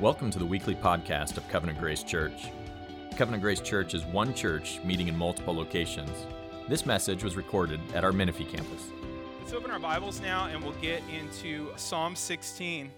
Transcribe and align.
Welcome 0.00 0.30
to 0.30 0.38
the 0.38 0.46
weekly 0.46 0.76
podcast 0.76 1.38
of 1.38 1.48
Covenant 1.48 1.80
Grace 1.80 2.04
Church. 2.04 2.52
Covenant 3.16 3.42
Grace 3.42 3.58
Church 3.60 3.94
is 3.94 4.04
one 4.04 4.32
church 4.32 4.78
meeting 4.84 5.08
in 5.08 5.18
multiple 5.18 5.52
locations. 5.52 6.24
This 6.68 6.86
message 6.86 7.24
was 7.24 7.34
recorded 7.34 7.80
at 7.94 8.04
our 8.04 8.12
Menifee 8.12 8.44
campus. 8.44 8.90
Let's 9.40 9.52
open 9.52 9.72
our 9.72 9.80
Bibles 9.80 10.20
now 10.20 10.46
and 10.46 10.62
we'll 10.62 10.74
get 10.74 11.02
into 11.12 11.70
Psalm 11.74 12.14
16. 12.14 12.92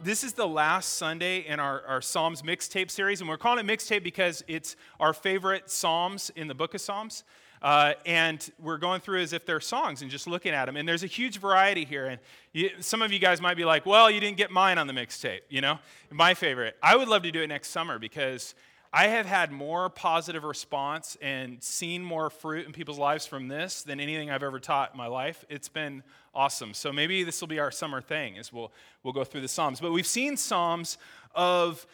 This 0.00 0.22
is 0.22 0.32
the 0.32 0.46
last 0.46 0.90
Sunday 0.90 1.40
in 1.40 1.58
our, 1.58 1.84
our 1.88 2.00
Psalms 2.00 2.42
mixtape 2.42 2.92
series, 2.92 3.20
and 3.20 3.28
we're 3.28 3.36
calling 3.36 3.58
it 3.58 3.66
mixtape 3.68 4.04
because 4.04 4.44
it's 4.46 4.76
our 5.00 5.12
favorite 5.12 5.68
Psalms 5.68 6.30
in 6.36 6.46
the 6.46 6.54
book 6.54 6.72
of 6.72 6.80
Psalms. 6.80 7.24
Uh, 7.60 7.94
and 8.06 8.50
we're 8.58 8.78
going 8.78 9.00
through 9.00 9.20
as 9.20 9.32
if 9.32 9.44
they're 9.44 9.60
songs 9.60 10.02
and 10.02 10.10
just 10.10 10.26
looking 10.26 10.52
at 10.52 10.66
them. 10.66 10.76
And 10.76 10.88
there's 10.88 11.02
a 11.02 11.08
huge 11.08 11.38
variety 11.38 11.84
here. 11.84 12.06
And 12.06 12.20
you, 12.52 12.70
some 12.80 13.02
of 13.02 13.12
you 13.12 13.18
guys 13.18 13.40
might 13.40 13.56
be 13.56 13.64
like, 13.64 13.86
well, 13.86 14.10
you 14.10 14.20
didn't 14.20 14.36
get 14.36 14.50
mine 14.50 14.78
on 14.78 14.86
the 14.86 14.92
mixtape, 14.92 15.40
you 15.48 15.60
know? 15.60 15.78
My 16.10 16.34
favorite. 16.34 16.76
I 16.82 16.96
would 16.96 17.08
love 17.08 17.22
to 17.24 17.30
do 17.30 17.42
it 17.42 17.48
next 17.48 17.70
summer 17.70 17.98
because 17.98 18.54
I 18.92 19.08
have 19.08 19.26
had 19.26 19.52
more 19.52 19.90
positive 19.90 20.44
response 20.44 21.18
and 21.20 21.62
seen 21.62 22.02
more 22.02 22.30
fruit 22.30 22.66
in 22.66 22.72
people's 22.72 22.98
lives 22.98 23.26
from 23.26 23.48
this 23.48 23.82
than 23.82 24.00
anything 24.00 24.30
I've 24.30 24.42
ever 24.42 24.58
taught 24.58 24.92
in 24.92 24.98
my 24.98 25.08
life. 25.08 25.44
It's 25.50 25.68
been 25.68 26.02
awesome. 26.34 26.72
So 26.72 26.90
maybe 26.90 27.22
this 27.22 27.40
will 27.40 27.48
be 27.48 27.58
our 27.58 27.70
summer 27.70 28.00
thing 28.00 28.38
as 28.38 28.50
we'll, 28.50 28.72
we'll 29.02 29.12
go 29.12 29.24
through 29.24 29.42
the 29.42 29.48
Psalms. 29.48 29.80
But 29.80 29.92
we've 29.92 30.06
seen 30.06 30.38
Psalms 30.38 30.96
of 31.34 31.86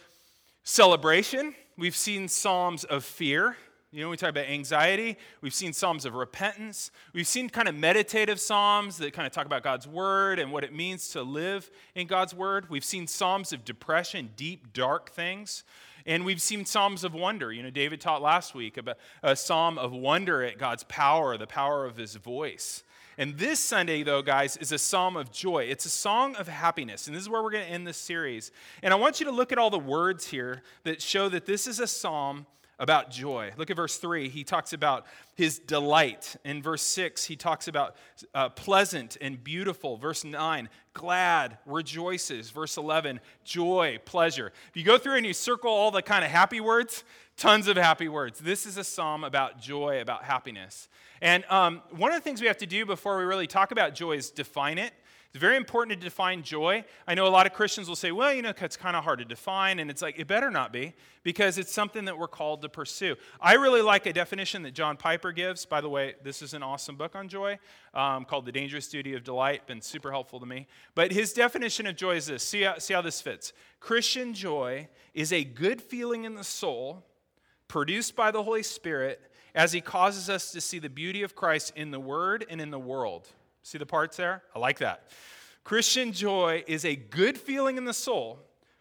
celebration. 0.62 1.56
We've 1.76 1.96
seen 1.96 2.28
Psalms 2.28 2.84
of 2.84 3.04
fear. 3.04 3.56
You 3.94 4.00
know, 4.00 4.10
we 4.10 4.16
talk 4.16 4.30
about 4.30 4.46
anxiety. 4.46 5.16
We've 5.40 5.54
seen 5.54 5.72
Psalms 5.72 6.04
of 6.04 6.14
repentance. 6.14 6.90
We've 7.12 7.28
seen 7.28 7.48
kind 7.48 7.68
of 7.68 7.76
meditative 7.76 8.40
Psalms 8.40 8.96
that 8.96 9.12
kind 9.12 9.24
of 9.24 9.32
talk 9.32 9.46
about 9.46 9.62
God's 9.62 9.86
word 9.86 10.40
and 10.40 10.50
what 10.50 10.64
it 10.64 10.74
means 10.74 11.10
to 11.10 11.22
live 11.22 11.70
in 11.94 12.08
God's 12.08 12.34
word. 12.34 12.68
We've 12.68 12.84
seen 12.84 13.06
Psalms 13.06 13.52
of 13.52 13.64
depression, 13.64 14.30
deep, 14.34 14.72
dark 14.72 15.10
things. 15.10 15.62
And 16.06 16.24
we've 16.24 16.42
seen 16.42 16.64
Psalms 16.64 17.04
of 17.04 17.14
wonder. 17.14 17.52
You 17.52 17.62
know, 17.62 17.70
David 17.70 18.00
taught 18.00 18.20
last 18.20 18.52
week 18.52 18.78
about 18.78 18.98
a 19.22 19.36
psalm 19.36 19.78
of 19.78 19.92
wonder 19.92 20.42
at 20.42 20.58
God's 20.58 20.82
power, 20.82 21.38
the 21.38 21.46
power 21.46 21.84
of 21.86 21.96
his 21.96 22.16
voice. 22.16 22.82
And 23.16 23.38
this 23.38 23.60
Sunday, 23.60 24.02
though, 24.02 24.22
guys, 24.22 24.56
is 24.56 24.72
a 24.72 24.78
psalm 24.78 25.16
of 25.16 25.30
joy. 25.30 25.66
It's 25.70 25.86
a 25.86 25.90
song 25.90 26.34
of 26.34 26.48
happiness. 26.48 27.06
And 27.06 27.14
this 27.14 27.22
is 27.22 27.28
where 27.28 27.44
we're 27.44 27.52
going 27.52 27.64
to 27.64 27.70
end 27.70 27.86
this 27.86 27.96
series. 27.96 28.50
And 28.82 28.92
I 28.92 28.96
want 28.96 29.20
you 29.20 29.26
to 29.26 29.32
look 29.32 29.52
at 29.52 29.58
all 29.58 29.70
the 29.70 29.78
words 29.78 30.26
here 30.26 30.64
that 30.82 31.00
show 31.00 31.28
that 31.28 31.46
this 31.46 31.68
is 31.68 31.78
a 31.78 31.86
psalm 31.86 32.46
about 32.78 33.10
joy. 33.10 33.52
Look 33.56 33.70
at 33.70 33.76
verse 33.76 33.96
3. 33.96 34.28
He 34.28 34.44
talks 34.44 34.72
about 34.72 35.06
his 35.34 35.58
delight. 35.58 36.36
In 36.44 36.62
verse 36.62 36.82
6, 36.82 37.24
he 37.24 37.36
talks 37.36 37.68
about 37.68 37.96
uh, 38.34 38.48
pleasant 38.50 39.16
and 39.20 39.42
beautiful. 39.42 39.96
Verse 39.96 40.24
9, 40.24 40.68
glad, 40.92 41.58
rejoices. 41.66 42.50
Verse 42.50 42.76
11, 42.76 43.20
joy, 43.44 43.98
pleasure. 44.04 44.52
If 44.70 44.76
you 44.76 44.84
go 44.84 44.98
through 44.98 45.16
and 45.16 45.26
you 45.26 45.34
circle 45.34 45.70
all 45.70 45.90
the 45.90 46.02
kind 46.02 46.24
of 46.24 46.30
happy 46.30 46.60
words, 46.60 47.04
tons 47.36 47.68
of 47.68 47.76
happy 47.76 48.08
words. 48.08 48.40
This 48.40 48.66
is 48.66 48.76
a 48.76 48.84
psalm 48.84 49.24
about 49.24 49.60
joy, 49.60 50.00
about 50.00 50.24
happiness. 50.24 50.88
And 51.20 51.44
um, 51.48 51.82
one 51.90 52.12
of 52.12 52.16
the 52.16 52.22
things 52.22 52.40
we 52.40 52.46
have 52.48 52.58
to 52.58 52.66
do 52.66 52.86
before 52.86 53.18
we 53.18 53.24
really 53.24 53.46
talk 53.46 53.70
about 53.70 53.94
joy 53.94 54.12
is 54.12 54.30
define 54.30 54.78
it. 54.78 54.92
It's 55.34 55.40
very 55.40 55.56
important 55.56 55.98
to 55.98 56.04
define 56.04 56.44
joy. 56.44 56.84
I 57.08 57.16
know 57.16 57.26
a 57.26 57.28
lot 57.28 57.44
of 57.44 57.52
Christians 57.52 57.88
will 57.88 57.96
say, 57.96 58.12
well, 58.12 58.32
you 58.32 58.40
know, 58.40 58.52
it's 58.56 58.76
kind 58.76 58.94
of 58.94 59.02
hard 59.02 59.18
to 59.18 59.24
define. 59.24 59.80
And 59.80 59.90
it's 59.90 60.00
like, 60.00 60.16
it 60.16 60.28
better 60.28 60.48
not 60.48 60.72
be 60.72 60.94
because 61.24 61.58
it's 61.58 61.72
something 61.72 62.04
that 62.04 62.16
we're 62.16 62.28
called 62.28 62.62
to 62.62 62.68
pursue. 62.68 63.16
I 63.40 63.54
really 63.54 63.82
like 63.82 64.06
a 64.06 64.12
definition 64.12 64.62
that 64.62 64.74
John 64.74 64.96
Piper 64.96 65.32
gives. 65.32 65.66
By 65.66 65.80
the 65.80 65.88
way, 65.88 66.14
this 66.22 66.40
is 66.40 66.54
an 66.54 66.62
awesome 66.62 66.94
book 66.94 67.16
on 67.16 67.26
joy 67.26 67.58
um, 67.94 68.24
called 68.26 68.46
The 68.46 68.52
Dangerous 68.52 68.86
Duty 68.86 69.14
of 69.14 69.24
Delight. 69.24 69.66
Been 69.66 69.80
super 69.80 70.12
helpful 70.12 70.38
to 70.38 70.46
me. 70.46 70.68
But 70.94 71.10
his 71.10 71.32
definition 71.32 71.88
of 71.88 71.96
joy 71.96 72.14
is 72.14 72.26
this 72.26 72.44
see 72.44 72.62
how, 72.62 72.78
see 72.78 72.94
how 72.94 73.02
this 73.02 73.20
fits. 73.20 73.52
Christian 73.80 74.34
joy 74.34 74.86
is 75.14 75.32
a 75.32 75.42
good 75.42 75.82
feeling 75.82 76.22
in 76.22 76.36
the 76.36 76.44
soul 76.44 77.02
produced 77.66 78.14
by 78.14 78.30
the 78.30 78.44
Holy 78.44 78.62
Spirit 78.62 79.20
as 79.52 79.72
he 79.72 79.80
causes 79.80 80.30
us 80.30 80.52
to 80.52 80.60
see 80.60 80.78
the 80.78 80.88
beauty 80.88 81.24
of 81.24 81.34
Christ 81.34 81.72
in 81.74 81.90
the 81.90 81.98
Word 81.98 82.46
and 82.48 82.60
in 82.60 82.70
the 82.70 82.78
world. 82.78 83.30
See 83.64 83.78
the 83.78 83.86
parts 83.86 84.18
there? 84.18 84.42
I 84.54 84.58
like 84.58 84.78
that. 84.80 85.10
Christian 85.64 86.12
joy 86.12 86.62
is 86.66 86.84
a 86.84 86.94
good 86.94 87.38
feeling 87.38 87.78
in 87.78 87.86
the 87.86 87.94
soul 87.94 88.38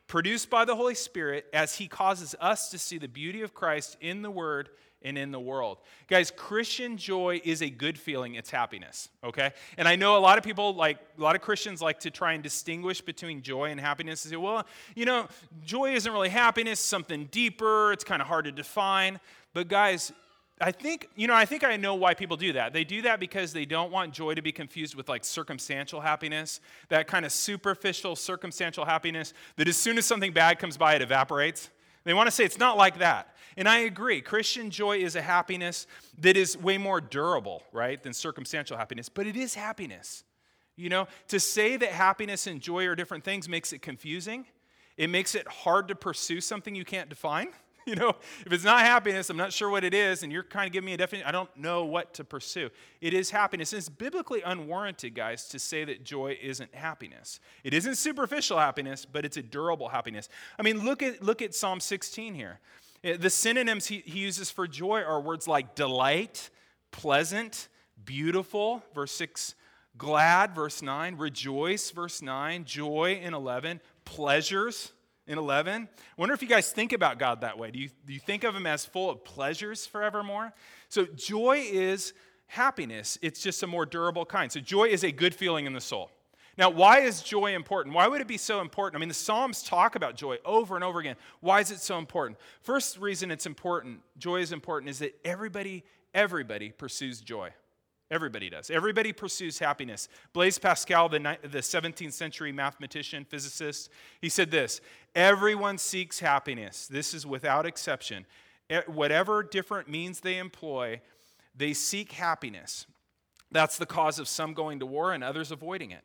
produced 0.07 0.49
by 0.49 0.65
the 0.65 0.75
Holy 0.75 0.93
Spirit 0.93 1.45
as 1.53 1.75
He 1.75 1.87
causes 1.87 2.35
us 2.41 2.69
to 2.71 2.77
see 2.77 2.97
the 2.97 3.07
beauty 3.07 3.41
of 3.43 3.53
Christ 3.53 3.95
in 4.01 4.21
the 4.21 4.29
Word 4.29 4.69
and 5.01 5.17
in 5.17 5.31
the 5.31 5.39
world. 5.39 5.77
Guys, 6.09 6.31
Christian 6.31 6.97
joy 6.97 7.41
is 7.45 7.61
a 7.61 7.69
good 7.69 7.97
feeling. 7.97 8.35
It's 8.35 8.49
happiness, 8.49 9.07
okay? 9.23 9.51
And 9.77 9.87
I 9.87 9.95
know 9.95 10.17
a 10.17 10.19
lot 10.19 10.37
of 10.37 10.43
people, 10.43 10.75
like, 10.75 10.97
a 11.17 11.21
lot 11.21 11.37
of 11.37 11.41
Christians 11.41 11.81
like 11.81 12.01
to 12.01 12.11
try 12.11 12.33
and 12.33 12.43
distinguish 12.43 12.99
between 12.99 13.41
joy 13.41 13.71
and 13.71 13.79
happiness 13.79 14.25
and 14.25 14.31
say, 14.31 14.37
well, 14.37 14.65
you 14.95 15.05
know, 15.05 15.27
joy 15.63 15.93
isn't 15.93 16.11
really 16.11 16.29
happiness, 16.29 16.81
something 16.81 17.29
deeper, 17.31 17.93
it's 17.93 18.03
kind 18.03 18.21
of 18.21 18.27
hard 18.27 18.45
to 18.45 18.51
define. 18.51 19.19
But 19.53 19.69
guys, 19.69 20.11
I 20.61 20.71
think, 20.71 21.09
you 21.15 21.27
know, 21.27 21.33
I 21.33 21.45
think 21.45 21.63
I 21.63 21.77
know 21.77 21.95
why 21.95 22.13
people 22.13 22.37
do 22.37 22.53
that. 22.53 22.73
They 22.73 22.83
do 22.83 23.01
that 23.01 23.19
because 23.19 23.53
they 23.53 23.65
don't 23.65 23.91
want 23.91 24.13
joy 24.13 24.35
to 24.35 24.41
be 24.41 24.51
confused 24.51 24.95
with 24.95 25.09
like 25.09 25.25
circumstantial 25.25 25.99
happiness, 25.99 26.61
that 26.89 27.07
kind 27.07 27.25
of 27.25 27.31
superficial 27.31 28.15
circumstantial 28.15 28.85
happiness 28.85 29.33
that 29.57 29.67
as 29.67 29.77
soon 29.77 29.97
as 29.97 30.05
something 30.05 30.31
bad 30.31 30.59
comes 30.59 30.77
by, 30.77 30.95
it 30.95 31.01
evaporates. 31.01 31.69
They 32.03 32.13
want 32.13 32.27
to 32.27 32.31
say 32.31 32.43
it's 32.43 32.59
not 32.59 32.77
like 32.77 32.99
that. 32.99 33.35
And 33.57 33.67
I 33.67 33.79
agree. 33.79 34.21
Christian 34.21 34.69
joy 34.69 34.97
is 34.97 35.15
a 35.15 35.21
happiness 35.21 35.87
that 36.19 36.37
is 36.37 36.57
way 36.57 36.77
more 36.77 37.01
durable, 37.01 37.63
right, 37.71 38.01
than 38.01 38.13
circumstantial 38.13 38.77
happiness, 38.77 39.09
but 39.09 39.27
it 39.27 39.35
is 39.35 39.55
happiness. 39.55 40.23
You 40.75 40.89
know, 40.89 41.07
to 41.27 41.39
say 41.39 41.77
that 41.77 41.89
happiness 41.89 42.47
and 42.47 42.59
joy 42.59 42.87
are 42.87 42.95
different 42.95 43.23
things 43.23 43.47
makes 43.47 43.73
it 43.73 43.81
confusing. 43.81 44.45
It 44.97 45.09
makes 45.09 45.35
it 45.35 45.47
hard 45.47 45.87
to 45.89 45.95
pursue 45.95 46.41
something 46.41 46.73
you 46.73 46.85
can't 46.85 47.09
define. 47.09 47.49
You 47.87 47.95
know, 47.95 48.13
if 48.45 48.53
it's 48.53 48.63
not 48.63 48.79
happiness, 48.79 49.29
I'm 49.29 49.35
not 49.35 49.51
sure 49.51 49.69
what 49.69 49.83
it 49.83 49.93
is, 49.93 50.23
and 50.23 50.31
you're 50.31 50.43
kind 50.43 50.67
of 50.67 50.71
giving 50.71 50.85
me 50.85 50.93
a 50.93 50.97
definition, 50.97 51.27
I 51.27 51.33
don't 51.33 51.55
know 51.57 51.83
what 51.83 52.13
to 52.13 52.23
pursue. 52.23 52.69
It 53.01 53.13
is 53.13 53.29
happiness. 53.29 53.73
it's 53.73 53.89
biblically 53.89 54.41
unwarranted, 54.41 55.13
guys, 55.13 55.49
to 55.49 55.59
say 55.59 55.83
that 55.83 56.05
joy 56.05 56.37
isn't 56.41 56.73
happiness. 56.73 57.41
It 57.63 57.73
isn't 57.73 57.95
superficial 57.95 58.57
happiness, 58.57 59.05
but 59.05 59.25
it's 59.25 59.35
a 59.35 59.43
durable 59.43 59.89
happiness. 59.89 60.29
I 60.57 60.61
mean, 60.61 60.85
look 60.85 61.03
at, 61.03 61.21
look 61.21 61.41
at 61.41 61.53
Psalm 61.53 61.81
16 61.81 62.35
here. 62.35 62.59
Eh, 63.03 63.17
the 63.17 63.29
synonyms 63.29 63.87
he, 63.87 64.01
he 64.05 64.19
uses 64.19 64.49
for 64.49 64.65
joy 64.65 65.01
are 65.01 65.19
words 65.19 65.45
like 65.45 65.75
delight, 65.75 66.49
pleasant, 66.91 67.67
beautiful, 68.05 68.81
verse 68.95 69.11
6, 69.11 69.55
glad, 69.97 70.55
verse 70.55 70.81
9, 70.81 71.17
rejoice, 71.17 71.91
verse 71.91 72.21
9, 72.21 72.63
joy 72.63 73.19
in 73.21 73.33
11, 73.33 73.81
pleasures, 74.05 74.93
in 75.27 75.37
11. 75.37 75.83
I 75.83 75.87
wonder 76.17 76.33
if 76.33 76.41
you 76.41 76.47
guys 76.47 76.71
think 76.71 76.93
about 76.93 77.19
God 77.19 77.41
that 77.41 77.57
way. 77.57 77.71
Do 77.71 77.79
you, 77.79 77.89
do 78.05 78.13
you 78.13 78.19
think 78.19 78.43
of 78.43 78.55
him 78.55 78.67
as 78.67 78.85
full 78.85 79.09
of 79.09 79.23
pleasures 79.23 79.85
forevermore? 79.85 80.53
So, 80.89 81.05
joy 81.05 81.63
is 81.71 82.13
happiness, 82.47 83.17
it's 83.21 83.41
just 83.41 83.63
a 83.63 83.67
more 83.67 83.85
durable 83.85 84.25
kind. 84.25 84.51
So, 84.51 84.59
joy 84.59 84.85
is 84.85 85.03
a 85.03 85.11
good 85.11 85.33
feeling 85.33 85.65
in 85.65 85.73
the 85.73 85.81
soul. 85.81 86.11
Now, 86.57 86.69
why 86.69 86.99
is 86.99 87.23
joy 87.23 87.55
important? 87.55 87.95
Why 87.95 88.07
would 88.07 88.21
it 88.21 88.27
be 88.27 88.37
so 88.37 88.61
important? 88.61 88.99
I 88.99 88.99
mean, 88.99 89.09
the 89.09 89.15
Psalms 89.15 89.63
talk 89.63 89.95
about 89.95 90.15
joy 90.15 90.37
over 90.45 90.75
and 90.75 90.83
over 90.83 90.99
again. 90.99 91.15
Why 91.39 91.61
is 91.61 91.71
it 91.71 91.79
so 91.79 91.97
important? 91.97 92.37
First 92.61 92.99
reason 92.99 93.31
it's 93.31 93.47
important, 93.47 94.01
joy 94.19 94.41
is 94.41 94.51
important, 94.51 94.89
is 94.91 94.99
that 94.99 95.19
everybody, 95.25 95.83
everybody 96.13 96.69
pursues 96.69 97.21
joy. 97.21 97.49
Everybody 98.11 98.49
does. 98.49 98.69
Everybody 98.69 99.11
pursues 99.11 99.59
happiness. 99.59 100.07
Blaise 100.33 100.59
Pascal, 100.59 101.09
the, 101.09 101.19
the 101.41 101.59
17th 101.59 102.13
century 102.13 102.51
mathematician, 102.51 103.25
physicist, 103.25 103.89
he 104.21 104.29
said 104.29 104.51
this 104.51 104.81
Everyone 105.15 105.77
seeks 105.77 106.19
happiness. 106.19 106.87
This 106.87 107.13
is 107.13 107.25
without 107.25 107.65
exception. 107.65 108.25
Whatever 108.87 109.43
different 109.43 109.89
means 109.89 110.19
they 110.19 110.37
employ, 110.37 111.01
they 111.55 111.73
seek 111.73 112.13
happiness. 112.13 112.85
That's 113.51 113.77
the 113.77 113.85
cause 113.85 114.19
of 114.19 114.27
some 114.27 114.53
going 114.53 114.79
to 114.79 114.85
war 114.85 115.13
and 115.13 115.23
others 115.23 115.51
avoiding 115.51 115.91
it. 115.91 116.03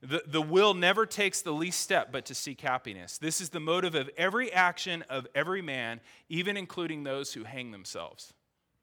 The, 0.00 0.22
the 0.26 0.42
will 0.42 0.74
never 0.74 1.06
takes 1.06 1.42
the 1.42 1.52
least 1.52 1.80
step 1.80 2.12
but 2.12 2.24
to 2.26 2.34
seek 2.34 2.60
happiness. 2.60 3.18
This 3.18 3.40
is 3.40 3.50
the 3.50 3.58
motive 3.58 3.96
of 3.96 4.08
every 4.16 4.52
action 4.52 5.02
of 5.10 5.26
every 5.34 5.60
man, 5.60 6.00
even 6.28 6.56
including 6.56 7.02
those 7.02 7.32
who 7.32 7.42
hang 7.42 7.72
themselves. 7.72 8.32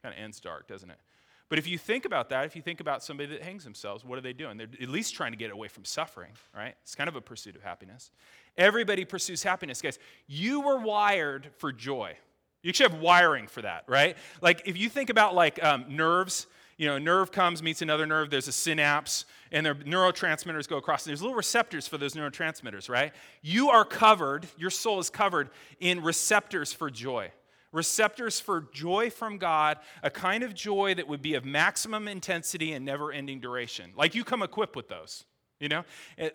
Kind 0.04 0.14
of 0.14 0.22
ends 0.22 0.42
dark, 0.42 0.68
doesn't 0.68 0.90
it? 0.90 1.00
But 1.48 1.60
if 1.60 1.68
you 1.68 1.78
think 1.78 2.06
about 2.06 2.30
that, 2.30 2.46
if 2.46 2.56
you 2.56 2.62
think 2.62 2.80
about 2.80 3.04
somebody 3.04 3.30
that 3.30 3.44
hangs 3.44 3.64
themselves, 3.64 4.04
what 4.04 4.18
are 4.18 4.22
they 4.22 4.34
doing? 4.34 4.58
They're 4.58 4.68
at 4.82 4.90
least 4.90 5.14
trying 5.14 5.32
to 5.32 5.38
get 5.38 5.52
away 5.52 5.68
from 5.68 5.86
suffering, 5.86 6.32
right? 6.56 6.76
It's 6.82 6.96
kind 6.96 7.08
of 7.08 7.16
a 7.16 7.22
pursuit 7.22 7.56
of 7.56 7.62
happiness. 7.62 8.10
Everybody 8.58 9.06
pursues 9.06 9.44
happiness, 9.44 9.82
guys. 9.82 10.00
You 10.28 10.62
were 10.62 10.80
wired 10.80 11.52
for 11.58 11.72
joy. 11.72 12.18
You 12.64 12.74
should 12.74 12.92
have 12.92 13.00
wiring 13.00 13.46
for 13.46 13.62
that, 13.62 13.84
right? 13.88 14.18
Like 14.42 14.64
if 14.66 14.76
you 14.76 14.90
think 14.90 15.12
about 15.12 15.36
like 15.36 15.64
um, 15.64 15.86
nerves, 15.88 16.48
you 16.78 16.88
know, 16.88 16.96
a 16.96 17.00
nerve 17.00 17.32
comes, 17.32 17.62
meets 17.62 17.84
another 17.84 18.08
nerve, 18.08 18.32
there's 18.32 18.48
a 18.48 18.52
synapse, 18.52 19.26
and 19.52 19.64
their 19.64 19.76
neurotransmitters 19.76 20.68
go 20.68 20.78
across. 20.78 21.04
There's 21.04 21.22
little 21.22 21.38
receptors 21.38 21.88
for 21.88 22.00
those 22.00 22.16
neurotransmitters, 22.16 22.90
right? 22.90 23.14
You 23.44 23.70
are 23.70 23.86
covered, 23.86 24.48
your 24.58 24.72
soul 24.72 25.00
is 25.00 25.12
covered 25.12 25.52
in 25.80 26.02
receptors 26.02 26.74
for 26.74 26.90
joy 26.90 27.32
receptors 27.76 28.40
for 28.40 28.68
joy 28.74 29.10
from 29.10 29.38
God, 29.38 29.78
a 30.02 30.10
kind 30.10 30.44
of 30.44 30.54
joy 30.54 30.96
that 30.96 31.08
would 31.08 31.22
be 31.22 31.36
of 31.36 31.46
maximum 31.46 32.08
intensity 32.08 32.72
and 32.74 32.86
never 32.86 33.12
ending 33.12 33.40
duration. 33.40 33.92
Like 33.96 34.16
you 34.16 34.24
come 34.24 34.42
equipped 34.42 34.76
with 34.76 34.88
those, 34.88 35.26
you 35.60 35.68
know? 35.68 35.84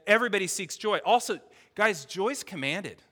Everybody 0.06 0.46
seeks 0.46 0.76
joy. 0.76 0.98
Also, 1.04 1.40
guys, 1.74 2.04
joy's 2.04 2.44
commanded. 2.44 3.02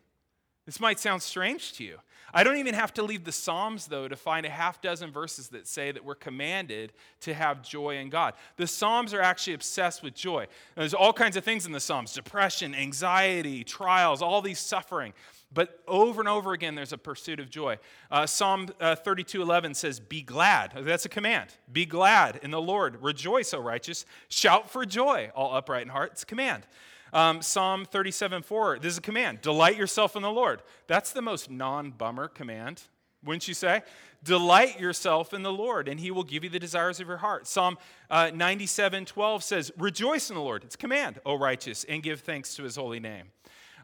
This 0.67 0.79
might 0.79 1.01
sound 1.01 1.23
strange 1.23 1.73
to 1.75 1.85
you. 1.85 1.99
I 2.35 2.45
don't 2.45 2.59
even 2.59 2.75
have 2.75 2.93
to 2.95 3.03
leave 3.03 3.25
the 3.25 3.33
Psalms, 3.33 3.87
though, 3.87 4.07
to 4.07 4.17
find 4.17 4.45
a 4.45 4.51
half 4.51 4.83
dozen 4.83 5.11
verses 5.11 5.49
that 5.49 5.67
say 5.67 5.93
that 5.93 6.05
we're 6.05 6.15
commanded 6.15 6.93
to 7.21 7.33
have 7.33 7.63
joy 7.63 7.97
in 7.97 8.11
God. 8.11 8.35
The 8.57 8.67
Psalms 8.67 9.15
are 9.15 9.23
actually 9.23 9.55
obsessed 9.55 10.03
with 10.03 10.15
joy. 10.15 10.47
there's 10.77 10.93
all 10.93 11.15
kinds 11.15 11.39
of 11.39 11.45
things 11.45 11.65
in 11.65 11.73
the 11.73 11.81
Psalms 11.81 12.13
depression, 12.13 12.75
anxiety, 12.75 13.65
trials, 13.65 14.21
all 14.21 14.43
these 14.43 14.59
suffering. 14.59 15.15
But 15.53 15.83
over 15.89 16.21
and 16.21 16.29
over 16.29 16.53
again, 16.53 16.75
there's 16.75 16.93
a 16.93 16.99
pursuit 16.99 17.41
of 17.41 17.49
joy. 17.49 17.79
Uh, 18.11 18.27
Psalm 18.27 18.69
uh, 18.81 18.95
32 18.97 19.41
11 19.41 19.75
says, 19.75 19.99
Be 19.99 20.23
glad. 20.23 20.73
That's 20.77 21.07
a 21.07 21.09
command. 21.09 21.55
Be 21.73 21.87
glad 21.87 22.41
in 22.43 22.51
the 22.51 22.61
Lord. 22.61 23.03
Rejoice, 23.03 23.55
O 23.55 23.61
righteous. 23.61 24.05
Shout 24.29 24.71
for 24.71 24.85
joy, 24.85 25.31
all 25.35 25.55
upright 25.55 25.83
in 25.83 25.89
heart. 25.89 26.13
It's 26.13 26.23
a 26.23 26.27
command. 26.27 26.67
Um, 27.13 27.41
Psalm 27.41 27.87
37 27.87 28.43
4, 28.43 28.79
this 28.81 28.93
is 28.93 28.99
a 28.99 29.03
command 29.03 29.41
delight 29.41 29.77
yourself 29.77 30.17
in 30.17 30.23
the 30.23 30.31
Lord. 30.31 30.63
That's 30.87 31.13
the 31.13 31.23
most 31.23 31.51
non 31.51 31.91
bummer 31.91 32.29
command, 32.29 32.83
wouldn't 33.25 33.49
you 33.49 33.55
say? 33.55 33.83
Delight 34.25 34.81
yourself 34.81 35.33
in 35.33 35.43
the 35.43 35.53
Lord, 35.53 35.89
and 35.89 35.99
he 36.01 36.11
will 36.11 36.25
give 36.25 36.45
you 36.45 36.51
the 36.51 36.59
desires 36.59 37.01
of 37.01 37.07
your 37.07 37.19
heart. 37.19 37.47
Psalm 37.47 37.79
uh, 38.11 38.31
97 38.35 39.07
12 39.07 39.43
says, 39.43 39.73
Rejoice 39.79 40.29
in 40.29 40.37
the 40.37 40.43
Lord. 40.43 40.65
It's 40.65 40.75
a 40.75 40.79
command, 40.79 41.21
O 41.25 41.39
righteous, 41.39 41.85
and 41.85 42.03
give 42.03 42.21
thanks 42.21 42.55
to 42.57 42.65
his 42.65 42.77
holy 42.77 43.01
name. 43.01 43.29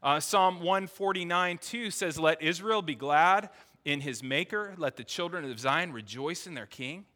Uh, 0.05 0.21
Psalm 0.21 0.57
149 0.57 1.57
2 1.57 1.91
says, 1.91 2.19
Let 2.19 2.43
Israel 2.43 2.83
be 2.83 2.95
glad 2.95 3.49
in 3.87 4.03
his 4.03 4.23
maker, 4.23 4.75
let 4.77 4.97
the 4.97 5.03
children 5.03 5.51
of 5.51 5.59
Zion 5.59 5.95
rejoice 5.95 6.47
in 6.47 6.53
their 6.53 6.67
king. 6.67 7.07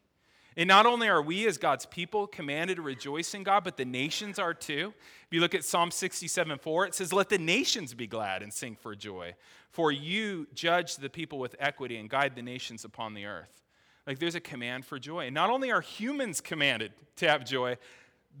And 0.57 0.67
not 0.67 0.87
only 0.87 1.07
are 1.07 1.21
we 1.21 1.47
as 1.47 1.59
God's 1.59 1.85
people 1.85 2.25
commanded 2.25 2.77
to 2.77 2.81
rejoice 2.81 3.35
in 3.35 3.43
God, 3.43 3.63
but 3.63 3.77
the 3.77 3.85
nations 3.85 4.39
are 4.39 4.55
too. 4.55 4.91
If 5.27 5.27
you 5.31 5.39
look 5.39 5.53
at 5.53 5.63
Psalm 5.63 5.91
67 5.91 6.57
4, 6.57 6.85
it 6.87 6.95
says, 6.95 7.13
Let 7.13 7.29
the 7.29 7.37
nations 7.37 7.93
be 7.93 8.07
glad 8.07 8.41
and 8.41 8.51
sing 8.51 8.75
for 8.75 8.95
joy, 8.95 9.35
for 9.69 9.91
you 9.91 10.47
judge 10.55 10.95
the 10.95 11.11
people 11.11 11.37
with 11.37 11.55
equity 11.59 11.97
and 11.97 12.09
guide 12.09 12.33
the 12.35 12.41
nations 12.41 12.85
upon 12.85 13.13
the 13.13 13.27
earth. 13.27 13.61
Like 14.07 14.17
there's 14.17 14.33
a 14.33 14.41
command 14.41 14.83
for 14.85 14.97
joy. 14.97 15.27
And 15.27 15.35
not 15.35 15.51
only 15.51 15.71
are 15.71 15.81
humans 15.81 16.41
commanded 16.41 16.93
to 17.17 17.29
have 17.29 17.45
joy, 17.45 17.77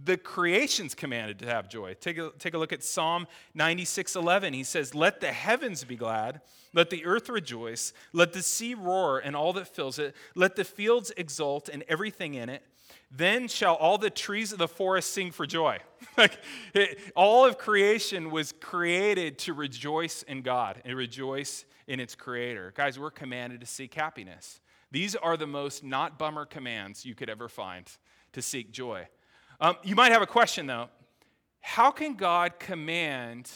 the 0.03 0.17
creation's 0.17 0.95
commanded 0.95 1.39
to 1.39 1.45
have 1.45 1.69
joy. 1.69 1.95
Take 1.99 2.17
a, 2.17 2.31
take 2.39 2.53
a 2.53 2.57
look 2.57 2.71
at 2.71 2.83
Psalm 2.83 3.27
96 3.53 4.15
11. 4.15 4.53
He 4.53 4.63
says, 4.63 4.95
Let 4.95 5.19
the 5.19 5.31
heavens 5.31 5.83
be 5.83 5.95
glad, 5.95 6.41
let 6.73 6.89
the 6.89 7.05
earth 7.05 7.29
rejoice, 7.29 7.93
let 8.13 8.33
the 8.33 8.41
sea 8.41 8.73
roar 8.73 9.19
and 9.19 9.35
all 9.35 9.53
that 9.53 9.67
fills 9.67 9.99
it, 9.99 10.15
let 10.35 10.55
the 10.55 10.63
fields 10.63 11.11
exult 11.17 11.69
and 11.69 11.83
everything 11.87 12.35
in 12.35 12.49
it. 12.49 12.63
Then 13.11 13.47
shall 13.47 13.75
all 13.75 13.97
the 13.97 14.11
trees 14.11 14.51
of 14.51 14.59
the 14.59 14.67
forest 14.67 15.11
sing 15.11 15.31
for 15.31 15.45
joy. 15.45 15.79
like 16.17 16.39
it, 16.73 16.99
all 17.15 17.45
of 17.45 17.57
creation 17.57 18.29
was 18.29 18.51
created 18.51 19.39
to 19.39 19.53
rejoice 19.53 20.23
in 20.23 20.43
God 20.43 20.81
and 20.85 20.95
rejoice 20.95 21.65
in 21.87 21.99
its 21.99 22.13
creator. 22.13 22.71
Guys, 22.75 22.99
we're 22.99 23.09
commanded 23.09 23.61
to 23.61 23.65
seek 23.65 23.95
happiness. 23.95 24.61
These 24.91 25.15
are 25.15 25.37
the 25.37 25.47
most 25.47 25.83
not 25.83 26.19
bummer 26.19 26.45
commands 26.45 27.05
you 27.05 27.15
could 27.15 27.29
ever 27.29 27.49
find 27.49 27.87
to 28.33 28.41
seek 28.41 28.71
joy. 28.71 29.07
Um, 29.59 29.75
you 29.83 29.95
might 29.95 30.11
have 30.11 30.21
a 30.21 30.27
question 30.27 30.65
though. 30.65 30.89
How 31.61 31.91
can 31.91 32.15
God 32.15 32.59
command 32.59 33.51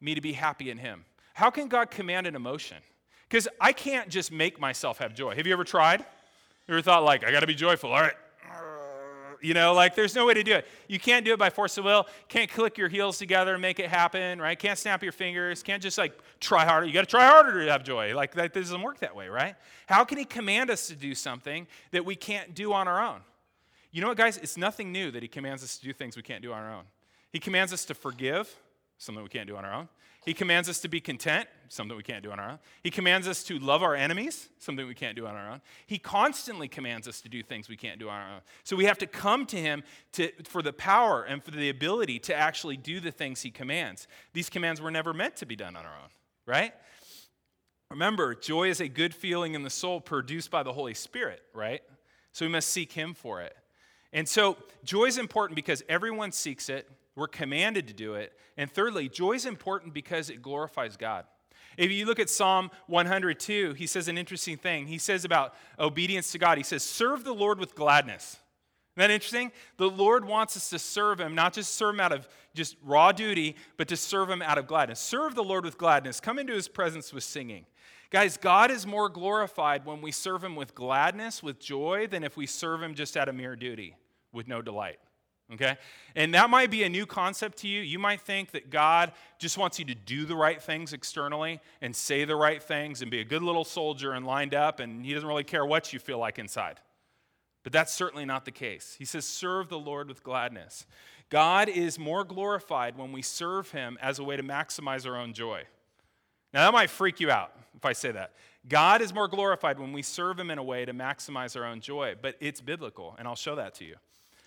me 0.00 0.14
to 0.14 0.20
be 0.20 0.32
happy 0.32 0.70
in 0.70 0.78
Him? 0.78 1.04
How 1.34 1.50
can 1.50 1.68
God 1.68 1.90
command 1.90 2.26
an 2.26 2.34
emotion? 2.34 2.78
Because 3.28 3.48
I 3.60 3.72
can't 3.72 4.08
just 4.08 4.32
make 4.32 4.60
myself 4.60 4.98
have 4.98 5.14
joy. 5.14 5.34
Have 5.34 5.46
you 5.46 5.52
ever 5.52 5.64
tried? 5.64 6.00
You 6.68 6.74
ever 6.74 6.82
thought, 6.82 7.04
like, 7.04 7.24
I 7.24 7.30
got 7.30 7.40
to 7.40 7.46
be 7.46 7.54
joyful? 7.54 7.90
All 7.90 8.00
right. 8.00 8.14
You 9.40 9.54
know, 9.54 9.74
like, 9.74 9.96
there's 9.96 10.14
no 10.14 10.24
way 10.24 10.34
to 10.34 10.42
do 10.44 10.54
it. 10.54 10.68
You 10.86 11.00
can't 11.00 11.24
do 11.24 11.32
it 11.32 11.38
by 11.38 11.50
force 11.50 11.76
of 11.76 11.84
will. 11.84 12.06
Can't 12.28 12.48
click 12.48 12.78
your 12.78 12.88
heels 12.88 13.18
together 13.18 13.54
and 13.54 13.60
make 13.60 13.80
it 13.80 13.88
happen, 13.88 14.40
right? 14.40 14.56
Can't 14.56 14.78
snap 14.78 15.02
your 15.02 15.10
fingers. 15.10 15.64
Can't 15.64 15.82
just, 15.82 15.98
like, 15.98 16.16
try 16.38 16.64
harder. 16.64 16.86
You 16.86 16.92
got 16.92 17.00
to 17.00 17.06
try 17.06 17.26
harder 17.26 17.64
to 17.64 17.72
have 17.72 17.82
joy. 17.82 18.14
Like, 18.14 18.34
that 18.34 18.52
doesn't 18.52 18.80
work 18.82 19.00
that 19.00 19.16
way, 19.16 19.28
right? 19.28 19.56
How 19.86 20.04
can 20.04 20.18
He 20.18 20.24
command 20.24 20.70
us 20.70 20.86
to 20.88 20.94
do 20.94 21.14
something 21.14 21.66
that 21.90 22.04
we 22.04 22.14
can't 22.14 22.54
do 22.54 22.72
on 22.72 22.86
our 22.86 23.02
own? 23.02 23.20
You 23.92 24.00
know 24.00 24.08
what, 24.08 24.16
guys? 24.16 24.38
It's 24.38 24.56
nothing 24.56 24.90
new 24.90 25.10
that 25.10 25.22
he 25.22 25.28
commands 25.28 25.62
us 25.62 25.76
to 25.76 25.84
do 25.84 25.92
things 25.92 26.16
we 26.16 26.22
can't 26.22 26.42
do 26.42 26.52
on 26.52 26.62
our 26.62 26.72
own. 26.72 26.84
He 27.30 27.38
commands 27.38 27.72
us 27.72 27.84
to 27.84 27.94
forgive, 27.94 28.54
something 28.98 29.22
we 29.22 29.28
can't 29.28 29.46
do 29.46 29.56
on 29.56 29.64
our 29.64 29.72
own. 29.72 29.88
He 30.24 30.34
commands 30.34 30.68
us 30.68 30.78
to 30.80 30.88
be 30.88 31.00
content, 31.00 31.48
something 31.68 31.96
we 31.96 32.02
can't 32.04 32.22
do 32.22 32.30
on 32.30 32.38
our 32.38 32.50
own. 32.50 32.58
He 32.82 32.90
commands 32.90 33.26
us 33.26 33.42
to 33.44 33.58
love 33.58 33.82
our 33.82 33.96
enemies, 33.96 34.48
something 34.58 34.86
we 34.86 34.94
can't 34.94 35.16
do 35.16 35.26
on 35.26 35.34
our 35.34 35.50
own. 35.50 35.60
He 35.86 35.98
constantly 35.98 36.68
commands 36.68 37.08
us 37.08 37.20
to 37.22 37.28
do 37.28 37.42
things 37.42 37.68
we 37.68 37.76
can't 37.76 37.98
do 37.98 38.08
on 38.08 38.20
our 38.20 38.34
own. 38.34 38.40
So 38.62 38.76
we 38.76 38.84
have 38.84 38.98
to 38.98 39.06
come 39.06 39.46
to 39.46 39.56
him 39.56 39.82
to, 40.12 40.30
for 40.44 40.62
the 40.62 40.72
power 40.72 41.24
and 41.24 41.42
for 41.42 41.50
the 41.50 41.68
ability 41.68 42.20
to 42.20 42.34
actually 42.34 42.76
do 42.76 43.00
the 43.00 43.10
things 43.10 43.42
he 43.42 43.50
commands. 43.50 44.06
These 44.32 44.48
commands 44.48 44.80
were 44.80 44.92
never 44.92 45.12
meant 45.12 45.36
to 45.36 45.46
be 45.46 45.56
done 45.56 45.74
on 45.74 45.84
our 45.84 45.96
own, 46.02 46.08
right? 46.46 46.72
Remember, 47.90 48.34
joy 48.34 48.68
is 48.68 48.80
a 48.80 48.88
good 48.88 49.14
feeling 49.14 49.54
in 49.54 49.64
the 49.64 49.70
soul 49.70 50.00
produced 50.00 50.50
by 50.50 50.62
the 50.62 50.72
Holy 50.72 50.94
Spirit, 50.94 51.42
right? 51.52 51.82
So 52.30 52.46
we 52.46 52.52
must 52.52 52.68
seek 52.68 52.92
him 52.92 53.12
for 53.12 53.42
it. 53.42 53.56
And 54.12 54.28
so 54.28 54.56
joy 54.84 55.04
is 55.04 55.18
important 55.18 55.56
because 55.56 55.82
everyone 55.88 56.32
seeks 56.32 56.68
it. 56.68 56.88
We're 57.14 57.28
commanded 57.28 57.88
to 57.88 57.94
do 57.94 58.14
it. 58.14 58.32
And 58.56 58.70
thirdly, 58.70 59.08
joy 59.08 59.32
is 59.32 59.46
important 59.46 59.94
because 59.94 60.30
it 60.30 60.42
glorifies 60.42 60.96
God. 60.96 61.24
If 61.78 61.90
you 61.90 62.04
look 62.04 62.20
at 62.20 62.28
Psalm 62.28 62.70
102, 62.86 63.74
he 63.74 63.86
says 63.86 64.08
an 64.08 64.18
interesting 64.18 64.58
thing. 64.58 64.86
He 64.86 64.98
says 64.98 65.24
about 65.24 65.54
obedience 65.78 66.32
to 66.32 66.38
God, 66.38 66.58
he 66.58 66.64
says, 66.64 66.82
Serve 66.82 67.24
the 67.24 67.32
Lord 67.32 67.58
with 67.58 67.74
gladness. 67.74 68.38
Isn't 68.94 69.08
that 69.08 69.10
interesting? 69.10 69.52
The 69.78 69.88
Lord 69.88 70.26
wants 70.26 70.54
us 70.54 70.68
to 70.68 70.78
serve 70.78 71.18
Him, 71.18 71.34
not 71.34 71.54
just 71.54 71.74
serve 71.74 71.94
Him 71.94 72.00
out 72.00 72.12
of 72.12 72.28
just 72.54 72.76
raw 72.84 73.10
duty, 73.10 73.56
but 73.78 73.88
to 73.88 73.96
serve 73.96 74.28
Him 74.28 74.42
out 74.42 74.58
of 74.58 74.66
gladness. 74.66 75.00
Serve 75.00 75.34
the 75.34 75.42
Lord 75.42 75.64
with 75.64 75.78
gladness. 75.78 76.20
Come 76.20 76.38
into 76.38 76.52
His 76.52 76.68
presence 76.68 77.10
with 77.10 77.24
singing. 77.24 77.64
Guys, 78.10 78.36
God 78.36 78.70
is 78.70 78.86
more 78.86 79.08
glorified 79.08 79.86
when 79.86 80.02
we 80.02 80.12
serve 80.12 80.44
Him 80.44 80.56
with 80.56 80.74
gladness, 80.74 81.42
with 81.42 81.58
joy, 81.58 82.06
than 82.06 82.22
if 82.22 82.36
we 82.36 82.46
serve 82.46 82.82
Him 82.82 82.94
just 82.94 83.16
out 83.16 83.30
of 83.30 83.34
mere 83.34 83.56
duty 83.56 83.96
with 84.32 84.48
no 84.48 84.62
delight. 84.62 84.98
Okay? 85.52 85.76
And 86.16 86.34
that 86.34 86.48
might 86.48 86.70
be 86.70 86.82
a 86.84 86.88
new 86.88 87.04
concept 87.04 87.58
to 87.58 87.68
you. 87.68 87.82
You 87.82 87.98
might 87.98 88.20
think 88.20 88.52
that 88.52 88.70
God 88.70 89.12
just 89.38 89.58
wants 89.58 89.78
you 89.78 89.84
to 89.86 89.94
do 89.94 90.24
the 90.24 90.36
right 90.36 90.62
things 90.62 90.92
externally 90.92 91.60
and 91.82 91.94
say 91.94 92.24
the 92.24 92.36
right 92.36 92.62
things 92.62 93.02
and 93.02 93.10
be 93.10 93.20
a 93.20 93.24
good 93.24 93.42
little 93.42 93.64
soldier 93.64 94.12
and 94.12 94.26
lined 94.26 94.54
up, 94.54 94.80
and 94.80 95.04
He 95.04 95.12
doesn't 95.12 95.28
really 95.28 95.44
care 95.44 95.66
what 95.66 95.92
you 95.92 95.98
feel 95.98 96.18
like 96.18 96.38
inside. 96.38 96.80
But 97.64 97.72
that's 97.72 97.92
certainly 97.92 98.24
not 98.24 98.44
the 98.44 98.50
case. 98.50 98.96
He 98.98 99.04
says, 99.04 99.24
Serve 99.24 99.68
the 99.68 99.78
Lord 99.78 100.08
with 100.08 100.22
gladness. 100.22 100.86
God 101.28 101.68
is 101.68 101.98
more 101.98 102.24
glorified 102.24 102.96
when 102.96 103.12
we 103.12 103.22
serve 103.22 103.70
Him 103.70 103.98
as 104.00 104.18
a 104.18 104.24
way 104.24 104.36
to 104.36 104.42
maximize 104.42 105.06
our 105.06 105.16
own 105.16 105.32
joy. 105.32 105.62
Now, 106.52 106.64
that 106.64 106.72
might 106.72 106.90
freak 106.90 107.20
you 107.20 107.30
out 107.30 107.52
if 107.74 107.84
I 107.84 107.92
say 107.92 108.12
that. 108.12 108.32
God 108.68 109.00
is 109.00 109.12
more 109.12 109.28
glorified 109.28 109.78
when 109.78 109.92
we 109.92 110.02
serve 110.02 110.38
Him 110.38 110.50
in 110.50 110.58
a 110.58 110.62
way 110.62 110.84
to 110.84 110.92
maximize 110.92 111.56
our 111.56 111.64
own 111.64 111.80
joy, 111.80 112.14
but 112.20 112.36
it's 112.40 112.60
biblical, 112.60 113.16
and 113.18 113.26
I'll 113.26 113.36
show 113.36 113.56
that 113.56 113.74
to 113.76 113.84
you. 113.84 113.96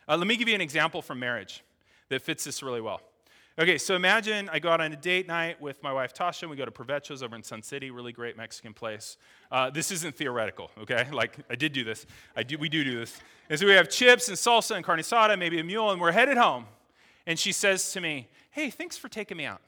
Uh, 0.08 0.18
let 0.18 0.28
me 0.28 0.36
give 0.36 0.48
you 0.48 0.56
an 0.56 0.62
example 0.62 1.02
from 1.02 1.20
marriage 1.20 1.64
that 2.10 2.22
fits 2.22 2.44
this 2.44 2.62
really 2.62 2.82
well. 2.82 3.02
Okay, 3.58 3.78
so 3.78 3.96
imagine 3.96 4.50
I 4.52 4.60
go 4.60 4.70
out 4.70 4.82
on 4.82 4.92
a 4.92 4.98
date 4.98 5.28
night 5.28 5.62
with 5.62 5.82
my 5.82 5.94
wife 5.94 6.14
Tasha, 6.14 6.42
and 6.44 6.52
we 6.52 6.58
go 6.58 6.66
to 6.66 6.72
Provechos 6.72 7.24
over 7.24 7.38
in 7.38 7.42
Sun 7.42 7.62
City, 7.62 7.90
really 7.90 8.12
great 8.12 8.36
Mexican 8.36 8.74
place. 8.74 9.16
Uh, 9.50 9.70
this 9.70 9.92
isn't 9.92 10.16
theoretical, 10.16 10.70
okay? 10.78 11.08
Like, 11.12 11.38
I 11.50 11.56
did 11.56 11.72
do 11.72 11.86
this. 11.86 12.06
I 12.36 12.44
do, 12.44 12.58
we 12.58 12.68
do 12.68 12.84
do 12.84 13.00
this. 13.00 13.18
And 13.50 13.58
so 13.58 13.66
we 13.66 13.72
have 13.72 13.90
chips 13.90 14.28
and 14.28 14.36
salsa 14.38 14.76
and 14.76 14.84
carne 14.84 15.00
asada, 15.00 15.40
maybe 15.40 15.60
a 15.60 15.64
mule, 15.64 15.92
and 15.92 16.02
we're 16.02 16.12
headed 16.12 16.36
home. 16.36 16.66
And 17.26 17.40
she 17.40 17.54
says 17.54 17.94
to 17.94 18.02
me, 18.02 18.28
Hey, 18.52 18.70
thanks 18.70 18.98
for 18.98 19.08
taking 19.08 19.38
me 19.38 19.46
out. 19.46 19.62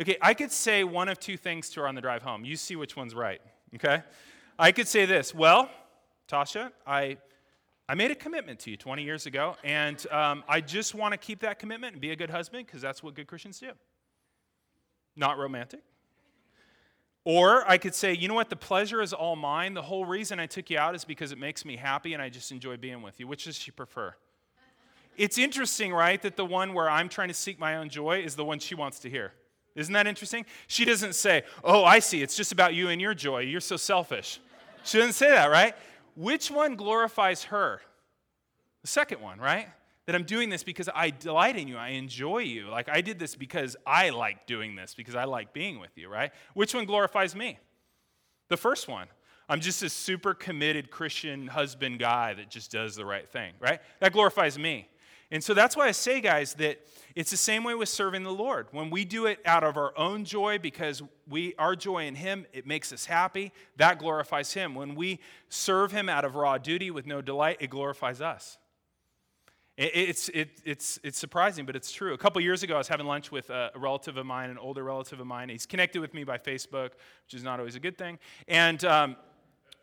Okay, 0.00 0.16
I 0.20 0.34
could 0.34 0.50
say 0.50 0.84
one 0.84 1.08
of 1.08 1.20
two 1.20 1.36
things 1.36 1.70
to 1.70 1.80
her 1.80 1.88
on 1.88 1.94
the 1.94 2.00
drive 2.00 2.22
home. 2.22 2.44
You 2.44 2.56
see 2.56 2.74
which 2.74 2.96
one's 2.96 3.14
right, 3.14 3.40
okay? 3.76 4.02
I 4.58 4.72
could 4.72 4.88
say 4.88 5.06
this 5.06 5.32
Well, 5.32 5.70
Tasha, 6.28 6.72
I 6.84 7.18
I 7.88 7.94
made 7.94 8.10
a 8.10 8.14
commitment 8.14 8.60
to 8.60 8.70
you 8.70 8.76
20 8.76 9.02
years 9.02 9.26
ago, 9.26 9.56
and 9.64 10.04
um, 10.10 10.44
I 10.48 10.60
just 10.60 10.94
want 10.94 11.12
to 11.12 11.18
keep 11.18 11.40
that 11.40 11.58
commitment 11.58 11.94
and 11.94 12.00
be 12.00 12.10
a 12.10 12.16
good 12.16 12.30
husband 12.30 12.66
because 12.66 12.80
that's 12.80 13.02
what 13.02 13.14
good 13.14 13.26
Christians 13.26 13.58
do. 13.58 13.72
Not 15.16 15.38
romantic. 15.38 15.80
Or 17.24 17.68
I 17.70 17.78
could 17.78 17.94
say, 17.94 18.14
you 18.14 18.28
know 18.28 18.34
what, 18.34 18.50
the 18.50 18.56
pleasure 18.56 19.00
is 19.00 19.12
all 19.12 19.36
mine. 19.36 19.74
The 19.74 19.82
whole 19.82 20.04
reason 20.04 20.40
I 20.40 20.46
took 20.46 20.70
you 20.70 20.78
out 20.78 20.94
is 20.94 21.04
because 21.04 21.30
it 21.30 21.38
makes 21.38 21.64
me 21.64 21.76
happy 21.76 22.14
and 22.14 22.22
I 22.22 22.28
just 22.28 22.50
enjoy 22.50 22.76
being 22.76 23.02
with 23.02 23.20
you. 23.20 23.28
Which 23.28 23.44
does 23.44 23.56
she 23.56 23.70
prefer? 23.70 24.14
It's 25.16 25.38
interesting, 25.38 25.92
right, 25.92 26.20
that 26.22 26.36
the 26.36 26.44
one 26.44 26.74
where 26.74 26.88
I'm 26.88 27.08
trying 27.08 27.28
to 27.28 27.34
seek 27.34 27.58
my 27.58 27.76
own 27.76 27.90
joy 27.90 28.22
is 28.24 28.34
the 28.34 28.44
one 28.44 28.58
she 28.58 28.74
wants 28.74 28.98
to 29.00 29.10
hear. 29.10 29.32
Isn't 29.74 29.92
that 29.94 30.06
interesting? 30.06 30.46
She 30.66 30.84
doesn't 30.84 31.14
say, 31.14 31.42
oh, 31.62 31.84
I 31.84 31.98
see, 31.98 32.22
it's 32.22 32.36
just 32.36 32.52
about 32.52 32.74
you 32.74 32.88
and 32.88 33.00
your 33.00 33.14
joy. 33.14 33.40
You're 33.40 33.60
so 33.60 33.76
selfish. 33.76 34.40
She 34.84 34.98
doesn't 34.98 35.14
say 35.14 35.30
that, 35.30 35.50
right? 35.50 35.74
Which 36.14 36.50
one 36.50 36.76
glorifies 36.76 37.44
her? 37.44 37.80
The 38.82 38.88
second 38.88 39.20
one, 39.20 39.38
right? 39.38 39.68
That 40.06 40.14
I'm 40.16 40.24
doing 40.24 40.48
this 40.48 40.64
because 40.64 40.88
I 40.94 41.10
delight 41.10 41.56
in 41.56 41.68
you, 41.68 41.76
I 41.76 41.90
enjoy 41.90 42.38
you. 42.38 42.68
Like 42.68 42.88
I 42.88 43.00
did 43.00 43.18
this 43.18 43.34
because 43.36 43.76
I 43.86 44.10
like 44.10 44.46
doing 44.46 44.74
this, 44.74 44.94
because 44.94 45.14
I 45.14 45.24
like 45.24 45.52
being 45.52 45.78
with 45.78 45.96
you, 45.96 46.08
right? 46.08 46.32
Which 46.54 46.74
one 46.74 46.84
glorifies 46.84 47.36
me? 47.36 47.58
The 48.48 48.56
first 48.56 48.88
one. 48.88 49.06
I'm 49.48 49.60
just 49.60 49.82
a 49.82 49.88
super 49.90 50.34
committed 50.34 50.90
Christian 50.90 51.46
husband 51.46 51.98
guy 51.98 52.32
that 52.34 52.48
just 52.48 52.70
does 52.70 52.96
the 52.96 53.04
right 53.04 53.28
thing, 53.28 53.52
right? 53.60 53.80
That 54.00 54.12
glorifies 54.12 54.58
me. 54.58 54.88
And 55.32 55.42
so 55.42 55.54
that's 55.54 55.74
why 55.74 55.88
I 55.88 55.92
say, 55.92 56.20
guys, 56.20 56.52
that 56.54 56.78
it's 57.16 57.30
the 57.30 57.38
same 57.38 57.64
way 57.64 57.74
with 57.74 57.88
serving 57.88 58.22
the 58.22 58.32
Lord. 58.32 58.66
When 58.70 58.90
we 58.90 59.06
do 59.06 59.24
it 59.24 59.40
out 59.46 59.64
of 59.64 59.78
our 59.78 59.96
own 59.98 60.26
joy 60.26 60.58
because 60.58 61.02
we 61.26 61.54
our 61.58 61.74
joy 61.74 62.06
in 62.06 62.14
him, 62.14 62.44
it 62.52 62.66
makes 62.66 62.92
us 62.92 63.06
happy, 63.06 63.50
that 63.78 63.98
glorifies 63.98 64.52
him. 64.52 64.74
When 64.74 64.94
we 64.94 65.20
serve 65.48 65.90
him 65.90 66.10
out 66.10 66.26
of 66.26 66.34
raw 66.34 66.58
duty 66.58 66.90
with 66.90 67.06
no 67.06 67.22
delight, 67.22 67.56
it 67.60 67.70
glorifies 67.70 68.20
us. 68.20 68.58
It's, 69.78 70.28
it, 70.28 70.60
it's, 70.66 71.00
it's 71.02 71.18
surprising, 71.18 71.64
but 71.64 71.74
it's 71.76 71.90
true. 71.90 72.12
A 72.12 72.18
couple 72.18 72.42
years 72.42 72.62
ago, 72.62 72.74
I 72.74 72.78
was 72.78 72.88
having 72.88 73.06
lunch 73.06 73.32
with 73.32 73.48
a 73.48 73.70
relative 73.74 74.18
of 74.18 74.26
mine, 74.26 74.50
an 74.50 74.58
older 74.58 74.84
relative 74.84 75.18
of 75.18 75.26
mine. 75.26 75.48
He's 75.48 75.64
connected 75.64 76.02
with 76.02 76.12
me 76.12 76.24
by 76.24 76.36
Facebook, 76.36 76.90
which 77.24 77.32
is 77.32 77.42
not 77.42 77.58
always 77.58 77.74
a 77.74 77.80
good 77.80 77.96
thing. 77.96 78.18
And 78.46 78.84
um, 78.84 79.16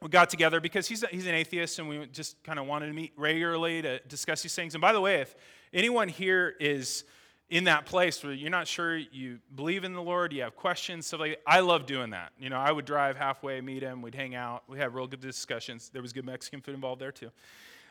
we 0.02 0.10
got 0.10 0.30
together 0.30 0.62
because 0.62 0.88
he's, 0.88 1.04
a, 1.04 1.08
he's 1.08 1.28
an 1.28 1.36
atheist, 1.36 1.80
and 1.80 1.90
we 1.90 2.06
just 2.08 2.42
kind 2.44 2.58
of 2.58 2.66
wanted 2.66 2.88
to 2.88 2.94
meet 2.94 3.12
regularly 3.18 3.82
to 3.82 4.00
discuss 4.08 4.42
these 4.42 4.56
things. 4.56 4.74
And 4.74 4.82
by 4.82 4.94
the 4.94 5.02
way, 5.02 5.22
if 5.22 5.36
anyone 5.74 6.08
here 6.08 6.56
is 6.60 7.04
in 7.50 7.66
that 7.66 7.86
place 7.86 8.24
where 8.24 8.32
you're 8.32 8.50
not 8.50 8.68
sure 8.68 8.96
you 8.96 9.40
believe 9.56 9.84
in 9.84 9.94
the 9.94 10.02
Lord, 10.02 10.32
you 10.32 10.44
have 10.44 10.56
questions, 10.56 11.08
stuff 11.08 11.20
like 11.20 11.32
that, 11.32 11.42
I 11.46 11.60
love 11.62 11.86
doing 11.86 12.12
that. 12.12 12.32
You 12.40 12.50
know, 12.50 12.58
I 12.58 12.72
would 12.72 12.86
drive 12.86 13.18
halfway, 13.18 13.60
meet 13.60 13.82
him, 13.82 14.02
we'd 14.02 14.16
hang 14.16 14.36
out, 14.36 14.64
we 14.68 14.78
had 14.78 14.94
real 14.94 15.08
good 15.08 15.20
discussions. 15.20 15.90
There 15.90 16.02
was 16.02 16.14
good 16.14 16.26
Mexican 16.26 16.62
food 16.62 16.76
involved 16.76 17.02
there 17.02 17.12
too. 17.12 17.32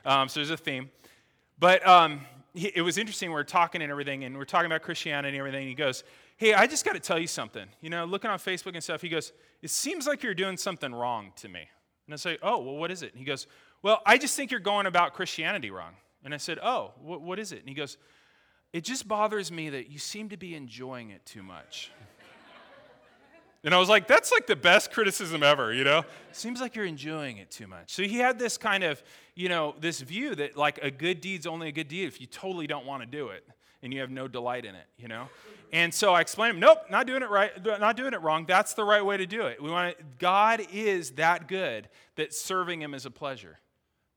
Um, 0.05 0.29
so 0.29 0.41
there's 0.41 0.51
a 0.51 0.57
theme. 0.57 0.91
But 1.59 1.87
um, 1.87 2.21
he, 2.55 2.73
it 2.75 2.83
was 2.83 2.99
interesting. 2.99 3.31
We 3.31 3.37
are 3.37 3.45
talking 3.45 3.83
and 3.83 3.91
everything, 3.91 4.25
and 4.25 4.37
we 4.37 4.41
are 4.41 4.47
talking 4.47 4.67
about 4.67 4.83
Christianity 4.83 5.37
and 5.37 5.39
everything. 5.39 5.63
And 5.63 5.69
he 5.69 5.75
goes, 5.75 6.05
Hey, 6.37 6.55
I 6.55 6.69
just 6.69 6.85
got 6.85 6.93
to 6.93 7.01
tell 7.01 7.19
you 7.19 7.27
something. 7.27 7.67
You 7.81 7.91
know, 7.91 8.05
looking 8.05 8.31
on 8.31 8.39
Facebook 8.39 8.75
and 8.75 8.83
stuff, 8.83 9.03
he 9.03 9.09
goes, 9.09 9.33
It 9.61 9.71
seems 9.71 10.07
like 10.07 10.23
you're 10.23 10.35
doing 10.35 10.57
something 10.57 10.95
wrong 10.95 11.33
to 11.37 11.49
me. 11.49 11.69
And 12.09 12.15
I 12.15 12.17
say, 12.17 12.39
Oh, 12.43 12.59
well, 12.59 12.77
what 12.77 12.91
is 12.91 13.03
it? 13.03 13.11
And 13.13 13.19
he 13.19 13.25
goes, 13.25 13.47
Well, 13.83 14.01
I 14.07 14.17
just 14.17 14.35
think 14.35 14.51
you're 14.51 14.61
going 14.61 14.87
about 14.87 15.13
Christianity 15.13 15.71
wrong. 15.71 15.93
And 16.25 16.33
I 16.33 16.39
said, 16.39 16.59
Oh, 16.63 16.93
what, 17.03 17.21
what 17.21 17.39
is 17.39 17.53
it? 17.53 17.61
And 17.61 17.69
he 17.69 17.75
goes, 17.75 17.99
It 18.73 18.83
just 18.83 19.07
bothers 19.07 19.53
me 19.53 19.69
that 19.69 19.91
you 19.91 19.99
seem 19.99 20.31
to 20.31 20.39
be 20.39 20.55
enjoying 20.55 21.11
it 21.11 21.25
too 21.27 21.43
much. 21.43 21.93
And 23.65 23.75
I 23.75 23.79
was 23.79 23.89
like, 23.89 24.07
that's 24.07 24.31
like 24.31 24.47
the 24.47 24.55
best 24.55 24.93
criticism 24.93 25.43
ever, 25.43 25.75
you 25.75 25.83
know? 25.83 26.05
Seems 26.31 26.61
like 26.61 26.77
you're 26.77 26.85
enjoying 26.85 27.39
it 27.39 27.51
too 27.51 27.67
much. 27.67 27.93
So 27.93 28.05
he 28.05 28.19
had 28.19 28.39
this 28.39 28.57
kind 28.57 28.85
of, 28.85 29.03
you 29.35 29.49
know, 29.49 29.75
this 29.81 30.01
view 30.01 30.37
that 30.37 30.57
like 30.57 30.79
a 30.81 30.93
good 30.93 31.21
deed's 31.21 31.45
only 31.45 31.67
a 31.67 31.73
good 31.73 31.89
deed 31.89 32.07
if 32.07 32.21
you 32.21 32.29
totally 32.29 32.69
don't 32.69 32.87
want 32.87 33.03
to 33.03 33.07
do 33.07 33.29
it 33.31 33.45
and 33.83 33.93
you 33.93 34.01
have 34.01 34.11
no 34.11 34.29
delight 34.29 34.65
in 34.65 34.75
it, 34.75 34.87
you 34.99 35.09
know? 35.09 35.29
And 35.73 35.93
so 35.93 36.15
I 36.15 36.21
explained 36.21 36.59
nope, 36.61 36.79
not 36.91 37.07
doing 37.07 37.23
it 37.23 37.31
right, 37.31 37.53
not 37.65 37.97
doing 37.97 38.15
it 38.15 38.23
wrong. 38.23 38.47
That's 38.47 38.75
the 38.75 38.85
right 38.85 39.05
way 39.05 39.17
to 39.17 39.27
do 39.27 39.43
it. 39.43 39.63
We 39.63 39.71
want 39.71 39.97
to, 39.97 40.05
God 40.19 40.67
is 40.73 41.13
that 41.13 41.49
good 41.49 41.89
that 42.17 42.33
serving 42.33 42.81
him 42.81 42.95
is 42.95 43.07
a 43.07 43.11
pleasure. 43.11 43.59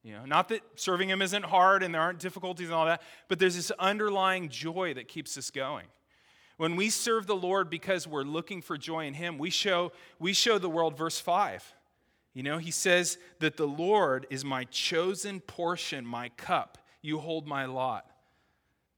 You 0.04 0.14
know, 0.14 0.26
not 0.26 0.50
that 0.50 0.62
serving 0.76 1.10
him 1.10 1.22
isn't 1.22 1.46
hard 1.46 1.84
and 1.84 1.94
there 1.94 2.02
aren't 2.02 2.20
difficulties 2.20 2.68
and 2.68 2.74
all 2.74 2.86
that, 2.86 3.02
but 3.28 3.38
there's 3.38 3.56
this 3.56 3.72
underlying 3.72 4.50
joy 4.50 4.94
that 4.96 5.08
keeps 5.08 5.38
us 5.38 5.52
going. 5.52 5.86
When 6.62 6.76
we 6.76 6.92
serve 6.92 7.26
the 7.26 7.36
Lord 7.36 7.72
because 7.72 8.08
we're 8.08 8.22
looking 8.22 8.62
for 8.62 8.78
joy 8.78 9.08
in 9.08 9.16
Him, 9.16 9.40
we 9.40 9.50
show, 9.50 9.94
we 10.20 10.32
show 10.32 10.60
the 10.60 10.70
world 10.70 10.96
verse 10.96 11.20
5. 11.20 11.74
You 12.36 12.44
know, 12.44 12.60
He 12.60 12.70
says 12.70 13.18
that 13.40 13.58
the 13.58 13.66
Lord 13.66 14.28
is 14.30 14.46
my 14.46 14.66
chosen 14.66 15.40
portion, 15.40 16.06
my 16.06 16.30
cup. 16.30 16.78
You 17.02 17.18
hold 17.18 17.48
my 17.48 17.66
lot. 17.66 18.11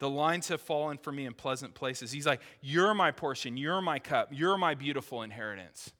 The 0.03 0.09
lines 0.09 0.49
have 0.49 0.59
fallen 0.59 0.97
for 0.97 1.13
me 1.13 1.25
in 1.25 1.33
pleasant 1.33 1.75
places. 1.75 2.11
He's 2.11 2.25
like, 2.25 2.41
You're 2.59 2.93
my 2.93 3.11
portion. 3.11 3.55
You're 3.55 3.79
my 3.79 3.99
cup. 3.99 4.31
You're 4.33 4.57
my 4.57 4.75
beautiful 4.75 5.21
inheritance. 5.21 5.93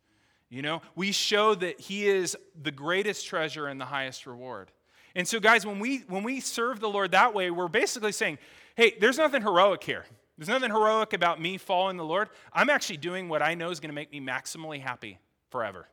You 0.49 0.61
know, 0.61 0.81
we 0.93 1.13
show 1.13 1.55
that 1.55 1.79
He 1.79 2.05
is 2.05 2.35
the 2.61 2.69
greatest 2.69 3.25
treasure 3.25 3.67
and 3.67 3.79
the 3.79 3.85
highest 3.85 4.27
reward. 4.27 4.71
And 5.15 5.25
so, 5.25 5.39
guys, 5.39 5.65
when 5.65 5.79
we 5.79 5.99
when 6.09 6.23
we 6.23 6.41
serve 6.41 6.81
the 6.81 6.89
Lord 6.89 7.11
that 7.11 7.33
way, 7.33 7.49
we're 7.49 7.69
basically 7.69 8.11
saying, 8.11 8.39
hey, 8.75 8.93
there's 8.99 9.17
nothing 9.17 9.41
heroic 9.41 9.81
here. 9.81 10.03
There's 10.37 10.49
nothing 10.49 10.71
heroic 10.71 11.13
about 11.13 11.39
me 11.39 11.57
following 11.57 11.95
the 11.95 12.03
Lord. 12.03 12.27
I'm 12.51 12.69
actually 12.69 12.97
doing 12.97 13.29
what 13.29 13.41
I 13.41 13.53
know 13.53 13.69
is 13.69 13.79
going 13.79 13.87
to 13.87 13.95
make 13.95 14.11
me 14.11 14.19
maximally 14.19 14.81
happy 14.81 15.17
forever. 15.49 15.87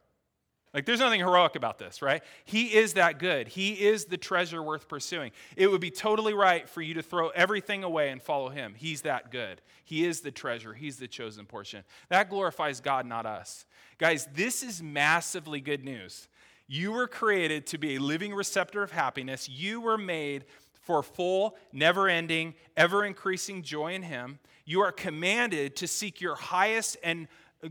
Like, 0.73 0.87
there's 0.87 1.01
nothing 1.01 1.21
heroic 1.21 1.57
about 1.57 1.79
this, 1.79 2.01
right? 2.01 2.23
He 2.45 2.75
is 2.75 2.95
that 2.95 3.19
good. 3.19 3.49
He 3.49 3.73
is 3.73 4.05
the 4.05 4.17
treasure 4.17 4.63
worth 4.63 4.87
pursuing. 4.87 5.33
It 5.57 5.69
would 5.69 5.81
be 5.81 5.91
totally 5.91 6.33
right 6.33 6.69
for 6.69 6.81
you 6.81 6.95
to 6.95 7.03
throw 7.03 7.31
everything 7.31 7.83
away 7.83 8.11
and 8.11 8.23
follow 8.23 8.51
him. 8.51 8.75
He's 8.77 9.03
that 9.03 9.33
good. 9.33 9.61
He 9.85 10.07
is 10.07 10.21
the 10.21 10.31
treasure. 10.31 10.73
He's 10.73 10.97
the 10.97 11.09
chosen 11.09 11.45
portion. 11.45 11.83
That 12.09 12.31
glorifies 12.31 12.81
God, 12.81 13.05
not 13.05 13.27
us. 13.27 13.67
Guys, 13.99 14.29
this 14.33 14.63
is 14.63 14.81
massively 14.81 15.61
good 15.61 15.85
news. 15.85 16.29
You 16.69 16.93
were 16.93 17.09
created 17.09 17.67
to 17.69 17.79
be 17.79 17.97
a 17.97 18.01
living 18.01 18.33
receptor 18.33 18.85
of 18.85 18.93
happiness. 18.93 19.49
You 19.49 19.81
were 19.81 19.99
made 19.99 20.45
for 20.83 21.03
full, 21.03 21.57
never 21.73 22.09
ending, 22.09 22.55
ever 22.77 23.05
increasing 23.05 23.63
joy 23.63 23.95
in 23.95 24.03
Him. 24.03 24.39
You 24.65 24.81
are 24.83 24.93
commanded 24.93 25.75
to 25.77 25.89
seek 25.89 26.21
your 26.21 26.37
highest 26.37 26.97
and 27.03 27.27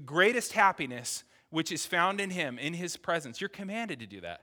greatest 0.05 0.51
happiness, 0.51 1.23
which 1.49 1.71
is 1.71 1.85
found 1.85 2.19
in 2.19 2.29
Him, 2.29 2.57
in 2.57 2.73
His 2.73 2.97
presence. 2.97 3.41
You're 3.41 3.49
commanded 3.49 3.99
to 3.99 4.07
do 4.07 4.21
that. 4.21 4.41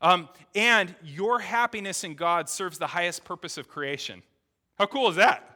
Um, 0.00 0.28
and 0.54 0.94
your 1.04 1.38
happiness 1.38 2.02
in 2.04 2.14
God 2.14 2.48
serves 2.48 2.78
the 2.78 2.88
highest 2.88 3.24
purpose 3.24 3.56
of 3.56 3.68
creation. 3.68 4.22
How 4.78 4.86
cool 4.86 5.08
is 5.08 5.16
that? 5.16 5.51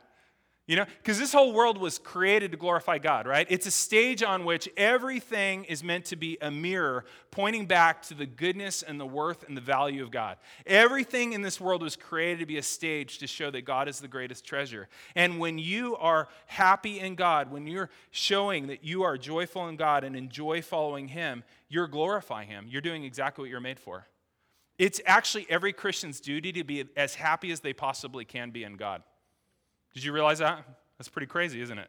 You 0.66 0.75
know, 0.75 0.85
because 0.99 1.16
this 1.16 1.32
whole 1.32 1.52
world 1.52 1.78
was 1.78 1.96
created 1.96 2.50
to 2.50 2.56
glorify 2.56 2.99
God, 2.99 3.28
right? 3.28 3.46
It's 3.49 3.66
a 3.66 3.70
stage 3.70 4.25
on 4.25 4.44
which 4.44 4.68
everything 4.76 5.62
is 5.64 5.85
meant 5.85 6.06
to 6.06 6.16
be 6.16 6.38
a 6.40 6.50
mirror 6.50 7.04
pointing 7.30 7.66
back 7.66 8.02
to 8.02 8.14
the 8.14 8.26
goodness 8.26 8.82
and 8.82 8.99
the 8.99 9.06
worth 9.06 9.46
and 9.46 9.56
the 9.56 9.61
value 9.61 10.02
of 10.02 10.11
God. 10.11 10.38
Everything 10.66 11.35
in 11.35 11.42
this 11.42 11.61
world 11.61 11.82
was 11.82 11.94
created 11.94 12.40
to 12.40 12.46
be 12.46 12.58
a 12.58 12.64
stage 12.64 13.18
to 13.18 13.28
show 13.28 13.49
that 13.52 13.64
God 13.64 13.87
is 13.87 14.00
the 14.00 14.08
greatest 14.08 14.44
treasure. 14.44 14.88
And 15.14 15.38
when 15.38 15.56
you 15.56 15.94
are 15.99 16.26
happy 16.46 16.99
in 16.99 17.14
God, 17.14 17.52
when 17.52 17.68
you're 17.68 17.90
showing 18.11 18.66
that 18.66 18.82
you 18.82 19.04
are 19.04 19.16
joyful 19.16 19.68
in 19.68 19.76
God 19.76 20.02
and 20.02 20.16
enjoy 20.16 20.62
following 20.62 21.06
Him, 21.06 21.44
you're 21.68 21.87
glorifying 21.87 22.49
Him. 22.49 22.66
You're 22.68 22.82
doing 22.82 23.04
exactly 23.04 23.42
what 23.42 23.50
you're 23.50 23.61
made 23.61 23.78
for. 23.78 24.08
It's 24.78 25.00
actually 25.06 25.46
every 25.49 25.73
Christian's 25.73 26.20
duty 26.20 26.50
to 26.52 26.64
be 26.64 26.87
as 26.96 27.14
happy 27.14 27.52
as 27.52 27.61
they 27.61 27.73
possibly 27.73 28.25
can 28.25 28.50
be 28.50 28.64
in 28.64 28.75
God. 28.75 29.04
Did 29.96 30.04
you 30.04 30.12
realize 30.12 30.40
that? 30.40 30.62
That's 30.98 31.08
pretty 31.08 31.26
crazy, 31.26 31.58
isn't 31.62 31.78
it? 31.78 31.88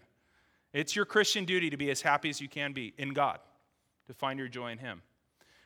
It's 0.72 0.96
your 0.96 1.04
Christian 1.04 1.44
duty 1.44 1.70
to 1.70 1.76
be 1.76 1.92
as 1.92 2.02
happy 2.02 2.30
as 2.30 2.40
you 2.40 2.48
can 2.48 2.72
be 2.72 2.94
in 2.98 3.12
God, 3.12 3.40
to 4.08 4.14
find 4.14 4.40
your 4.40 4.48
joy 4.48 4.72
in 4.72 4.78
Him. 4.78 5.02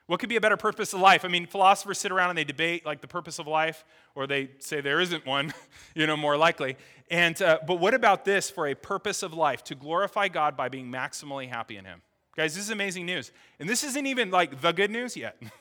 What 0.07 0.19
could 0.19 0.27
be 0.27 0.37
a 0.37 0.41
better 0.41 0.57
purpose 0.57 0.91
of 0.91 1.01
life? 1.01 1.23
I 1.23 1.27
mean, 1.27 1.45
philosophers 1.45 1.99
sit 1.99 2.11
around 2.11 2.31
and 2.31 2.37
they 2.39 2.43
debate 2.43 2.83
like 2.83 2.99
the 2.99 3.07
purpose 3.07 3.37
of 3.37 3.45
life, 3.45 3.85
or 4.15 4.25
they 4.25 4.49
say 4.57 4.81
there 4.81 4.99
isn't 4.99 5.23
one, 5.23 5.53
you 5.95 6.07
know, 6.07 6.17
more 6.17 6.35
likely. 6.35 6.77
And 7.11 7.39
uh, 7.43 7.59
but 7.67 7.75
what 7.75 7.93
about 7.93 8.25
this 8.25 8.49
for 8.49 8.65
a 8.67 8.73
purpose 8.73 9.21
of 9.21 9.35
life? 9.35 9.63
To 9.65 9.75
glorify 9.75 10.27
God 10.27 10.57
by 10.57 10.67
being 10.67 10.91
maximally 10.91 11.47
happy 11.47 11.77
in 11.77 11.85
Him. 11.85 12.01
Guys, 12.35 12.55
this 12.55 12.63
is 12.63 12.71
amazing 12.71 13.05
news. 13.05 13.31
And 13.59 13.69
this 13.69 13.83
isn't 13.83 14.07
even 14.07 14.31
like 14.31 14.61
the 14.61 14.71
good 14.71 14.89
news 14.89 15.15
yet. 15.15 15.39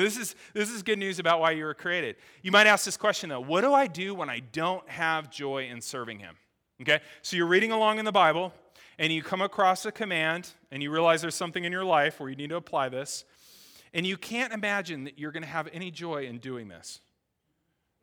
This 0.00 0.16
is, 0.16 0.34
this 0.54 0.70
is 0.70 0.82
good 0.82 0.98
news 0.98 1.18
about 1.18 1.40
why 1.40 1.50
you 1.50 1.64
were 1.64 1.74
created. 1.74 2.16
You 2.40 2.50
might 2.50 2.66
ask 2.66 2.84
this 2.84 2.96
question 2.96 3.28
though 3.28 3.40
what 3.40 3.60
do 3.60 3.74
I 3.74 3.86
do 3.86 4.14
when 4.14 4.30
I 4.30 4.40
don't 4.40 4.88
have 4.88 5.30
joy 5.30 5.66
in 5.66 5.80
serving 5.80 6.18
Him? 6.18 6.36
Okay, 6.80 7.00
so 7.20 7.36
you're 7.36 7.46
reading 7.46 7.72
along 7.72 7.98
in 7.98 8.04
the 8.04 8.12
Bible 8.12 8.52
and 8.98 9.12
you 9.12 9.22
come 9.22 9.42
across 9.42 9.84
a 9.84 9.92
command 9.92 10.50
and 10.70 10.82
you 10.82 10.90
realize 10.90 11.20
there's 11.20 11.34
something 11.34 11.64
in 11.64 11.72
your 11.72 11.84
life 11.84 12.20
where 12.20 12.30
you 12.30 12.36
need 12.36 12.50
to 12.50 12.56
apply 12.56 12.88
this, 12.88 13.24
and 13.92 14.06
you 14.06 14.16
can't 14.16 14.52
imagine 14.52 15.04
that 15.04 15.18
you're 15.18 15.32
going 15.32 15.42
to 15.42 15.48
have 15.48 15.68
any 15.72 15.90
joy 15.90 16.24
in 16.24 16.38
doing 16.38 16.68
this. 16.68 17.00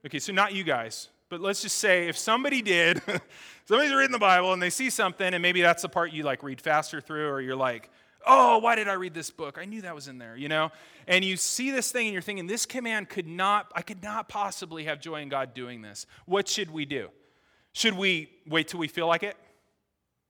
Okay, 0.06 0.20
so 0.20 0.32
not 0.32 0.54
you 0.54 0.64
guys, 0.64 1.10
but 1.30 1.42
let's 1.42 1.62
just 1.62 1.78
say 1.78 2.08
if 2.08 2.18
somebody 2.18 2.62
did, 2.62 3.02
somebody's 3.66 3.94
reading 3.94 4.12
the 4.12 4.20
Bible 4.20 4.54
and 4.54 4.62
they 4.62 4.70
see 4.70 4.90
something, 4.90 5.34
and 5.34 5.42
maybe 5.42 5.62
that's 5.62 5.82
the 5.82 5.90
part 5.90 6.14
you 6.14 6.24
like 6.24 6.44
read 6.44 6.62
faster 6.62 7.02
through, 7.02 7.28
or 7.28 7.42
you're 7.42 7.56
like, 7.56 7.90
oh, 8.26 8.60
why 8.60 8.76
did 8.76 8.88
I 8.88 8.94
read 8.94 9.14
this 9.14 9.32
book? 9.32 9.58
I 9.60 9.66
knew 9.66 9.82
that 9.82 9.96
was 9.96 10.08
in 10.08 10.18
there, 10.18 10.36
you 10.36 10.50
know? 10.50 10.72
And 11.08 11.24
you 11.24 11.38
see 11.38 11.72
this 11.72 11.92
thing 11.92 12.08
and 12.08 12.14
you're 12.14 12.22
thinking, 12.22 12.48
this 12.48 12.66
command 12.66 13.10
could 13.10 13.28
not, 13.28 13.72
I 13.76 13.82
could 13.82 14.04
not 14.04 14.30
possibly 14.30 14.86
have 14.86 15.00
joy 15.00 15.22
in 15.22 15.30
God 15.30 15.54
doing 15.54 15.82
this. 15.82 16.06
What 16.26 16.48
should 16.48 16.72
we 16.72 16.86
do? 16.86 17.10
Should 17.74 17.96
we 17.96 18.30
wait 18.48 18.68
till 18.68 18.80
we 18.80 18.88
feel 18.88 19.08
like 19.08 19.24
it? 19.24 19.36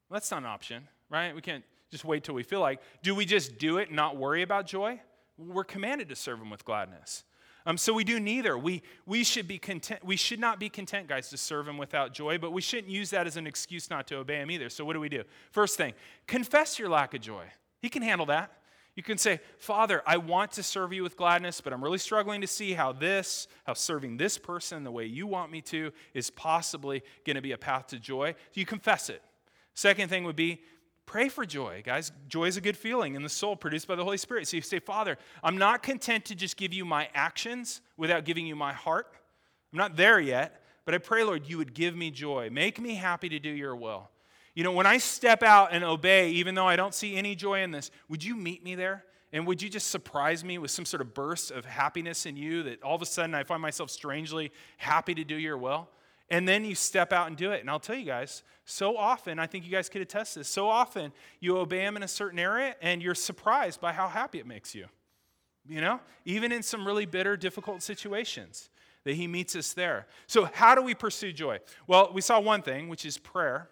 Well, 0.10 0.16
that's 0.16 0.32
not 0.32 0.40
an 0.40 0.46
option, 0.46 0.88
right? 1.10 1.34
We 1.34 1.42
can't 1.42 1.64
just 1.92 2.06
wait 2.06 2.24
till 2.24 2.36
we 2.36 2.44
feel 2.44 2.60
like. 2.60 2.82
Do 3.04 3.16
we 3.16 3.26
just 3.26 3.58
do 3.58 3.78
it 3.78 3.88
and 3.88 3.96
not 3.96 4.18
worry 4.18 4.42
about 4.42 4.68
joy? 4.68 5.02
We're 5.38 5.64
commanded 5.64 6.10
to 6.10 6.16
serve 6.16 6.40
Him 6.40 6.50
with 6.50 6.66
gladness. 6.66 7.24
Um, 7.66 7.78
so 7.78 7.94
we 7.94 8.04
do 8.04 8.20
neither. 8.20 8.58
We, 8.58 8.82
we 9.06 9.24
should 9.24 9.48
be 9.48 9.60
content. 9.60 10.04
We 10.04 10.16
should 10.16 10.40
not 10.40 10.60
be 10.60 10.70
content, 10.70 11.08
guys, 11.08 11.30
to 11.30 11.38
serve 11.38 11.68
Him 11.68 11.78
without 11.78 12.14
joy, 12.14 12.38
but 12.38 12.52
we 12.52 12.62
shouldn't 12.62 12.92
use 12.92 13.10
that 13.12 13.28
as 13.28 13.38
an 13.38 13.46
excuse 13.46 13.90
not 13.90 14.08
to 14.08 14.18
obey 14.18 14.38
Him 14.38 14.50
either. 14.52 14.70
So 14.70 14.86
what 14.86 14.94
do 14.94 15.00
we 15.00 15.10
do? 15.10 15.24
First 15.52 15.78
thing, 15.78 15.94
confess 16.26 16.80
your 16.80 16.90
lack 16.90 17.14
of 17.14 17.22
joy. 17.22 17.46
He 17.82 17.90
can 17.90 18.02
handle 18.02 18.26
that. 18.28 18.52
You 18.96 19.04
can 19.04 19.18
say, 19.18 19.40
Father, 19.58 20.04
I 20.06 20.18
want 20.18 20.52
to 20.54 20.64
serve 20.64 20.92
you 20.92 21.04
with 21.04 21.16
gladness, 21.16 21.62
but 21.62 21.72
I'm 21.72 21.82
really 21.82 21.98
struggling 22.00 22.42
to 22.42 22.48
see 22.48 22.74
how 22.74 22.92
this, 22.92 23.48
how 23.64 23.74
serving 23.74 24.18
this 24.18 24.38
person 24.38 24.84
the 24.84 24.92
way 24.92 25.06
you 25.06 25.26
want 25.26 25.52
me 25.52 25.62
to, 25.62 25.94
is 26.14 26.30
possibly 26.30 27.02
going 27.26 27.38
to 27.38 27.42
be 27.42 27.54
a 27.54 27.58
path 27.58 27.88
to 27.88 28.00
joy. 28.00 28.36
You 28.54 28.66
confess 28.66 29.10
it. 29.10 29.22
Second 29.74 30.10
thing 30.10 30.26
would 30.26 30.36
be 30.36 30.62
pray 31.06 31.30
for 31.30 31.46
joy, 31.46 31.82
guys. 31.86 32.12
Joy 32.28 32.46
is 32.46 32.58
a 32.58 32.62
good 32.62 32.76
feeling 32.76 33.16
in 33.16 33.24
the 33.24 33.30
soul 33.30 33.56
produced 33.56 33.88
by 33.88 33.96
the 33.96 34.04
Holy 34.04 34.18
Spirit. 34.18 34.48
So 34.48 34.58
you 34.58 34.62
say, 34.62 34.80
Father, 34.80 35.18
I'm 35.44 35.58
not 35.58 35.82
content 35.82 36.26
to 36.26 36.36
just 36.36 36.58
give 36.58 36.74
you 36.74 36.84
my 36.84 37.08
actions 37.14 37.82
without 37.96 38.26
giving 38.26 38.46
you 38.46 38.56
my 38.56 38.74
heart. 38.74 39.08
I'm 39.72 39.78
not 39.78 39.96
there 39.96 40.20
yet, 40.20 40.62
but 40.84 40.94
I 40.94 40.98
pray, 40.98 41.24
Lord, 41.24 41.48
you 41.48 41.58
would 41.58 41.74
give 41.74 41.96
me 41.96 42.12
joy. 42.12 42.50
Make 42.52 42.82
me 42.82 42.96
happy 42.96 43.30
to 43.30 43.40
do 43.40 43.50
your 43.50 43.76
will. 43.76 44.10
You 44.60 44.66
know, 44.66 44.74
when 44.74 44.86
I 44.86 44.98
step 44.98 45.42
out 45.42 45.70
and 45.72 45.86
obey, 45.86 46.32
even 46.32 46.54
though 46.54 46.68
I 46.68 46.76
don't 46.76 46.94
see 46.94 47.16
any 47.16 47.34
joy 47.34 47.62
in 47.62 47.72
this, 47.72 47.92
would 48.10 48.22
you 48.22 48.36
meet 48.36 48.62
me 48.62 48.76
there? 48.76 49.06
And 49.32 49.48
would 49.48 49.62
you 49.62 49.70
just 49.70 49.90
surprise 49.90 50.44
me 50.44 50.58
with 50.58 50.70
some 50.70 50.84
sort 50.84 51.00
of 51.00 51.14
burst 51.14 51.50
of 51.50 51.64
happiness 51.64 52.26
in 52.26 52.36
you 52.36 52.64
that 52.64 52.84
all 52.84 52.94
of 52.94 53.02
a 53.02 53.06
sudden 53.06 53.34
I 53.34 53.46
find 53.46 53.62
myself 53.62 53.90
strangely 53.90 54.52
happy 54.76 55.16
to 55.16 55.24
do 55.24 55.36
your 55.38 55.58
will? 55.58 55.88
And 56.30 56.46
then 56.46 56.66
you 56.66 56.76
step 56.76 57.14
out 57.14 57.28
and 57.28 57.38
do 57.38 57.52
it. 57.52 57.62
And 57.62 57.70
I'll 57.70 57.80
tell 57.80 57.96
you 57.96 58.04
guys, 58.04 58.44
so 58.66 58.98
often, 58.98 59.40
I 59.40 59.48
think 59.48 59.64
you 59.64 59.72
guys 59.72 59.88
could 59.88 60.02
attest 60.02 60.36
this, 60.36 60.50
so 60.50 60.68
often 60.68 61.14
you 61.40 61.58
obey 61.58 61.86
him 61.86 61.96
in 61.96 62.04
a 62.04 62.08
certain 62.10 62.38
area 62.38 62.76
and 62.82 63.02
you're 63.02 63.16
surprised 63.16 63.80
by 63.80 63.94
how 63.94 64.10
happy 64.10 64.40
it 64.40 64.46
makes 64.46 64.76
you. 64.76 64.88
You 65.70 65.80
know, 65.80 66.02
even 66.26 66.52
in 66.52 66.64
some 66.64 66.86
really 66.86 67.06
bitter, 67.06 67.38
difficult 67.38 67.82
situations, 67.82 68.70
that 69.06 69.14
he 69.14 69.26
meets 69.26 69.56
us 69.56 69.72
there. 69.72 70.08
So, 70.28 70.50
how 70.54 70.76
do 70.76 70.82
we 70.82 70.96
pursue 70.96 71.32
joy? 71.32 71.60
Well, 71.88 72.12
we 72.14 72.20
saw 72.20 72.42
one 72.42 72.62
thing, 72.62 72.90
which 72.90 73.06
is 73.06 73.18
prayer. 73.18 73.70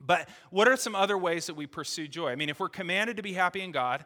But 0.00 0.28
what 0.50 0.68
are 0.68 0.76
some 0.76 0.94
other 0.94 1.16
ways 1.16 1.46
that 1.46 1.54
we 1.54 1.66
pursue 1.66 2.08
joy? 2.08 2.30
I 2.30 2.36
mean, 2.36 2.48
if 2.48 2.60
we're 2.60 2.68
commanded 2.68 3.16
to 3.16 3.22
be 3.22 3.32
happy 3.32 3.62
in 3.62 3.72
God, 3.72 4.04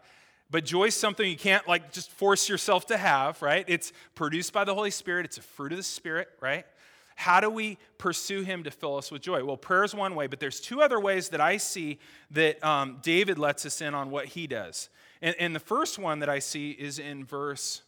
but 0.50 0.64
joy 0.64 0.86
is 0.86 0.96
something 0.96 1.28
you 1.28 1.36
can't 1.36 1.66
like 1.68 1.92
just 1.92 2.10
force 2.10 2.48
yourself 2.48 2.86
to 2.86 2.96
have, 2.96 3.40
right? 3.42 3.64
It's 3.68 3.92
produced 4.14 4.52
by 4.52 4.64
the 4.64 4.74
Holy 4.74 4.90
Spirit, 4.90 5.26
it's 5.26 5.38
a 5.38 5.42
fruit 5.42 5.72
of 5.72 5.78
the 5.78 5.84
Spirit, 5.84 6.28
right? 6.40 6.64
How 7.16 7.40
do 7.40 7.50
we 7.50 7.76
pursue 7.98 8.42
Him 8.42 8.64
to 8.64 8.70
fill 8.70 8.96
us 8.96 9.10
with 9.10 9.22
joy? 9.22 9.44
Well, 9.44 9.56
prayer 9.56 9.84
is 9.84 9.94
one 9.94 10.14
way, 10.14 10.26
but 10.26 10.40
there's 10.40 10.60
two 10.60 10.80
other 10.80 10.98
ways 10.98 11.28
that 11.30 11.40
I 11.40 11.58
see 11.58 11.98
that 12.30 12.64
um, 12.64 12.98
David 13.02 13.38
lets 13.38 13.66
us 13.66 13.80
in 13.80 13.94
on 13.94 14.10
what 14.10 14.26
he 14.26 14.46
does. 14.46 14.88
And, 15.20 15.36
and 15.38 15.54
the 15.54 15.60
first 15.60 15.98
one 15.98 16.20
that 16.20 16.30
I 16.30 16.38
see 16.38 16.70
is 16.70 16.98
in 16.98 17.24
verse 17.24 17.82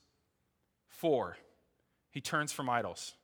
4. 0.88 1.38
He 2.10 2.20
turns 2.20 2.52
from 2.52 2.68
idols 2.68 3.14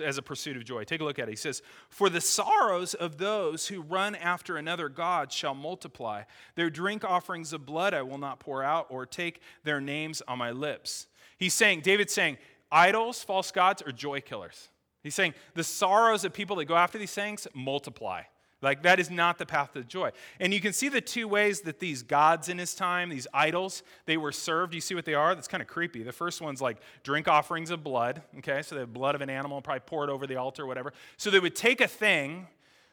as 0.00 0.18
a 0.18 0.22
pursuit 0.22 0.56
of 0.56 0.64
joy. 0.64 0.84
Take 0.84 1.00
a 1.00 1.04
look 1.04 1.18
at 1.18 1.28
it. 1.28 1.32
He 1.32 1.36
says, 1.36 1.62
For 1.88 2.08
the 2.08 2.20
sorrows 2.20 2.94
of 2.94 3.18
those 3.18 3.66
who 3.66 3.82
run 3.82 4.14
after 4.14 4.56
another 4.56 4.88
God 4.88 5.32
shall 5.32 5.54
multiply. 5.54 6.22
Their 6.54 6.70
drink 6.70 7.04
offerings 7.04 7.52
of 7.52 7.66
blood 7.66 7.94
I 7.94 8.02
will 8.02 8.18
not 8.18 8.40
pour 8.40 8.62
out, 8.62 8.86
or 8.90 9.06
take 9.06 9.40
their 9.64 9.80
names 9.80 10.22
on 10.26 10.38
my 10.38 10.50
lips. 10.50 11.06
He's 11.38 11.54
saying, 11.54 11.80
David's 11.80 12.12
saying, 12.12 12.38
idols, 12.70 13.22
false 13.22 13.50
gods, 13.50 13.82
are 13.82 13.92
joy 13.92 14.20
killers. 14.20 14.68
He's 15.02 15.14
saying 15.14 15.34
the 15.54 15.64
sorrows 15.64 16.24
of 16.24 16.32
people 16.32 16.56
that 16.56 16.66
go 16.66 16.76
after 16.76 16.98
these 16.98 17.12
things 17.12 17.46
multiply. 17.54 18.22
Like, 18.62 18.84
that 18.84 19.00
is 19.00 19.10
not 19.10 19.38
the 19.38 19.44
path 19.44 19.72
to 19.72 19.82
joy. 19.82 20.12
And 20.38 20.54
you 20.54 20.60
can 20.60 20.72
see 20.72 20.88
the 20.88 21.00
two 21.00 21.26
ways 21.26 21.62
that 21.62 21.80
these 21.80 22.02
gods 22.02 22.48
in 22.48 22.58
his 22.58 22.74
time, 22.74 23.10
these 23.10 23.26
idols, 23.34 23.82
they 24.06 24.16
were 24.16 24.32
served. 24.32 24.72
You 24.72 24.80
see 24.80 24.94
what 24.94 25.04
they 25.04 25.14
are? 25.14 25.34
That's 25.34 25.48
kind 25.48 25.60
of 25.60 25.66
creepy. 25.66 26.02
The 26.04 26.12
first 26.12 26.40
one's 26.40 26.62
like 26.62 26.78
drink 27.02 27.26
offerings 27.26 27.70
of 27.70 27.82
blood, 27.82 28.22
okay? 28.38 28.62
So 28.62 28.78
have 28.78 28.92
blood 28.92 29.14
of 29.16 29.20
an 29.20 29.30
animal, 29.30 29.60
probably 29.60 29.80
pour 29.80 30.04
it 30.04 30.10
over 30.10 30.26
the 30.26 30.36
altar, 30.36 30.62
or 30.62 30.66
whatever. 30.66 30.92
So 31.16 31.28
they 31.28 31.40
would 31.40 31.56
take 31.56 31.80
a 31.80 31.88
thing 31.88 32.46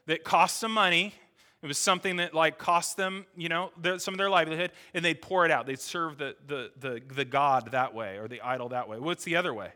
that 0.06 0.24
cost 0.24 0.58
some 0.58 0.72
money. 0.72 1.14
It 1.62 1.66
was 1.66 1.78
something 1.78 2.16
that 2.16 2.34
like 2.34 2.58
cost 2.58 2.96
them, 2.96 3.26
you 3.36 3.48
know, 3.48 3.70
some 3.98 4.14
of 4.14 4.18
their 4.18 4.30
livelihood, 4.30 4.72
and 4.94 5.04
they'd 5.04 5.22
pour 5.22 5.44
it 5.44 5.50
out. 5.50 5.66
They'd 5.66 5.78
serve 5.78 6.18
the, 6.18 6.34
the, 6.46 6.70
the, 6.80 7.02
the 7.14 7.24
god 7.24 7.72
that 7.72 7.94
way 7.94 8.16
or 8.16 8.26
the 8.28 8.40
idol 8.40 8.70
that 8.70 8.88
way. 8.88 8.98
What's 8.98 9.24
the 9.24 9.36
other 9.36 9.54
way? 9.54 9.72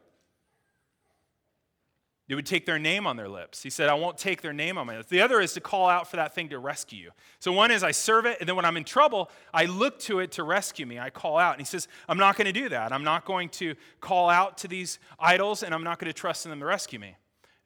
They 2.26 2.34
would 2.34 2.46
take 2.46 2.64
their 2.64 2.78
name 2.78 3.06
on 3.06 3.16
their 3.16 3.28
lips. 3.28 3.62
He 3.62 3.68
said, 3.68 3.90
I 3.90 3.94
won't 3.94 4.16
take 4.16 4.40
their 4.40 4.54
name 4.54 4.78
on 4.78 4.86
my 4.86 4.96
lips. 4.96 5.10
The 5.10 5.20
other 5.20 5.42
is 5.42 5.52
to 5.54 5.60
call 5.60 5.90
out 5.90 6.08
for 6.08 6.16
that 6.16 6.34
thing 6.34 6.48
to 6.48 6.58
rescue 6.58 6.98
you. 6.98 7.10
So 7.38 7.52
one 7.52 7.70
is 7.70 7.82
I 7.82 7.90
serve 7.90 8.24
it, 8.24 8.38
and 8.40 8.48
then 8.48 8.56
when 8.56 8.64
I'm 8.64 8.78
in 8.78 8.84
trouble, 8.84 9.30
I 9.52 9.66
look 9.66 9.98
to 10.00 10.20
it 10.20 10.32
to 10.32 10.42
rescue 10.42 10.86
me. 10.86 10.98
I 10.98 11.10
call 11.10 11.36
out. 11.36 11.52
And 11.52 11.60
he 11.60 11.66
says, 11.66 11.86
I'm 12.08 12.16
not 12.16 12.36
going 12.36 12.46
to 12.46 12.52
do 12.52 12.70
that. 12.70 12.94
I'm 12.94 13.04
not 13.04 13.26
going 13.26 13.50
to 13.50 13.74
call 14.00 14.30
out 14.30 14.56
to 14.58 14.68
these 14.68 14.98
idols, 15.18 15.62
and 15.62 15.74
I'm 15.74 15.84
not 15.84 15.98
going 15.98 16.10
to 16.10 16.18
trust 16.18 16.46
in 16.46 16.50
them 16.50 16.60
to 16.60 16.66
rescue 16.66 16.98
me. 16.98 17.14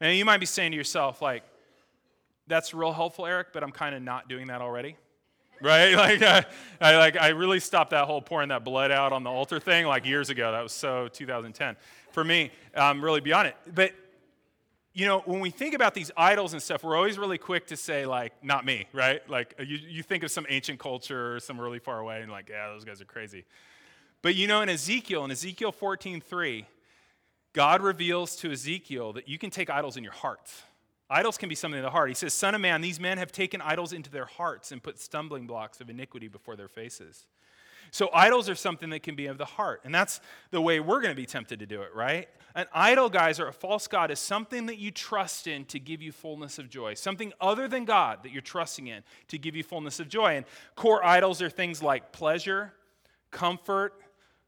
Now 0.01 0.09
you 0.09 0.25
might 0.25 0.39
be 0.39 0.45
saying 0.45 0.71
to 0.71 0.77
yourself, 0.77 1.21
like, 1.21 1.43
that's 2.47 2.73
real 2.73 2.91
helpful, 2.91 3.25
Erick, 3.25 3.53
but 3.53 3.63
I'm 3.63 3.71
kind 3.71 3.95
of 3.95 4.01
not 4.01 4.27
doing 4.27 4.47
that 4.47 4.61
already. 4.61 4.97
right? 5.61 5.95
Like 5.95 6.21
I, 6.81 6.97
like, 6.97 7.15
I 7.15 7.29
really 7.29 7.61
stopped 7.61 7.91
that 7.91 8.05
whole 8.05 8.21
pouring 8.21 8.49
that 8.49 8.65
blood 8.65 8.91
out 8.91 9.13
on 9.13 9.23
the 9.23 9.29
altar 9.29 9.59
thing 9.59 9.85
like 9.85 10.05
years 10.05 10.29
ago. 10.29 10.51
That 10.51 10.63
was 10.63 10.71
so 10.73 11.07
2010 11.09 11.77
for 12.11 12.23
me. 12.23 12.51
I'm 12.75 12.97
um, 12.97 13.03
really 13.03 13.21
beyond 13.21 13.47
it. 13.47 13.55
But 13.73 13.93
you 14.93 15.05
know, 15.05 15.19
when 15.25 15.39
we 15.39 15.49
think 15.49 15.73
about 15.75 15.93
these 15.93 16.11
idols 16.17 16.53
and 16.53 16.61
stuff, 16.61 16.83
we're 16.83 16.95
always 16.95 17.17
really 17.17 17.37
quick 17.37 17.67
to 17.67 17.77
say, 17.77 18.05
like, 18.05 18.33
not 18.43 18.65
me, 18.65 18.87
right? 18.91 19.27
Like, 19.29 19.55
you, 19.59 19.77
you 19.77 20.03
think 20.03 20.23
of 20.23 20.31
some 20.31 20.45
ancient 20.49 20.79
culture 20.79 21.35
or 21.35 21.39
some 21.39 21.59
really 21.59 21.79
far 21.79 21.99
away, 21.99 22.21
and 22.21 22.31
like, 22.31 22.49
yeah, 22.49 22.67
those 22.67 22.85
guys 22.85 22.99
are 23.01 23.05
crazy. 23.05 23.45
But 24.21 24.35
you 24.35 24.47
know, 24.47 24.61
in 24.61 24.69
Ezekiel, 24.69 25.23
in 25.25 25.31
Ezekiel 25.31 25.71
14:3, 25.71 26.65
God 27.53 27.81
reveals 27.81 28.35
to 28.37 28.51
Ezekiel 28.51 29.13
that 29.13 29.27
you 29.27 29.37
can 29.37 29.49
take 29.49 29.69
idols 29.69 29.97
in 29.97 30.03
your 30.03 30.13
heart. 30.13 30.51
Idols 31.09 31.37
can 31.37 31.49
be 31.49 31.55
something 31.55 31.79
in 31.79 31.83
the 31.83 31.89
heart. 31.89 32.09
He 32.09 32.15
says, 32.15 32.33
Son 32.33 32.53
of 32.53 32.61
man, 32.61 32.81
these 32.81 32.99
men 32.99 33.17
have 33.17 33.31
taken 33.31 33.61
idols 33.61 33.93
into 33.93 34.11
their 34.11 34.25
hearts 34.25 34.71
and 34.71 34.83
put 34.83 34.99
stumbling 34.99 35.47
blocks 35.47 35.81
of 35.81 35.89
iniquity 35.89 36.27
before 36.27 36.55
their 36.55 36.67
faces. 36.67 37.25
So, 37.91 38.09
idols 38.13 38.47
are 38.49 38.55
something 38.55 38.91
that 38.91 39.01
can 39.01 39.15
be 39.15 39.25
of 39.25 39.39
the 39.39 39.45
heart. 39.45 39.81
And 39.83 39.95
that's 39.95 40.21
the 40.51 40.61
way 40.61 40.79
we're 40.79 41.01
going 41.01 41.13
to 41.13 41.19
be 41.19 41.25
tempted 41.25 41.59
to 41.59 41.65
do 41.65 41.81
it, 41.81 41.89
right? 41.95 42.29
An 42.59 42.65
idol, 42.73 43.09
guys, 43.09 43.39
or 43.39 43.47
a 43.47 43.53
false 43.53 43.87
God 43.87 44.11
is 44.11 44.19
something 44.19 44.65
that 44.65 44.77
you 44.77 44.91
trust 44.91 45.47
in 45.47 45.63
to 45.67 45.79
give 45.79 46.01
you 46.01 46.11
fullness 46.11 46.59
of 46.59 46.69
joy. 46.69 46.93
Something 46.93 47.31
other 47.39 47.69
than 47.69 47.85
God 47.85 48.23
that 48.23 48.33
you're 48.33 48.41
trusting 48.41 48.87
in 48.87 49.01
to 49.29 49.37
give 49.37 49.55
you 49.55 49.63
fullness 49.63 50.01
of 50.01 50.09
joy. 50.09 50.35
And 50.35 50.45
core 50.75 51.01
idols 51.01 51.41
are 51.41 51.49
things 51.49 51.81
like 51.81 52.11
pleasure, 52.11 52.73
comfort, 53.31 53.93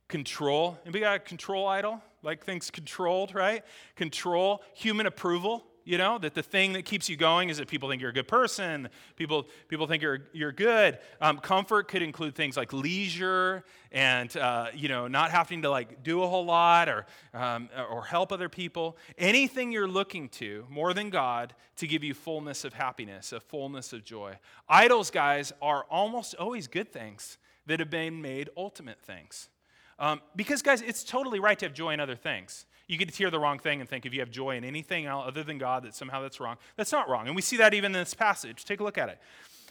control. 0.09 0.77
Anybody 0.83 0.99
got 0.99 1.15
a 1.15 1.19
control 1.19 1.65
idol? 1.69 2.01
Like 2.21 2.43
things 2.43 2.69
controlled, 2.69 3.33
right? 3.33 3.63
Control, 3.95 4.61
human 4.73 5.05
approval 5.05 5.63
you 5.83 5.97
know 5.97 6.17
that 6.19 6.33
the 6.33 6.43
thing 6.43 6.73
that 6.73 6.85
keeps 6.85 7.09
you 7.09 7.17
going 7.17 7.49
is 7.49 7.57
that 7.57 7.67
people 7.67 7.89
think 7.89 8.01
you're 8.01 8.11
a 8.11 8.13
good 8.13 8.27
person 8.27 8.89
people, 9.15 9.47
people 9.67 9.87
think 9.87 10.01
you're, 10.01 10.19
you're 10.33 10.51
good. 10.51 10.97
Um, 11.19 11.37
comfort 11.37 11.87
could 11.87 12.01
include 12.01 12.35
things 12.35 12.57
like 12.57 12.73
leisure 12.73 13.63
and 13.91 14.35
uh, 14.37 14.67
you 14.73 14.87
know 14.89 15.07
not 15.07 15.31
having 15.31 15.61
to 15.61 15.69
like 15.69 16.03
do 16.03 16.23
a 16.23 16.27
whole 16.27 16.45
lot 16.45 16.89
or, 16.89 17.05
um, 17.33 17.69
or 17.89 18.03
help 18.03 18.31
other 18.31 18.49
people. 18.49 18.97
Anything 19.17 19.71
you're 19.71 19.87
looking 19.87 20.29
to 20.29 20.65
more 20.69 20.93
than 20.93 21.09
god 21.09 21.53
to 21.77 21.87
give 21.87 22.03
you 22.03 22.13
fullness 22.13 22.65
of 22.65 22.73
happiness 22.73 23.31
a 23.31 23.39
fullness 23.39 23.93
of 23.93 24.03
joy. 24.03 24.37
Idols 24.67 25.11
guys 25.11 25.53
are 25.61 25.85
almost 25.89 26.35
always 26.35 26.67
good 26.67 26.91
things 26.91 27.37
that 27.67 27.79
have 27.79 27.89
been 27.89 28.21
made 28.21 28.49
ultimate 28.57 28.99
things. 29.01 29.49
Um, 29.99 30.21
because 30.35 30.61
guys 30.61 30.81
it's 30.81 31.03
totally 31.03 31.39
right 31.39 31.57
to 31.59 31.65
have 31.65 31.73
joy 31.73 31.93
in 31.93 31.99
other 31.99 32.15
things 32.15 32.65
you 32.91 32.97
get 32.97 33.07
to 33.07 33.15
hear 33.15 33.31
the 33.31 33.39
wrong 33.39 33.57
thing 33.57 33.79
and 33.79 33.89
think 33.89 34.05
if 34.05 34.13
you 34.13 34.19
have 34.19 34.29
joy 34.29 34.57
in 34.57 34.65
anything 34.65 35.07
other 35.07 35.43
than 35.43 35.57
God, 35.57 35.83
that 35.83 35.95
somehow 35.95 36.21
that's 36.21 36.41
wrong. 36.41 36.57
That's 36.75 36.91
not 36.91 37.07
wrong. 37.07 37.27
And 37.27 37.35
we 37.35 37.41
see 37.41 37.55
that 37.57 37.73
even 37.73 37.95
in 37.95 38.01
this 38.01 38.13
passage. 38.13 38.65
Take 38.65 38.81
a 38.81 38.83
look 38.83 38.97
at 38.97 39.07
it. 39.07 39.17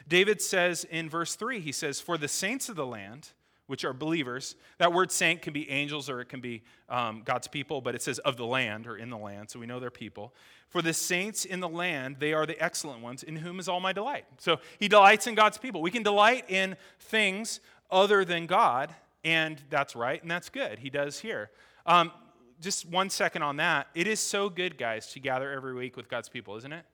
David 0.08 0.40
says 0.40 0.84
in 0.84 1.10
verse 1.10 1.34
3, 1.34 1.60
he 1.60 1.70
says, 1.70 2.00
For 2.00 2.16
the 2.16 2.28
saints 2.28 2.70
of 2.70 2.76
the 2.76 2.86
land, 2.86 3.32
which 3.66 3.84
are 3.84 3.92
believers, 3.92 4.56
that 4.78 4.94
word 4.94 5.12
saint 5.12 5.42
can 5.42 5.52
be 5.52 5.70
angels 5.70 6.08
or 6.08 6.22
it 6.22 6.30
can 6.30 6.40
be 6.40 6.62
um, 6.88 7.20
God's 7.24 7.46
people, 7.46 7.82
but 7.82 7.94
it 7.94 8.00
says 8.00 8.18
of 8.20 8.38
the 8.38 8.46
land 8.46 8.86
or 8.86 8.96
in 8.96 9.10
the 9.10 9.18
land, 9.18 9.50
so 9.50 9.60
we 9.60 9.66
know 9.66 9.78
they're 9.78 9.90
people. 9.90 10.34
For 10.70 10.80
the 10.80 10.94
saints 10.94 11.44
in 11.44 11.60
the 11.60 11.68
land, 11.68 12.16
they 12.20 12.32
are 12.32 12.46
the 12.46 12.60
excellent 12.60 13.02
ones, 13.02 13.22
in 13.22 13.36
whom 13.36 13.60
is 13.60 13.68
all 13.68 13.80
my 13.80 13.92
delight. 13.92 14.24
So 14.38 14.60
he 14.78 14.88
delights 14.88 15.26
in 15.26 15.34
God's 15.34 15.58
people. 15.58 15.82
We 15.82 15.90
can 15.90 16.02
delight 16.02 16.46
in 16.48 16.76
things 16.98 17.60
other 17.90 18.24
than 18.24 18.46
God, 18.46 18.94
and 19.24 19.60
that's 19.68 19.94
right, 19.94 20.22
and 20.22 20.30
that's 20.30 20.48
good. 20.48 20.78
He 20.78 20.88
does 20.88 21.20
here. 21.20 21.50
Um, 21.84 22.12
just 22.60 22.86
one 22.86 23.10
second 23.10 23.42
on 23.42 23.56
that. 23.56 23.88
It 23.94 24.06
is 24.06 24.20
so 24.20 24.48
good, 24.48 24.76
guys, 24.76 25.12
to 25.12 25.20
gather 25.20 25.50
every 25.50 25.74
week 25.74 25.96
with 25.96 26.08
God's 26.08 26.28
people, 26.28 26.56
isn't 26.56 26.72
it? 26.72 26.84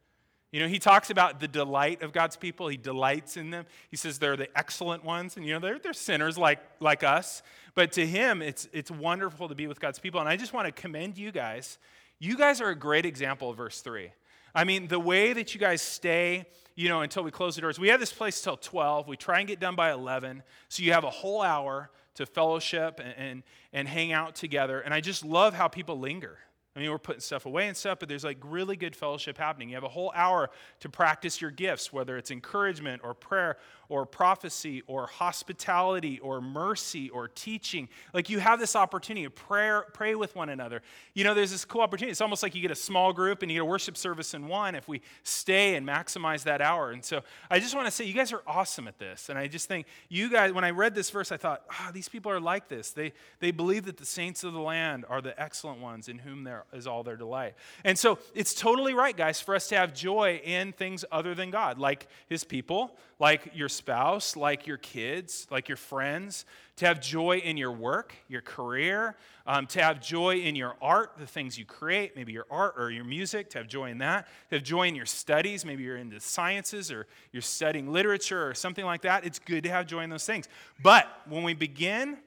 You 0.52 0.60
know, 0.60 0.68
he 0.68 0.78
talks 0.78 1.10
about 1.10 1.40
the 1.40 1.48
delight 1.48 2.02
of 2.02 2.12
God's 2.12 2.36
people. 2.36 2.68
He 2.68 2.76
delights 2.76 3.36
in 3.36 3.50
them. 3.50 3.66
He 3.90 3.96
says 3.96 4.18
they're 4.18 4.36
the 4.36 4.48
excellent 4.56 5.04
ones, 5.04 5.36
and 5.36 5.44
you 5.44 5.52
know, 5.52 5.58
they're, 5.58 5.78
they're 5.78 5.92
sinners 5.92 6.38
like, 6.38 6.60
like 6.80 7.02
us. 7.02 7.42
But 7.74 7.92
to 7.92 8.06
him, 8.06 8.42
it's, 8.42 8.68
it's 8.72 8.90
wonderful 8.90 9.48
to 9.48 9.54
be 9.54 9.66
with 9.66 9.80
God's 9.80 9.98
people. 9.98 10.20
And 10.20 10.28
I 10.28 10.36
just 10.36 10.52
want 10.52 10.66
to 10.66 10.72
commend 10.72 11.18
you 11.18 11.32
guys. 11.32 11.78
You 12.18 12.38
guys 12.38 12.60
are 12.60 12.70
a 12.70 12.76
great 12.76 13.04
example 13.04 13.50
of 13.50 13.56
verse 13.56 13.80
3. 13.80 14.10
I 14.54 14.64
mean, 14.64 14.86
the 14.86 15.00
way 15.00 15.34
that 15.34 15.52
you 15.52 15.60
guys 15.60 15.82
stay, 15.82 16.46
you 16.76 16.88
know, 16.88 17.02
until 17.02 17.22
we 17.22 17.30
close 17.30 17.56
the 17.56 17.60
doors. 17.60 17.78
We 17.78 17.88
have 17.88 18.00
this 18.00 18.12
place 18.12 18.40
till 18.40 18.56
12. 18.56 19.08
We 19.08 19.16
try 19.16 19.40
and 19.40 19.48
get 19.48 19.60
done 19.60 19.74
by 19.74 19.92
11. 19.92 20.42
So 20.68 20.82
you 20.82 20.92
have 20.92 21.04
a 21.04 21.10
whole 21.10 21.42
hour 21.42 21.90
to 22.16 22.26
fellowship 22.26 23.00
and, 23.02 23.14
and, 23.16 23.42
and 23.72 23.88
hang 23.88 24.12
out 24.12 24.34
together. 24.34 24.80
And 24.80 24.92
I 24.92 25.00
just 25.00 25.24
love 25.24 25.54
how 25.54 25.68
people 25.68 25.98
linger. 25.98 26.38
I 26.76 26.80
mean, 26.80 26.90
we're 26.90 26.98
putting 26.98 27.22
stuff 27.22 27.46
away 27.46 27.68
and 27.68 27.76
stuff, 27.76 28.00
but 28.00 28.08
there's 28.08 28.22
like 28.22 28.36
really 28.42 28.76
good 28.76 28.94
fellowship 28.94 29.38
happening. 29.38 29.70
You 29.70 29.76
have 29.76 29.84
a 29.84 29.88
whole 29.88 30.12
hour 30.14 30.50
to 30.80 30.90
practice 30.90 31.40
your 31.40 31.50
gifts, 31.50 31.90
whether 31.90 32.18
it's 32.18 32.30
encouragement 32.30 33.00
or 33.02 33.14
prayer 33.14 33.56
or 33.88 34.04
prophecy 34.04 34.82
or 34.86 35.06
hospitality 35.06 36.18
or 36.18 36.42
mercy 36.42 37.08
or 37.08 37.28
teaching. 37.28 37.88
Like 38.12 38.28
you 38.28 38.40
have 38.40 38.60
this 38.60 38.76
opportunity 38.76 39.24
to 39.24 39.30
pray, 39.30 39.80
pray 39.94 40.14
with 40.16 40.36
one 40.36 40.50
another. 40.50 40.82
You 41.14 41.24
know, 41.24 41.32
there's 41.32 41.50
this 41.50 41.64
cool 41.64 41.80
opportunity. 41.80 42.10
It's 42.10 42.20
almost 42.20 42.42
like 42.42 42.54
you 42.54 42.60
get 42.60 42.70
a 42.70 42.74
small 42.74 43.12
group 43.14 43.40
and 43.40 43.50
you 43.50 43.56
get 43.56 43.62
a 43.62 43.64
worship 43.64 43.96
service 43.96 44.34
in 44.34 44.46
one 44.46 44.74
if 44.74 44.86
we 44.86 45.00
stay 45.22 45.76
and 45.76 45.86
maximize 45.86 46.42
that 46.44 46.60
hour. 46.60 46.90
And 46.90 47.02
so 47.02 47.22
I 47.50 47.58
just 47.58 47.74
want 47.74 47.86
to 47.86 47.90
say, 47.90 48.04
you 48.04 48.12
guys 48.12 48.34
are 48.34 48.42
awesome 48.46 48.86
at 48.86 48.98
this. 48.98 49.30
And 49.30 49.38
I 49.38 49.46
just 49.46 49.66
think 49.66 49.86
you 50.10 50.28
guys, 50.28 50.52
when 50.52 50.64
I 50.64 50.70
read 50.70 50.94
this 50.94 51.08
verse, 51.08 51.32
I 51.32 51.38
thought, 51.38 51.62
ah, 51.70 51.86
oh, 51.88 51.92
these 51.92 52.10
people 52.10 52.30
are 52.30 52.40
like 52.40 52.68
this. 52.68 52.90
They, 52.90 53.14
they 53.40 53.50
believe 53.50 53.86
that 53.86 53.96
the 53.96 54.04
saints 54.04 54.44
of 54.44 54.52
the 54.52 54.60
land 54.60 55.06
are 55.08 55.22
the 55.22 55.40
excellent 55.40 55.80
ones 55.80 56.08
in 56.08 56.18
whom 56.18 56.44
there 56.44 56.65
is 56.72 56.86
all 56.86 57.02
their 57.02 57.16
delight. 57.16 57.54
And 57.84 57.98
so 57.98 58.18
it's 58.34 58.54
totally 58.54 58.94
right, 58.94 59.16
guys, 59.16 59.40
for 59.40 59.54
us 59.54 59.68
to 59.68 59.76
have 59.76 59.94
joy 59.94 60.40
in 60.44 60.72
things 60.72 61.04
other 61.10 61.34
than 61.34 61.50
God, 61.50 61.78
like 61.78 62.08
his 62.28 62.44
people, 62.44 62.96
like 63.18 63.50
your 63.54 63.68
spouse, 63.68 64.36
like 64.36 64.66
your 64.66 64.76
kids, 64.76 65.46
like 65.50 65.68
your 65.68 65.76
friends, 65.76 66.44
to 66.76 66.86
have 66.86 67.00
joy 67.00 67.38
in 67.38 67.56
your 67.56 67.72
work, 67.72 68.14
your 68.28 68.42
career, 68.42 69.16
um, 69.46 69.66
to 69.68 69.82
have 69.82 70.00
joy 70.00 70.36
in 70.36 70.54
your 70.54 70.76
art, 70.82 71.12
the 71.18 71.26
things 71.26 71.58
you 71.58 71.64
create, 71.64 72.14
maybe 72.16 72.32
your 72.32 72.46
art 72.50 72.74
or 72.76 72.90
your 72.90 73.04
music, 73.04 73.48
to 73.50 73.58
have 73.58 73.68
joy 73.68 73.90
in 73.90 73.98
that, 73.98 74.26
to 74.50 74.56
have 74.56 74.62
joy 74.62 74.86
in 74.86 74.94
your 74.94 75.06
studies, 75.06 75.64
maybe 75.64 75.82
you're 75.82 75.96
into 75.96 76.20
sciences 76.20 76.92
or 76.92 77.06
you're 77.32 77.40
studying 77.40 77.90
literature 77.90 78.46
or 78.46 78.54
something 78.54 78.84
like 78.84 79.02
that. 79.02 79.24
It's 79.24 79.38
good 79.38 79.64
to 79.64 79.70
have 79.70 79.86
joy 79.86 80.02
in 80.02 80.10
those 80.10 80.26
things. 80.26 80.48
But 80.82 81.06
when 81.26 81.42
we 81.42 81.54
begin 81.54 82.18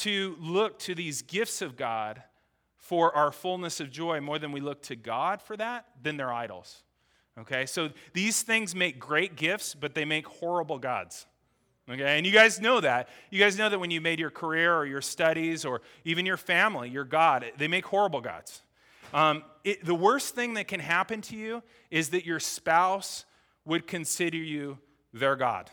to 0.00 0.36
look 0.38 0.78
to 0.80 0.94
these 0.94 1.22
gifts 1.22 1.62
of 1.62 1.76
God 1.76 2.22
for 2.86 3.14
our 3.16 3.32
fullness 3.32 3.80
of 3.80 3.90
joy 3.90 4.20
more 4.20 4.38
than 4.38 4.52
we 4.52 4.60
look 4.60 4.80
to 4.80 4.94
God 4.94 5.42
for 5.42 5.56
that, 5.56 5.86
then 6.00 6.16
they're 6.16 6.32
idols. 6.32 6.84
Okay, 7.36 7.66
so 7.66 7.90
these 8.12 8.42
things 8.42 8.76
make 8.76 9.00
great 9.00 9.34
gifts, 9.34 9.74
but 9.74 9.96
they 9.96 10.04
make 10.04 10.24
horrible 10.26 10.78
gods. 10.78 11.26
Okay, 11.90 12.16
and 12.16 12.24
you 12.24 12.32
guys 12.32 12.60
know 12.60 12.80
that. 12.80 13.08
You 13.30 13.40
guys 13.40 13.58
know 13.58 13.68
that 13.68 13.80
when 13.80 13.90
you 13.90 14.00
made 14.00 14.20
your 14.20 14.30
career 14.30 14.72
or 14.72 14.86
your 14.86 15.00
studies 15.00 15.64
or 15.64 15.82
even 16.04 16.24
your 16.26 16.36
family, 16.36 16.88
your 16.88 17.04
God, 17.04 17.44
they 17.58 17.66
make 17.66 17.84
horrible 17.86 18.20
gods. 18.20 18.62
Um, 19.12 19.42
it, 19.64 19.84
the 19.84 19.94
worst 19.94 20.36
thing 20.36 20.54
that 20.54 20.68
can 20.68 20.78
happen 20.78 21.20
to 21.22 21.36
you 21.36 21.64
is 21.90 22.10
that 22.10 22.24
your 22.24 22.38
spouse 22.38 23.24
would 23.64 23.88
consider 23.88 24.36
you 24.36 24.78
their 25.12 25.34
God. 25.34 25.70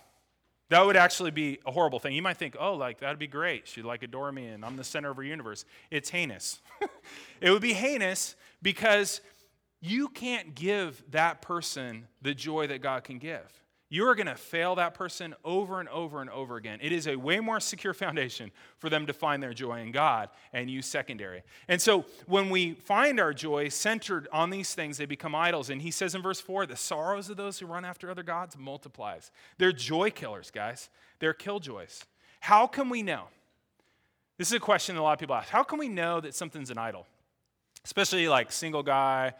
That 0.73 0.87
would 0.87 0.97
actually 0.97 1.29
be 1.29 1.59
a 1.67 1.71
horrible 1.71 1.99
thing. 1.99 2.15
You 2.15 2.23
might 2.23 2.37
think, 2.37 2.55
oh, 2.59 2.73
like, 2.73 3.01
that'd 3.01 3.19
be 3.19 3.27
great. 3.27 3.67
She'd 3.67 3.85
like 3.85 4.01
adore 4.01 4.31
me 4.31 4.47
and 4.47 4.65
I'm 4.65 4.75
the 4.75 4.83
center 4.83 5.11
of 5.11 5.17
her 5.17 5.23
universe. 5.23 5.65
It's 5.91 6.09
heinous. 6.09 6.61
it 7.41 7.51
would 7.51 7.61
be 7.61 7.73
heinous 7.73 8.35
because 8.59 9.21
you 9.81 10.07
can't 10.07 10.55
give 10.55 11.03
that 11.11 11.43
person 11.43 12.07
the 12.23 12.33
joy 12.33 12.65
that 12.65 12.81
God 12.81 13.03
can 13.03 13.19
give 13.19 13.62
you 13.93 14.07
are 14.07 14.15
going 14.15 14.25
to 14.25 14.33
fail 14.33 14.73
that 14.73 14.95
person 14.95 15.35
over 15.45 15.79
and 15.79 15.87
over 15.89 16.19
and 16.19 16.29
over 16.31 16.55
again. 16.55 16.79
It 16.81 16.91
is 16.91 17.05
a 17.05 17.15
way 17.15 17.39
more 17.39 17.59
secure 17.59 17.93
foundation 17.93 18.49
for 18.79 18.89
them 18.89 19.05
to 19.05 19.13
find 19.13 19.43
their 19.43 19.53
joy 19.53 19.81
in 19.81 19.91
God 19.91 20.29
and 20.51 20.67
you 20.67 20.81
secondary. 20.81 21.43
And 21.67 21.79
so 21.79 22.05
when 22.25 22.49
we 22.49 22.73
find 22.73 23.19
our 23.19 23.35
joy 23.35 23.69
centered 23.69 24.27
on 24.33 24.49
these 24.49 24.73
things, 24.73 24.97
they 24.97 25.05
become 25.05 25.35
idols. 25.35 25.69
And 25.69 25.79
he 25.79 25.91
says 25.91 26.15
in 26.15 26.23
verse 26.23 26.41
4 26.41 26.65
the 26.65 26.75
sorrows 26.75 27.29
of 27.29 27.37
those 27.37 27.59
who 27.59 27.67
run 27.67 27.85
after 27.85 28.09
other 28.09 28.23
gods 28.23 28.57
multiplies. 28.57 29.29
They're 29.59 29.71
joy 29.71 30.09
killers, 30.09 30.49
guys. 30.49 30.89
They're 31.19 31.35
killjoys. 31.35 32.01
How 32.39 32.65
can 32.65 32.89
we 32.89 33.03
know? 33.03 33.25
This 34.39 34.47
is 34.47 34.53
a 34.55 34.59
question 34.59 34.95
that 34.95 35.01
a 35.01 35.03
lot 35.03 35.13
of 35.13 35.19
people 35.19 35.35
ask. 35.35 35.49
How 35.49 35.61
can 35.61 35.77
we 35.77 35.87
know 35.87 36.19
that 36.19 36.33
something's 36.33 36.71
an 36.71 36.79
idol? 36.79 37.05
Especially 37.85 38.27
like 38.27 38.51
single 38.51 38.81
guy, 38.81 39.33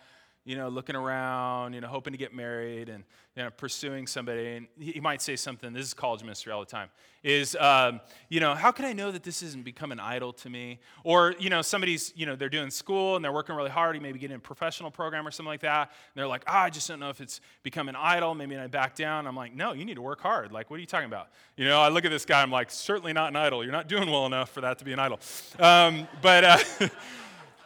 you 0.46 0.58
know, 0.58 0.68
looking 0.68 0.96
around, 0.96 1.74
you 1.74 1.82
know, 1.82 1.88
hoping 1.88 2.12
to 2.12 2.18
get 2.18 2.34
married 2.34 2.90
and, 2.90 3.04
you 3.36 3.44
know, 3.44 3.50
pursuing 3.50 4.06
somebody. 4.06 4.58
And 4.58 4.68
he 4.78 5.00
might 5.00 5.22
say 5.22 5.38
something, 5.38 5.72
this 5.72 5.88
is 5.88 5.94
college 5.94 6.22
ministry 6.22 6.52
all 6.52 6.60
the 6.60 6.66
time, 6.66 6.90
is, 7.24 7.56
um, 7.56 8.02
you 8.28 8.42
know, 8.42 8.54
how 8.54 8.72
can 8.72 8.84
I 8.84 8.92
know 8.92 9.12
that 9.12 9.24
this 9.24 9.42
isn't 9.42 9.64
become 9.64 9.94
an 9.94 10.02
idol 10.02 10.34
to 10.34 10.50
me? 10.50 10.80
Or, 11.06 11.34
you 11.40 11.50
know, 11.50 11.62
somebody's, 11.62 12.12
you 12.16 12.26
know, 12.26 12.36
they're 12.36 12.50
doing 12.50 12.70
school 12.72 13.16
and 13.16 13.24
they're 13.24 13.32
working 13.32 13.56
really 13.56 13.70
hard, 13.70 13.96
you 13.96 14.02
maybe 14.02 14.20
get 14.20 14.32
in 14.32 14.38
a 14.38 14.40
professional 14.40 14.92
program 14.92 15.26
or 15.26 15.32
something 15.32 15.48
like 15.48 15.62
that. 15.62 15.82
And 15.90 16.20
they're 16.20 16.28
like, 16.28 16.44
ah, 16.48 16.64
I 16.64 16.70
just 16.70 16.90
don't 16.90 17.00
know 17.00 17.10
if 17.10 17.22
it's 17.22 17.40
become 17.64 17.88
an 17.88 17.96
idol. 17.96 18.36
Maybe 18.36 18.58
I 18.58 18.68
back 18.68 18.96
down. 18.96 19.28
I'm 19.28 19.38
like, 19.38 19.56
no, 19.56 19.72
you 19.72 19.86
need 19.86 19.96
to 19.96 20.02
work 20.02 20.20
hard. 20.20 20.52
Like, 20.52 20.70
what 20.70 20.78
are 20.78 20.82
you 20.82 20.86
talking 20.86 21.08
about? 21.08 21.30
You 21.56 21.66
know, 21.66 21.80
I 21.80 21.88
look 21.88 22.04
at 22.04 22.12
this 22.12 22.26
guy, 22.26 22.42
I'm 22.42 22.52
like, 22.52 22.70
certainly 22.70 23.14
not 23.14 23.30
an 23.30 23.38
idol. 23.38 23.64
You're 23.64 23.72
not 23.72 23.88
doing 23.88 24.10
well 24.10 24.26
enough 24.26 24.50
for 24.50 24.60
that 24.62 24.80
to 24.80 24.86
be 24.86 24.92
an 24.92 25.00
idol. 25.00 25.20
Um, 25.58 26.08
but, 26.22 26.44
uh, 26.44 26.58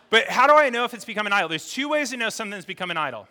But 0.09 0.27
how 0.27 0.47
do 0.47 0.53
I 0.53 0.69
know 0.69 0.85
if 0.85 0.93
it's 0.93 1.05
become 1.05 1.27
an 1.27 1.33
idol? 1.33 1.49
There's 1.49 1.71
two 1.71 1.89
ways 1.89 2.11
to 2.11 2.17
know 2.17 2.29
something's 2.29 2.65
become 2.65 2.91
an 2.91 2.97
idol. 2.97 3.27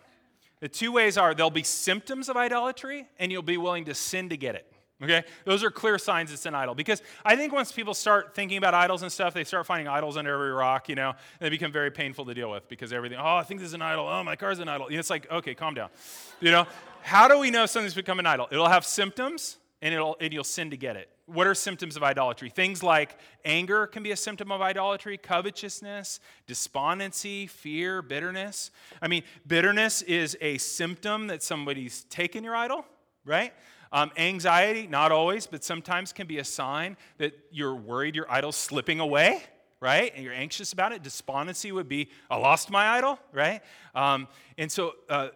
The 0.59 0.69
two 0.69 0.91
ways 0.91 1.17
are 1.17 1.33
there'll 1.33 1.51
be 1.51 1.63
symptoms 1.63 2.29
of 2.29 2.37
idolatry, 2.37 3.07
and 3.19 3.31
you'll 3.31 3.41
be 3.41 3.57
willing 3.57 3.85
to 3.85 3.93
sin 3.93 4.29
to 4.29 4.37
get 4.37 4.55
it. 4.55 4.71
Okay? 5.03 5.23
Those 5.45 5.63
are 5.63 5.69
clear 5.69 5.99
signs 5.99 6.31
it's 6.31 6.45
an 6.47 6.55
idol. 6.55 6.73
Because 6.73 7.03
I 7.23 7.35
think 7.35 7.53
once 7.53 7.71
people 7.71 7.93
start 7.93 8.33
thinking 8.33 8.57
about 8.57 8.73
idols 8.73 9.03
and 9.03 9.11
stuff, 9.11 9.33
they 9.33 9.43
start 9.43 9.67
finding 9.67 9.87
idols 9.87 10.17
under 10.17 10.33
every 10.33 10.51
rock, 10.51 10.89
you 10.89 10.95
know, 10.95 11.09
and 11.09 11.17
they 11.39 11.49
become 11.49 11.71
very 11.71 11.91
painful 11.91 12.25
to 12.25 12.33
deal 12.33 12.49
with 12.49 12.67
because 12.67 12.91
everything, 12.91 13.19
oh, 13.19 13.35
I 13.35 13.43
think 13.43 13.59
this 13.59 13.67
is 13.67 13.73
an 13.75 13.83
idol. 13.83 14.07
Oh, 14.07 14.23
my 14.23 14.35
car's 14.35 14.59
an 14.59 14.67
idol. 14.67 14.87
it's 14.89 15.09
like, 15.09 15.29
okay, 15.31 15.53
calm 15.53 15.75
down. 15.75 15.89
You 16.39 16.51
know, 16.51 16.65
how 17.01 17.27
do 17.27 17.37
we 17.37 17.51
know 17.51 17.67
something's 17.67 17.93
become 17.93 18.19
an 18.19 18.25
idol? 18.25 18.47
It'll 18.51 18.69
have 18.69 18.85
symptoms, 18.85 19.57
and, 19.81 19.93
it'll, 19.93 20.17
and 20.19 20.33
you'll 20.33 20.43
sin 20.43 20.71
to 20.71 20.77
get 20.77 20.95
it. 20.95 21.09
What 21.27 21.45
are 21.45 21.53
symptoms 21.53 21.97
of 21.97 22.03
idolatry? 22.03 22.49
Things 22.49 22.81
like 22.81 23.17
anger 23.43 23.85
can 23.85 24.01
be 24.01 24.11
a 24.11 24.15
symptom 24.15 24.49
of 24.49 24.61
idolatry, 24.61 25.17
covetousness, 25.17 26.21
despondency, 26.47 27.47
fear, 27.47 28.01
bitterness. 28.01 28.71
I 29.01 29.09
mean, 29.09 29.23
bitterness 29.45 30.01
is 30.01 30.37
a 30.39 30.57
symptom 30.57 31.27
that 31.27 31.43
somebody's 31.43 32.05
taken 32.05 32.45
your 32.45 32.55
idol, 32.55 32.85
right? 33.25 33.53
Um, 33.91 34.11
anxiety, 34.15 34.87
not 34.87 35.11
always, 35.11 35.47
but 35.47 35.65
sometimes 35.65 36.13
can 36.13 36.27
be 36.27 36.39
a 36.39 36.45
sign 36.45 36.95
that 37.17 37.37
you're 37.51 37.75
worried 37.75 38.15
your 38.15 38.31
idol's 38.31 38.55
slipping 38.55 39.01
away, 39.01 39.43
right? 39.81 40.13
And 40.15 40.23
you're 40.23 40.33
anxious 40.33 40.71
about 40.71 40.93
it. 40.93 41.03
Despondency 41.03 41.73
would 41.73 41.89
be, 41.89 42.09
I 42.29 42.37
lost 42.37 42.69
my 42.69 42.87
idol, 42.87 43.19
right? 43.33 43.61
Um, 43.93 44.29
and 44.57 44.71
so 44.71 44.93
uh, 45.09 45.29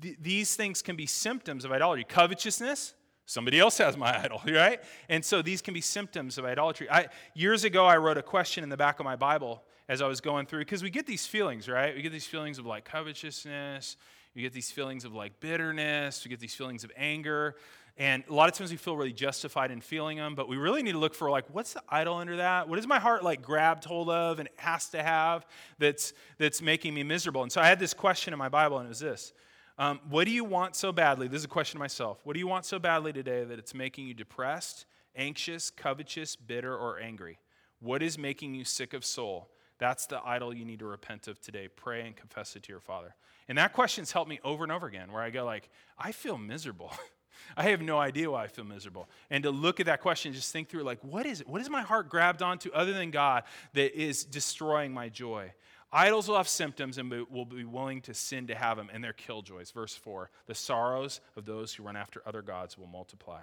th- 0.00 0.16
these 0.20 0.56
things 0.56 0.80
can 0.80 0.96
be 0.96 1.04
symptoms 1.04 1.66
of 1.66 1.72
idolatry. 1.72 2.04
Covetousness, 2.04 2.94
Somebody 3.26 3.58
else 3.58 3.76
has 3.78 3.96
my 3.96 4.18
idol, 4.24 4.40
right? 4.46 4.80
And 5.08 5.24
so 5.24 5.42
these 5.42 5.60
can 5.60 5.74
be 5.74 5.80
symptoms 5.80 6.38
of 6.38 6.44
idolatry. 6.44 6.88
I, 6.88 7.08
years 7.34 7.64
ago, 7.64 7.84
I 7.84 7.96
wrote 7.96 8.16
a 8.16 8.22
question 8.22 8.64
in 8.64 8.70
the 8.70 8.76
back 8.76 9.00
of 9.00 9.04
my 9.04 9.16
Bible 9.16 9.62
as 9.88 10.00
I 10.00 10.06
was 10.08 10.20
going 10.20 10.46
through, 10.46 10.60
because 10.60 10.82
we 10.82 10.90
get 10.90 11.06
these 11.06 11.26
feelings, 11.26 11.68
right? 11.68 11.94
We 11.94 12.02
get 12.02 12.12
these 12.12 12.26
feelings 12.26 12.58
of 12.58 12.66
like 12.66 12.84
covetousness, 12.84 13.96
we 14.34 14.42
get 14.42 14.52
these 14.52 14.70
feelings 14.70 15.04
of 15.04 15.12
like 15.14 15.38
bitterness, 15.38 16.24
we 16.24 16.28
get 16.28 16.40
these 16.40 16.54
feelings 16.54 16.82
of 16.82 16.90
anger. 16.96 17.56
And 17.98 18.22
a 18.28 18.34
lot 18.34 18.48
of 18.48 18.54
times 18.54 18.70
we 18.70 18.76
feel 18.76 18.96
really 18.96 19.12
justified 19.12 19.70
in 19.70 19.80
feeling 19.80 20.18
them, 20.18 20.34
but 20.34 20.48
we 20.48 20.56
really 20.56 20.82
need 20.82 20.92
to 20.92 20.98
look 20.98 21.14
for 21.14 21.30
like, 21.30 21.46
what's 21.50 21.72
the 21.72 21.82
idol 21.88 22.16
under 22.16 22.36
that? 22.36 22.68
What 22.68 22.78
is 22.78 22.86
my 22.86 22.98
heart 22.98 23.24
like 23.24 23.40
grabbed 23.40 23.84
hold 23.84 24.10
of 24.10 24.38
and 24.38 24.48
has 24.56 24.88
to 24.90 25.02
have 25.02 25.46
that's, 25.78 26.12
that's 26.36 26.60
making 26.60 26.92
me 26.92 27.04
miserable? 27.04 27.42
And 27.42 27.50
so 27.50 27.60
I 27.60 27.66
had 27.66 27.78
this 27.78 27.94
question 27.94 28.34
in 28.34 28.38
my 28.38 28.50
Bible, 28.50 28.78
and 28.78 28.86
it 28.86 28.90
was 28.90 29.00
this 29.00 29.32
um, 29.78 30.00
what 30.08 30.24
do 30.24 30.30
you 30.30 30.44
want 30.44 30.74
so 30.74 30.92
badly? 30.92 31.28
This 31.28 31.40
is 31.40 31.44
a 31.44 31.48
question 31.48 31.78
to 31.78 31.80
myself. 31.80 32.18
What 32.24 32.32
do 32.32 32.40
you 32.40 32.46
want 32.46 32.64
so 32.64 32.78
badly 32.78 33.12
today 33.12 33.44
that 33.44 33.58
it's 33.58 33.74
making 33.74 34.06
you 34.06 34.14
depressed, 34.14 34.86
anxious, 35.14 35.70
covetous, 35.70 36.34
bitter, 36.34 36.74
or 36.74 36.98
angry? 36.98 37.38
What 37.80 38.02
is 38.02 38.16
making 38.16 38.54
you 38.54 38.64
sick 38.64 38.94
of 38.94 39.04
soul? 39.04 39.50
That's 39.78 40.06
the 40.06 40.20
idol 40.24 40.54
you 40.54 40.64
need 40.64 40.78
to 40.78 40.86
repent 40.86 41.28
of 41.28 41.40
today. 41.40 41.68
Pray 41.68 42.06
and 42.06 42.16
confess 42.16 42.56
it 42.56 42.62
to 42.64 42.72
your 42.72 42.80
Father. 42.80 43.14
And 43.48 43.58
that 43.58 43.74
question's 43.74 44.12
helped 44.12 44.30
me 44.30 44.40
over 44.42 44.64
and 44.64 44.72
over 44.72 44.86
again, 44.86 45.12
where 45.12 45.22
I 45.22 45.30
go 45.30 45.44
like, 45.44 45.68
I 45.98 46.12
feel 46.12 46.38
miserable. 46.38 46.92
I 47.56 47.64
have 47.64 47.82
no 47.82 47.98
idea 47.98 48.30
why 48.30 48.44
I 48.44 48.48
feel 48.48 48.64
miserable. 48.64 49.08
And 49.30 49.44
to 49.44 49.50
look 49.50 49.78
at 49.78 49.86
that 49.86 50.00
question, 50.00 50.32
just 50.32 50.52
think 50.52 50.70
through 50.70 50.82
like, 50.82 51.04
what 51.04 51.26
is 51.26 51.42
it? 51.42 51.48
What 51.48 51.60
is 51.60 51.68
my 51.68 51.82
heart 51.82 52.08
grabbed 52.08 52.42
onto 52.42 52.70
other 52.72 52.94
than 52.94 53.10
God 53.10 53.44
that 53.74 53.94
is 53.94 54.24
destroying 54.24 54.92
my 54.92 55.10
joy? 55.10 55.52
Idols 55.92 56.28
will 56.28 56.36
have 56.36 56.48
symptoms 56.48 56.98
and 56.98 57.10
will 57.30 57.44
be 57.44 57.64
willing 57.64 58.00
to 58.02 58.14
sin 58.14 58.48
to 58.48 58.54
have 58.54 58.76
them, 58.76 58.90
and 58.92 59.02
they're 59.02 59.12
killjoys. 59.12 59.70
Verse 59.70 59.94
4 59.94 60.30
The 60.46 60.54
sorrows 60.54 61.20
of 61.36 61.46
those 61.46 61.74
who 61.74 61.82
run 61.82 61.96
after 61.96 62.22
other 62.26 62.42
gods 62.42 62.76
will 62.76 62.88
multiply. 62.88 63.42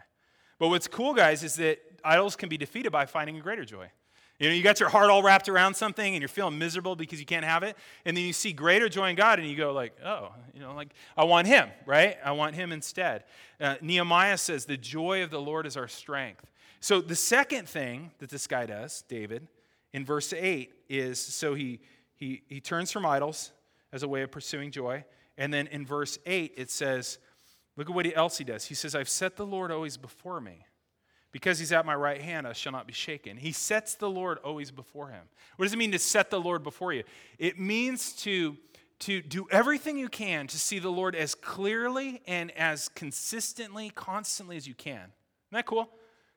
But 0.60 0.70
what's 0.70 0.88
cool, 0.88 1.14
guys, 1.14 1.44
is 1.44 1.56
that 1.56 1.80
idols 2.04 2.36
can 2.36 2.50
be 2.50 2.58
defeated 2.58 2.92
by 2.92 3.06
finding 3.06 3.38
a 3.38 3.42
greater 3.42 3.66
joy. 3.66 3.90
You 4.40 4.50
know, 4.50 4.56
you 4.56 4.64
got 4.64 4.80
your 4.80 4.90
heart 4.90 5.10
all 5.10 5.22
wrapped 5.22 5.48
around 5.48 5.76
something 5.76 6.14
and 6.14 6.22
you're 6.22 6.28
feeling 6.28 6.58
miserable 6.58 6.96
because 6.96 7.20
you 7.20 7.26
can't 7.26 7.46
have 7.46 7.64
it. 7.64 7.78
And 8.04 8.18
then 8.18 8.26
you 8.26 8.34
see 8.34 8.52
greater 8.52 8.90
joy 8.90 9.10
in 9.10 9.16
God 9.16 9.40
and 9.40 9.48
you 9.48 9.56
go 9.56 9.74
like, 9.74 9.96
oh, 10.04 10.34
you 10.54 10.60
know, 10.60 10.74
like 10.74 10.94
I 11.16 11.24
want 11.24 11.48
him, 11.48 11.70
right? 11.86 12.18
I 12.24 12.32
want 12.32 12.56
him 12.56 12.72
instead. 12.72 13.24
Uh, 13.62 13.76
Nehemiah 13.82 14.38
says, 14.38 14.66
the 14.66 14.76
joy 14.76 15.24
of 15.24 15.30
the 15.30 15.40
Lord 15.40 15.68
is 15.68 15.78
our 15.78 15.88
strength. 15.88 16.46
So 16.80 17.00
the 17.00 17.16
second 17.16 17.70
thing 17.70 18.12
that 18.20 18.30
this 18.30 18.48
guy 18.48 18.66
does, 18.66 19.04
David, 19.08 19.48
in 19.94 20.04
verse 20.04 20.34
8 20.34 20.74
is 20.90 21.20
so 21.20 21.54
he 21.54 21.80
he, 22.16 22.44
he 22.48 22.60
turns 22.60 22.92
from 22.92 23.06
idols 23.06 23.52
as 23.92 24.04
a 24.04 24.08
way 24.08 24.22
of 24.22 24.32
pursuing 24.32 24.72
joy. 24.72 25.04
And 25.38 25.54
then 25.54 25.68
in 25.68 25.86
verse 25.86 26.18
8, 26.26 26.54
it 26.58 26.70
says, 26.70 27.18
look 27.76 27.90
at 27.90 27.96
what 27.96 28.06
else 28.16 28.38
he 28.38 28.44
does. 28.44 28.66
He 28.66 28.76
says, 28.76 28.96
I've 28.96 29.10
set 29.10 29.36
the 29.36 29.46
Lord 29.46 29.72
always 29.72 29.98
before 29.98 30.40
me. 30.40 30.66
Because 31.32 31.58
he's 31.58 31.72
at 31.72 31.84
my 31.86 31.96
right 31.96 32.22
hand, 32.22 32.48
I 32.48 32.54
shall 32.54 32.72
not 32.72 32.86
be 32.86 32.94
shaken. 32.94 33.38
He 33.38 33.52
sets 33.52 33.96
the 33.96 34.10
Lord 34.10 34.38
always 34.44 34.70
before 34.70 35.10
him. 35.10 35.24
What 35.56 35.66
does 35.66 35.74
it 35.74 35.78
mean 35.78 35.92
to 35.92 36.00
set 36.00 36.30
the 36.30 36.40
Lord 36.40 36.62
before 36.64 36.94
you? 36.94 37.04
It 37.40 37.60
means 37.60 38.14
to, 38.18 38.56
to 39.00 39.22
do 39.22 39.48
everything 39.50 39.98
you 39.98 40.10
can 40.10 40.46
to 40.46 40.60
see 40.60 40.78
the 40.78 40.92
Lord 40.92 41.16
as 41.16 41.34
clearly 41.34 42.22
and 42.28 42.52
as 42.52 42.88
consistently, 42.90 43.90
constantly 43.96 44.58
as 44.58 44.68
you 44.68 44.76
can. 44.76 45.00
Isn't 45.00 45.54
that 45.54 45.66
cool? 45.66 45.90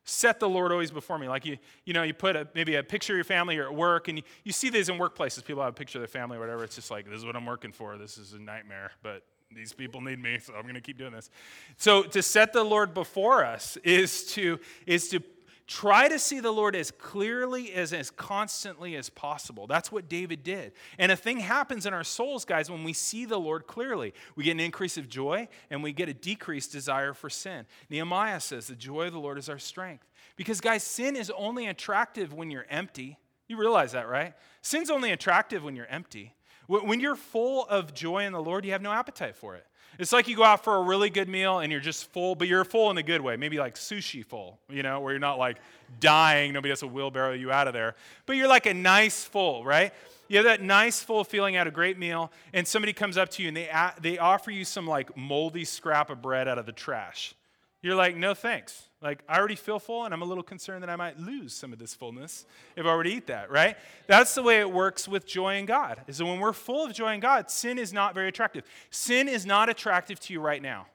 Set 0.07 0.41
the 0.41 0.49
Lord 0.49 0.73
always 0.73 0.91
before 0.91 1.19
me. 1.19 1.29
Like 1.29 1.45
you, 1.45 1.59
you 1.85 1.93
know, 1.93 2.03
you 2.03 2.15
put 2.15 2.37
a, 2.37 2.49
maybe 2.55 2.77
a 2.77 2.83
picture 2.83 3.13
of 3.13 3.17
your 3.17 3.25
family 3.25 3.59
or 3.59 3.67
at 3.67 3.75
work, 3.75 4.09
and 4.09 4.19
you, 4.19 4.25
you 4.45 4.53
see 4.53 4.71
these 4.71 4.89
in 4.89 4.99
workplaces. 4.99 5.45
People 5.45 5.63
have 5.63 5.73
a 5.73 5.77
picture 5.77 5.99
of 5.99 6.01
their 6.01 6.09
family 6.09 6.39
or 6.39 6.41
whatever. 6.41 6.65
It's 6.65 6.77
just 6.77 6.91
like, 6.91 7.05
this 7.05 7.19
is 7.19 7.27
what 7.27 7.37
I'm 7.37 7.45
working 7.47 7.73
for. 7.73 7.99
This 7.99 8.17
is 8.17 8.33
a 8.33 8.39
nightmare, 8.39 8.93
but 9.03 9.23
these 9.55 9.73
people 9.73 10.01
need 10.01 10.21
me, 10.21 10.39
so 10.39 10.55
I'm 10.55 10.63
going 10.63 10.75
to 10.75 10.81
keep 10.81 10.99
doing 10.99 11.13
this. 11.13 11.31
So 11.77 12.03
to 12.03 12.23
set 12.23 12.53
the 12.53 12.65
Lord 12.65 12.95
before 12.95 13.45
us 13.45 13.77
is 13.79 14.33
to 14.35 14.59
is 14.87 15.09
to 15.11 15.21
Try 15.67 16.07
to 16.09 16.19
see 16.21 16.39
the 16.39 16.53
Lord 16.53 16.77
as 16.77 16.93
clearly 16.93 17.73
as 17.73 17.93
as 17.93 18.11
constantly 18.11 18.95
as 18.95 19.11
possible. 19.11 19.67
That's 19.67 19.91
what 19.91 20.09
David 20.09 20.45
did. 20.45 20.73
And 20.97 21.11
a 21.11 21.17
thing 21.17 21.41
happens 21.41 21.87
in 21.87 21.93
our 21.93 22.05
souls, 22.05 22.45
guys, 22.45 22.71
when 22.71 22.85
we 22.85 22.93
see 22.93 23.25
the 23.25 23.39
Lord 23.39 23.67
clearly. 23.67 24.15
We 24.37 24.45
get 24.45 24.53
an 24.53 24.61
increase 24.61 24.97
of 24.97 25.09
joy 25.09 25.49
and 25.69 25.83
we 25.83 25.93
get 25.93 26.09
a 26.09 26.15
decreased 26.15 26.71
desire 26.71 27.15
for 27.15 27.29
sin. 27.29 27.67
Nehemiah 27.91 28.39
says, 28.39 28.69
The 28.69 28.77
joy 28.77 29.09
of 29.09 29.13
the 29.13 29.19
Lord 29.19 29.39
is 29.39 29.49
our 29.49 29.59
strength. 29.59 30.07
Because, 30.37 30.61
guys, 30.61 30.85
sin 30.85 31.17
is 31.17 31.33
only 31.37 31.67
attractive 31.67 32.33
when 32.33 32.53
you're 32.53 32.67
empty. 32.71 33.19
You 33.49 33.57
realize 33.57 33.91
that, 33.93 34.09
right? 34.09 34.35
Sin's 34.63 34.91
only 34.91 35.11
attractive 35.11 35.65
when 35.65 35.75
you're 35.75 35.87
empty. 35.87 36.36
When 36.67 37.01
you're 37.01 37.17
full 37.17 37.67
of 37.67 37.95
joy 37.95 38.25
in 38.25 38.33
the 38.33 38.43
Lord, 38.43 38.65
you 38.65 38.73
have 38.73 38.83
no 38.83 38.93
appetite 38.93 39.37
for 39.37 39.55
it. 39.55 39.67
It's 39.99 40.13
like 40.13 40.29
you 40.29 40.37
go 40.37 40.45
out 40.45 40.63
for 40.63 40.77
a 40.77 40.83
really 40.83 41.09
good 41.09 41.29
meal 41.29 41.61
and 41.61 41.73
you're 41.73 41.81
just 41.81 42.11
full, 42.13 42.35
but 42.35 42.49
you're 42.49 42.65
full 42.65 42.91
in 42.91 42.99
a 42.99 43.03
good 43.03 43.21
way. 43.21 43.37
Maybe 43.37 43.59
like 43.59 43.77
sushi 43.77 44.25
full, 44.25 44.59
you 44.69 44.83
know, 44.83 45.01
where 45.01 45.13
you're 45.13 45.21
not 45.21 45.39
like 45.39 45.57
dying. 46.01 46.53
Nobody 46.53 46.71
has 46.71 46.81
to 46.81 46.87
wheelbarrow 46.87 47.33
you 47.33 47.51
out 47.51 47.67
of 47.67 47.73
there. 47.73 47.95
But 48.27 48.37
you're 48.37 48.49
like 48.49 48.67
a 48.67 48.75
nice 48.75 49.25
full, 49.25 49.65
right? 49.65 49.95
You 50.29 50.37
have 50.39 50.45
that 50.45 50.61
nice 50.61 51.01
full 51.01 51.25
feeling 51.25 51.57
at 51.57 51.67
a 51.67 51.71
great 51.71 51.99
meal, 51.99 52.33
and 52.53 52.67
somebody 52.67 52.93
comes 52.93 53.17
up 53.17 53.31
to 53.31 53.43
you 53.43 53.49
and 53.49 53.57
they, 53.57 53.71
they 54.01 54.19
offer 54.19 54.51
you 54.51 54.65
some 54.65 54.87
like 54.87 55.17
moldy 55.17 55.65
scrap 55.65 56.11
of 56.11 56.21
bread 56.21 56.49
out 56.49 56.59
of 56.59 56.67
the 56.67 56.73
trash. 56.73 57.35
You're 57.81 57.95
like, 57.95 58.17
no 58.17 58.35
thanks. 58.35 58.86
Like, 59.03 59.23
I 59.29 59.39
already 59.39 59.57
feel 59.57 59.79
full, 59.79 60.05
and 60.05 60.15
I'm 60.15 60.23
a 60.23 60.25
little 60.25 60.43
concerned 60.43 60.83
that 60.83 60.89
I 60.89 60.97
might 60.97 61.19
lose 61.19 61.53
some 61.53 61.73
of 61.73 61.79
this 61.79 61.95
fullness 61.95 62.47
if 62.77 62.87
I 62.87 63.03
to 63.03 63.09
eat 63.09 63.27
that, 63.27 63.51
right? 63.51 63.77
That's 64.07 64.35
the 64.35 64.43
way 64.43 64.61
it 64.61 64.71
works 64.71 65.07
with 65.07 65.27
joy 65.27 65.57
in 65.57 65.67
God. 65.67 66.01
Is 66.07 66.19
that 66.19 66.25
when 66.25 66.41
we're 66.41 66.55
full 66.55 66.85
of 66.85 66.95
joy 66.95 67.13
in 67.13 67.21
God, 67.21 67.51
sin 67.51 67.79
is 67.79 67.93
not 67.93 68.15
very 68.15 68.29
attractive. 68.29 68.65
Sin 68.91 69.29
is 69.29 69.45
not 69.45 69.69
attractive 69.69 70.19
to 70.21 70.33
you 70.33 70.41
right 70.41 70.63
now. 70.63 70.87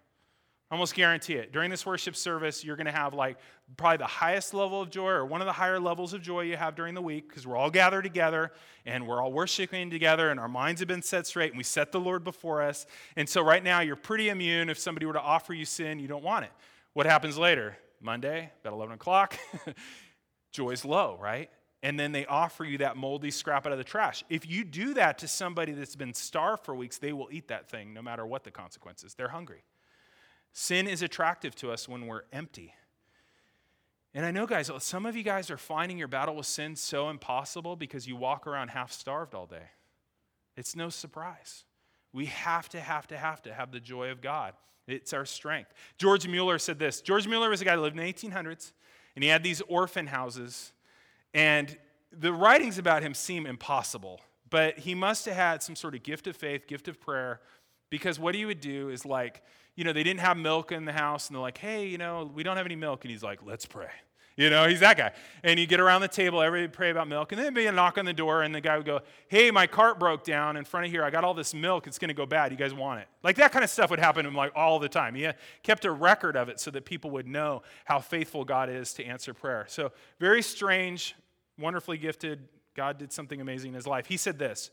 I 0.72 0.76
almost 0.76 0.96
guarantee 0.96 1.34
it. 1.34 1.52
During 1.52 1.70
this 1.70 1.86
worship 1.86 2.16
service, 2.16 2.64
you're 2.64 2.78
going 2.78 2.86
to 2.86 2.94
have 2.94 3.14
like 3.14 3.38
probably 3.76 3.98
the 3.98 4.08
highest 4.08 4.54
level 4.54 4.82
of 4.82 4.90
joy 4.90 5.10
or 5.10 5.26
one 5.26 5.42
of 5.42 5.46
the 5.46 5.52
higher 5.52 5.82
levels 5.82 6.14
of 6.14 6.22
joy 6.22 6.42
you 6.42 6.56
have 6.56 6.76
during 6.76 6.96
the 6.96 7.02
week 7.02 7.28
because 7.28 7.46
we're 7.46 7.58
all 7.58 7.70
gathered 7.70 8.04
together 8.04 8.54
and 8.86 9.06
we're 9.06 9.22
all 9.22 9.34
worshiping 9.34 9.90
together 9.90 10.30
and 10.30 10.40
our 10.40 10.48
minds 10.48 10.80
have 10.80 10.88
been 10.88 11.02
set 11.02 11.28
straight 11.28 11.52
and 11.52 11.58
we 11.58 11.64
set 11.66 11.92
the 11.92 12.00
Lord 12.00 12.24
before 12.24 12.62
us. 12.62 12.86
And 13.18 13.28
so 13.28 13.44
right 13.44 13.62
now, 13.62 13.82
you're 13.82 13.98
pretty 13.98 14.30
immune. 14.30 14.70
If 14.70 14.80
somebody 14.80 15.06
were 15.06 15.14
to 15.14 15.22
offer 15.22 15.54
you 15.54 15.66
sin, 15.66 16.00
you 16.00 16.08
don't 16.08 16.24
want 16.24 16.46
it. 16.46 16.52
What 16.94 17.06
happens 17.06 17.38
later? 17.38 17.78
Monday, 18.02 18.52
about 18.62 18.74
11 18.74 18.96
o'clock, 18.96 19.38
joy's 20.52 20.84
low, 20.86 21.18
right? 21.20 21.50
And 21.84 22.00
then 22.00 22.12
they 22.12 22.26
offer 22.26 22.64
you 22.64 22.80
that 22.80 22.96
moldy 22.96 23.32
scrap 23.32 23.66
out 23.66 23.72
of 23.72 23.78
the 23.78 23.84
trash. 23.84 24.24
If 24.30 24.48
you 24.48 24.64
do 24.64 24.94
that 24.96 25.18
to 25.20 25.28
somebody 25.28 25.72
that's 25.72 25.96
been 25.96 26.14
starved 26.14 26.64
for 26.64 26.76
weeks, 26.76 26.98
they 26.98 27.14
will 27.14 27.30
eat 27.32 27.48
that 27.48 27.70
thing 27.70 27.94
no 27.94 28.02
matter 28.02 28.26
what 28.26 28.44
the 28.44 28.52
consequences. 28.52 29.16
They're 29.16 29.30
hungry. 29.30 29.64
Sin 30.54 30.88
is 30.88 31.02
attractive 31.02 31.56
to 31.56 31.72
us 31.72 31.88
when 31.88 32.08
we're 32.08 32.24
empty. 32.32 32.76
And 34.14 34.26
I 34.26 34.32
know, 34.32 34.46
guys, 34.46 34.70
some 34.80 35.06
of 35.06 35.16
you 35.16 35.24
guys 35.24 35.50
are 35.50 35.58
finding 35.58 35.98
your 35.98 36.10
battle 36.10 36.36
with 36.36 36.46
sin 36.46 36.76
so 36.76 37.10
impossible 37.10 37.76
because 37.76 38.08
you 38.08 38.16
walk 38.16 38.46
around 38.46 38.68
half 38.68 38.92
starved 38.92 39.34
all 39.34 39.46
day. 39.46 39.70
It's 40.58 40.76
no 40.76 40.90
surprise. 40.90 41.64
We 42.14 42.26
have 42.26 42.70
to, 42.70 42.80
have 42.80 43.08
to, 43.08 43.18
have 43.18 43.42
to 43.44 43.54
have 43.54 43.72
the 43.72 43.80
joy 43.80 44.10
of 44.10 44.22
God. 44.22 44.54
It's 44.88 45.14
our 45.14 45.26
strength. 45.26 45.74
George 45.98 46.28
Mueller 46.28 46.60
said 46.60 46.80
this 46.80 47.02
George 47.02 47.28
Mueller 47.28 47.50
was 47.50 47.62
a 47.62 47.66
guy 47.66 47.76
who 47.76 47.82
lived 47.82 47.98
in 47.98 48.06
the 48.06 48.14
1800s, 48.14 48.72
and 49.16 49.24
he 49.24 49.30
had 49.30 49.44
these 49.44 49.62
orphan 49.62 50.08
houses. 50.08 50.74
And 51.34 51.78
the 52.12 52.34
writings 52.34 52.78
about 52.78 53.04
him 53.04 53.14
seem 53.14 53.46
impossible, 53.46 54.20
but 54.50 54.80
he 54.80 54.96
must 54.96 55.26
have 55.26 55.36
had 55.36 55.64
some 55.64 55.76
sort 55.76 55.96
of 55.96 56.04
gift 56.04 56.28
of 56.28 56.36
faith, 56.36 56.68
gift 56.68 56.88
of 56.88 57.00
prayer, 57.00 57.40
because 57.90 58.20
what 58.20 58.36
he 58.36 58.46
would 58.46 58.60
do 58.60 58.90
is 58.90 59.06
like, 59.06 59.42
you 59.76 59.84
know, 59.84 59.94
they 59.94 60.04
didn't 60.04 60.20
have 60.20 60.38
milk 60.38 60.72
in 60.72 60.86
the 60.86 60.92
house, 60.92 61.28
and 61.28 61.36
they're 61.36 61.42
like, 61.42 61.58
hey, 61.58 61.86
you 61.88 61.98
know, 61.98 62.30
we 62.34 62.44
don't 62.44 62.58
have 62.58 62.66
any 62.66 62.76
milk. 62.76 63.06
And 63.06 63.12
he's 63.12 63.24
like, 63.24 63.46
let's 63.46 63.66
pray. 63.66 63.90
You 64.38 64.50
know, 64.50 64.68
he's 64.68 64.80
that 64.80 64.98
guy. 64.98 65.12
And 65.44 65.60
you 65.60 65.68
get 65.68 65.80
around 65.80 66.02
the 66.02 66.08
table, 66.08 66.42
everybody 66.42 66.72
pray 66.72 66.90
about 66.90 67.08
milk, 67.08 67.32
and 67.32 67.40
then 67.40 67.46
there'd 67.46 67.56
be 67.56 67.68
a 67.68 67.72
knock 67.72 67.98
on 67.98 68.06
the 68.06 68.14
door, 68.14 68.44
and 68.44 68.56
the 68.56 68.62
guy 68.62 68.78
would 68.78 68.86
go, 68.86 69.02
Hey, 69.28 69.52
my 69.52 69.68
cart 69.68 70.00
broke 70.00 70.24
down 70.24 70.58
in 70.58 70.64
front 70.64 70.86
of 70.86 70.92
here. 70.92 71.04
I 71.04 71.10
got 71.10 71.24
all 71.24 71.34
this 71.34 71.54
milk. 71.54 71.86
It's 71.86 72.00
going 72.00 72.10
to 72.10 72.16
go 72.16 72.26
bad. 72.26 72.52
You 72.52 72.58
guys 72.58 72.74
want 72.74 73.02
it? 73.02 73.08
Like 73.24 73.36
that 73.38 73.52
kind 73.52 73.64
of 73.64 73.70
stuff 73.70 73.90
would 73.90 74.00
happen 74.00 74.24
to 74.24 74.30
him 74.30 74.36
like 74.36 74.54
all 74.56 74.80
the 74.80 74.90
time. 74.90 75.16
He 75.16 75.26
uh, 75.26 75.34
kept 75.64 75.86
a 75.86 75.92
record 75.92 76.38
of 76.38 76.50
it 76.50 76.60
so 76.60 76.72
that 76.72 76.86
people 76.86 77.12
would 77.12 77.28
know 77.28 77.64
how 77.86 78.00
faithful 78.00 78.46
God 78.46 78.70
is 78.70 78.94
to 78.96 79.06
answer 79.06 79.34
prayer. 79.34 79.66
So, 79.68 79.92
very 80.20 80.42
strange, 80.42 81.16
wonderfully 81.60 81.98
gifted. 81.98 82.48
God 82.74 82.98
did 82.98 83.12
something 83.12 83.42
amazing 83.42 83.70
in 83.70 83.76
his 83.76 83.88
life. 83.88 84.06
He 84.06 84.18
said 84.18 84.40
this. 84.40 84.72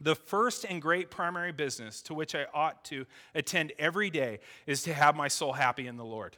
The 0.00 0.14
first 0.14 0.64
and 0.68 0.80
great 0.80 1.10
primary 1.10 1.50
business 1.50 2.02
to 2.02 2.14
which 2.14 2.34
I 2.34 2.46
ought 2.54 2.84
to 2.84 3.04
attend 3.34 3.72
every 3.78 4.10
day 4.10 4.38
is 4.66 4.82
to 4.82 4.94
have 4.94 5.16
my 5.16 5.26
soul 5.26 5.54
happy 5.54 5.88
in 5.88 5.96
the 5.96 6.04
Lord. 6.04 6.36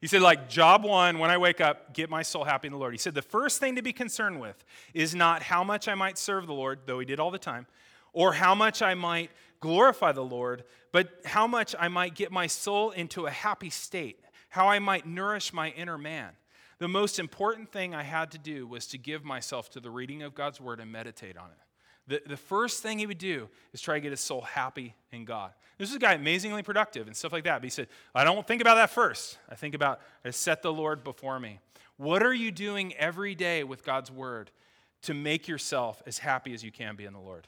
He 0.00 0.06
said, 0.06 0.22
like, 0.22 0.48
job 0.48 0.84
one, 0.84 1.18
when 1.18 1.30
I 1.30 1.38
wake 1.38 1.60
up, 1.60 1.92
get 1.92 2.08
my 2.08 2.22
soul 2.22 2.44
happy 2.44 2.68
in 2.68 2.72
the 2.72 2.78
Lord. 2.78 2.94
He 2.94 2.98
said, 2.98 3.14
the 3.14 3.22
first 3.22 3.58
thing 3.58 3.74
to 3.76 3.82
be 3.82 3.92
concerned 3.92 4.40
with 4.40 4.64
is 4.94 5.14
not 5.14 5.42
how 5.42 5.64
much 5.64 5.88
I 5.88 5.94
might 5.94 6.16
serve 6.18 6.46
the 6.46 6.54
Lord, 6.54 6.80
though 6.86 7.00
he 7.00 7.04
did 7.04 7.18
all 7.18 7.32
the 7.32 7.38
time, 7.38 7.66
or 8.12 8.32
how 8.32 8.54
much 8.54 8.80
I 8.80 8.94
might 8.94 9.30
glorify 9.60 10.12
the 10.12 10.24
Lord, 10.24 10.62
but 10.92 11.08
how 11.24 11.48
much 11.48 11.74
I 11.78 11.88
might 11.88 12.14
get 12.14 12.30
my 12.30 12.46
soul 12.46 12.92
into 12.92 13.26
a 13.26 13.30
happy 13.30 13.70
state, 13.70 14.20
how 14.50 14.68
I 14.68 14.78
might 14.78 15.04
nourish 15.04 15.52
my 15.52 15.70
inner 15.70 15.98
man. 15.98 16.30
The 16.78 16.88
most 16.88 17.18
important 17.18 17.72
thing 17.72 17.92
I 17.92 18.04
had 18.04 18.30
to 18.30 18.38
do 18.38 18.68
was 18.68 18.86
to 18.88 18.98
give 18.98 19.24
myself 19.24 19.68
to 19.70 19.80
the 19.80 19.90
reading 19.90 20.22
of 20.22 20.34
God's 20.34 20.60
word 20.60 20.78
and 20.78 20.92
meditate 20.92 21.36
on 21.36 21.50
it. 21.50 21.58
The, 22.08 22.22
the 22.26 22.36
first 22.36 22.82
thing 22.82 22.98
he 22.98 23.06
would 23.06 23.18
do 23.18 23.48
is 23.72 23.80
try 23.80 23.94
to 23.94 24.00
get 24.00 24.10
his 24.10 24.20
soul 24.20 24.40
happy 24.40 24.94
in 25.12 25.24
God. 25.24 25.52
This 25.76 25.90
is 25.90 25.96
a 25.96 26.00
guy 26.00 26.14
amazingly 26.14 26.62
productive 26.62 27.06
and 27.06 27.14
stuff 27.14 27.32
like 27.32 27.44
that. 27.44 27.58
But 27.58 27.64
he 27.64 27.70
said, 27.70 27.86
I 28.14 28.24
don't 28.24 28.46
think 28.46 28.60
about 28.60 28.76
that 28.76 28.90
first. 28.90 29.38
I 29.48 29.54
think 29.54 29.74
about, 29.74 30.00
I 30.24 30.30
set 30.30 30.62
the 30.62 30.72
Lord 30.72 31.04
before 31.04 31.38
me. 31.38 31.60
What 31.98 32.22
are 32.22 32.34
you 32.34 32.50
doing 32.50 32.94
every 32.94 33.34
day 33.34 33.62
with 33.62 33.84
God's 33.84 34.10
word 34.10 34.50
to 35.02 35.14
make 35.14 35.46
yourself 35.46 36.02
as 36.06 36.18
happy 36.18 36.54
as 36.54 36.64
you 36.64 36.72
can 36.72 36.96
be 36.96 37.04
in 37.04 37.12
the 37.12 37.20
Lord? 37.20 37.46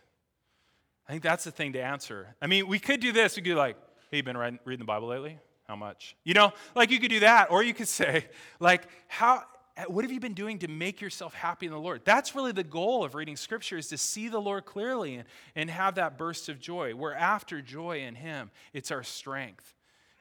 I 1.08 1.12
think 1.12 1.22
that's 1.24 1.44
the 1.44 1.50
thing 1.50 1.72
to 1.72 1.82
answer. 1.82 2.36
I 2.40 2.46
mean, 2.46 2.68
we 2.68 2.78
could 2.78 3.00
do 3.00 3.10
this. 3.12 3.34
We 3.34 3.42
could 3.42 3.48
be 3.48 3.54
like, 3.54 3.76
hey, 4.10 4.18
you 4.18 4.22
been 4.22 4.36
reading 4.36 4.78
the 4.78 4.84
Bible 4.84 5.08
lately? 5.08 5.38
How 5.66 5.74
much? 5.74 6.16
You 6.22 6.34
know, 6.34 6.52
like 6.74 6.90
you 6.90 7.00
could 7.00 7.10
do 7.10 7.20
that. 7.20 7.50
Or 7.50 7.62
you 7.62 7.74
could 7.74 7.88
say, 7.88 8.26
like, 8.60 8.82
how, 9.08 9.44
Uh, 9.80 9.84
what 9.84 10.04
have 10.04 10.12
you 10.12 10.20
been 10.20 10.34
doing 10.34 10.58
to 10.58 10.68
make 10.68 11.00
yourself 11.00 11.32
happy 11.32 11.66
in 11.66 11.72
the 11.72 11.78
Lord? 11.78 12.02
That's 12.04 12.34
really 12.34 12.52
the 12.52 12.64
goal 12.64 13.04
of 13.04 13.14
reading 13.14 13.36
Scripture 13.36 13.78
is 13.78 13.88
to 13.88 13.98
see 13.98 14.28
the 14.28 14.40
Lord 14.40 14.66
clearly 14.66 15.14
and, 15.16 15.24
and 15.54 15.70
have 15.70 15.94
that 15.94 16.18
burst 16.18 16.48
of 16.48 16.60
joy. 16.60 16.94
We're 16.94 17.14
after 17.14 17.62
joy 17.62 18.00
in 18.00 18.14
Him. 18.14 18.50
It's 18.72 18.90
our 18.90 19.02
strength. 19.02 19.74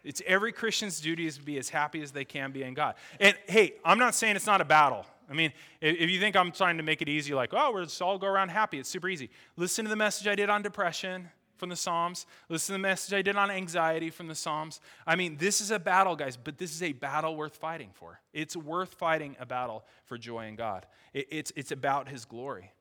It's 0.03 0.21
every 0.25 0.53
Christian's 0.53 1.01
duty 1.01 1.27
is 1.27 1.37
to 1.37 1.43
be 1.43 1.57
as 1.57 1.69
happy 1.69 2.01
as 2.01 2.11
they 2.11 2.23
can 2.23 2.51
be 2.51 2.63
in 2.63 2.73
God. 2.73 2.95
And 3.19 3.35
hey, 3.47 3.73
I'm 3.83 3.99
not 3.99 4.15
saying 4.15 4.37
it's 4.37 4.47
not 4.47 4.61
a 4.61 4.65
battle. 4.65 5.05
I 5.29 5.33
mean, 5.33 5.51
if 5.81 6.09
you 6.09 6.19
think 6.19 6.35
I'm 6.35 6.51
trying 6.51 6.77
to 6.77 6.83
make 6.83 7.01
it 7.01 7.09
easy, 7.09 7.33
like, 7.33 7.53
oh, 7.53 7.71
we'll 7.73 7.83
just 7.83 8.01
all 8.01 8.17
go 8.17 8.27
around 8.27 8.49
happy, 8.49 8.79
it's 8.79 8.89
super 8.89 9.09
easy. 9.09 9.29
Listen 9.57 9.83
to 9.85 9.89
the 9.89 9.95
message 9.95 10.27
I 10.27 10.35
did 10.35 10.49
on 10.49 10.61
depression 10.61 11.29
from 11.59 11.69
the 11.69 11.75
Psalms. 11.75 12.25
Listen 12.47 12.73
to 12.73 12.77
the 12.81 12.87
message 12.87 13.13
I 13.13 13.21
did 13.21 13.35
on 13.35 13.51
anxiety 13.51 14.09
from 14.09 14.27
the 14.27 14.35
Psalms. 14.35 14.79
I 15.05 15.15
mean, 15.15 15.37
this 15.37 15.61
is 15.61 15.69
a 15.69 15.77
battle, 15.77 16.15
guys, 16.15 16.37
but 16.37 16.57
this 16.57 16.73
is 16.73 16.81
a 16.81 16.93
battle 16.93 17.35
worth 17.35 17.57
fighting 17.57 17.89
for. 17.93 18.19
It's 18.33 18.55
worth 18.55 18.93
fighting 18.95 19.35
a 19.39 19.45
battle 19.45 19.83
for 20.05 20.17
joy 20.17 20.47
in 20.47 20.55
God. 20.55 20.85
It, 21.13 21.27
it's, 21.29 21.51
it's 21.55 21.71
about 21.71 22.09
His 22.09 22.25
glory. 22.25 22.71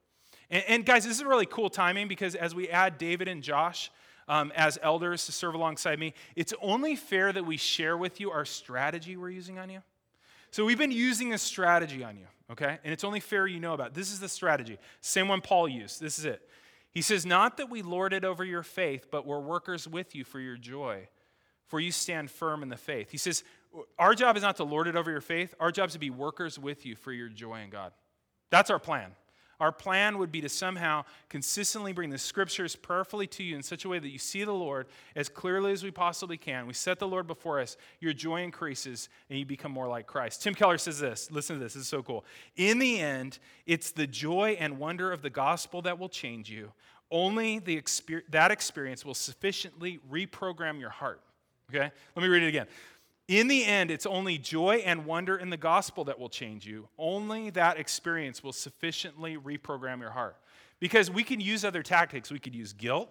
And, 0.51 0.65
and, 0.69 0.87
guys, 0.87 1.05
this 1.05 1.19
is 1.19 1.25
really 1.25 1.47
cool 1.47 1.69
timing 1.69 2.09
because 2.09 2.35
as 2.35 2.55
we 2.55 2.69
add 2.69 2.97
David 2.97 3.29
and 3.29 3.43
Josh 3.43 3.91
um, 4.29 4.53
as 4.55 4.79
elders 4.83 5.27
to 5.27 5.33
serve 5.33 5.55
alongside 5.55 5.99
me, 5.99 6.15
it's 6.37 6.55
only 6.63 6.97
fair 6.97 7.33
that 7.33 7.45
we 7.45 7.57
share 7.57 7.97
with 7.97 8.21
you 8.21 8.31
our 8.31 8.45
strategy 8.45 9.17
we're 9.17 9.31
using 9.31 9.59
on 9.59 9.69
you. 9.69 9.83
So 10.51 10.65
we've 10.65 10.79
been 10.79 10.91
using 10.91 11.35
a 11.35 11.39
strategy 11.39 12.03
on 12.03 12.17
you, 12.17 12.27
okay? 12.51 12.79
And 12.83 12.93
it's 12.93 13.05
only 13.05 13.21
fair 13.21 13.47
you 13.47 13.61
know 13.61 13.75
about. 13.75 13.89
It. 13.89 13.95
This 13.95 14.13
is 14.13 14.21
the 14.21 14.29
strategy. 14.29 14.79
Same 15.01 15.29
one 15.29 15.41
Paul 15.41 15.69
used. 15.69 16.01
This 16.01 16.19
is 16.19 16.25
it. 16.25 16.49
He 16.99 17.03
says, 17.03 17.25
Not 17.25 17.59
that 17.59 17.71
we 17.71 17.83
lord 17.83 18.13
it 18.13 18.25
over 18.25 18.45
your 18.45 18.65
faith, 18.65 19.07
but 19.09 19.25
we're 19.25 19.39
workers 19.39 19.87
with 19.87 20.17
you 20.17 20.25
for 20.25 20.41
your 20.41 20.57
joy, 20.57 21.07
for 21.69 21.79
you 21.79 21.93
stand 21.93 22.29
firm 22.29 22.61
in 22.61 22.71
the 22.71 22.77
faith. 22.77 23.13
He 23.13 23.19
says, 23.19 23.45
Our 24.01 24.17
job 24.17 24.37
is 24.37 24.43
not 24.43 24.57
to 24.57 24.65
lord 24.65 24.89
it 24.89 24.97
over 24.97 25.09
your 25.09 25.21
faith, 25.21 25.55
our 25.61 25.71
job 25.71 25.91
is 25.91 25.93
to 25.93 26.01
be 26.01 26.11
workers 26.11 26.59
with 26.59 26.85
you 26.85 26.97
for 26.97 27.13
your 27.13 27.29
joy 27.29 27.61
in 27.61 27.71
God. 27.71 27.93
That's 28.51 28.69
our 28.69 28.81
plan. 28.81 29.13
Our 29.61 29.73
plan 29.73 30.19
would 30.19 30.31
be 30.31 30.41
to 30.43 30.49
somehow 30.49 31.05
consistently 31.29 31.93
bring 31.93 32.11
the 32.11 32.19
scriptures 32.19 32.77
prayerfully 32.77 33.27
to 33.29 33.43
you 33.43 33.57
in 33.57 33.63
such 33.63 33.85
a 33.85 33.89
way 33.89 33.99
that 33.99 34.09
you 34.09 34.19
see 34.19 34.45
the 34.45 34.53
Lord 34.53 34.87
as 35.17 35.29
clearly 35.29 35.73
as 35.73 35.83
we 35.83 35.91
possibly 35.91 36.37
can. 36.37 36.67
We 36.67 36.75
set 36.75 36.99
the 36.99 37.09
Lord 37.09 37.27
before 37.27 37.61
us, 37.61 37.77
your 38.01 38.13
joy 38.13 38.43
increases, 38.43 39.09
and 39.29 39.39
you 39.39 39.45
become 39.45 39.73
more 39.73 39.89
like 39.89 40.07
Christ. 40.07 40.43
Tim 40.43 40.55
Keller 40.55 40.79
says 40.79 41.01
this 41.01 41.31
listen 41.31 41.57
to 41.57 41.63
this, 41.63 41.75
this 41.75 41.83
is 41.83 41.89
so 41.89 42.03
cool. 42.03 42.25
In 42.57 42.79
the 42.79 43.01
end, 43.01 43.41
it's 43.67 43.91
the 43.91 44.07
joy 44.07 44.57
and 44.61 44.79
wonder 44.79 45.11
of 45.11 45.23
the 45.23 45.31
gospel 45.31 45.83
that 45.83 45.99
will 45.99 46.09
change 46.09 46.49
you. 46.49 46.73
Only 47.11 47.59
the 47.59 47.81
exper- 47.81 48.23
that 48.31 48.51
experience 48.51 49.05
will 49.05 49.15
sufficiently 49.15 49.99
reprogram 50.11 50.79
your 50.79 50.91
heart. 50.91 51.21
Okay? 51.71 51.91
Let 52.17 52.23
me 52.23 52.29
read 52.29 52.43
it 52.43 52.49
again. 52.49 52.67
In 53.29 53.47
the 53.47 53.65
end, 53.65 53.91
it's 53.91 54.07
only 54.07 54.39
joy 54.39 54.83
and 54.87 55.05
wonder 55.05 55.37
in 55.37 55.51
the 55.51 55.59
gospel 55.59 56.05
that 56.05 56.19
will 56.19 56.31
change 56.31 56.67
you. 56.67 56.89
Only 56.99 57.51
that 57.51 57.79
experience 57.79 58.43
will 58.43 58.55
sufficiently 58.55 59.37
reprogram 59.37 60.01
your 60.01 60.11
heart. 60.11 60.37
Because 60.81 61.11
we 61.11 61.23
can 61.23 61.39
use 61.39 61.65
other 61.65 61.83
tactics. 61.83 62.31
We 62.31 62.39
could 62.39 62.55
use 62.55 62.73
guilt. 62.73 63.11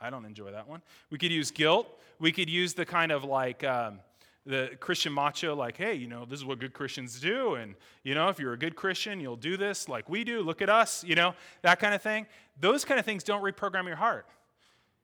I 0.00 0.08
don't 0.08 0.24
enjoy 0.24 0.52
that 0.52 0.66
one. 0.66 0.80
We 1.10 1.18
could 1.18 1.30
use 1.30 1.50
guilt. 1.50 1.86
We 2.18 2.32
could 2.32 2.48
use 2.48 2.72
the 2.72 2.86
kind 2.86 3.12
of 3.12 3.24
like, 3.24 3.62
um, 3.62 4.00
the 4.46 4.70
Christian 4.80 5.12
macho, 5.12 5.54
like, 5.54 5.76
hey, 5.76 5.94
you 5.94 6.06
know, 6.06 6.24
this 6.24 6.38
is 6.38 6.44
what 6.46 6.58
good 6.58 6.72
Christians 6.72 7.20
do. 7.20 7.56
And, 7.56 7.74
you 8.02 8.14
know, 8.14 8.28
if 8.28 8.38
you're 8.38 8.54
a 8.54 8.58
good 8.58 8.74
Christian, 8.74 9.20
you'll 9.20 9.36
do 9.36 9.58
this 9.58 9.88
like 9.88 10.08
we 10.08 10.24
do. 10.24 10.40
Look 10.40 10.62
at 10.62 10.70
us, 10.70 11.04
you 11.04 11.14
know, 11.14 11.34
that 11.60 11.78
kind 11.78 11.94
of 11.94 12.00
thing. 12.00 12.26
Those 12.58 12.84
kind 12.84 12.98
of 12.98 13.04
things 13.04 13.22
don't 13.22 13.42
reprogram 13.42 13.86
your 13.86 13.96
heart. 13.96 14.26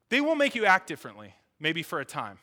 They 0.08 0.22
will 0.22 0.34
make 0.34 0.54
you 0.54 0.64
act 0.64 0.86
differently, 0.86 1.34
maybe 1.60 1.82
for 1.82 2.00
a 2.00 2.04
time. 2.04 2.38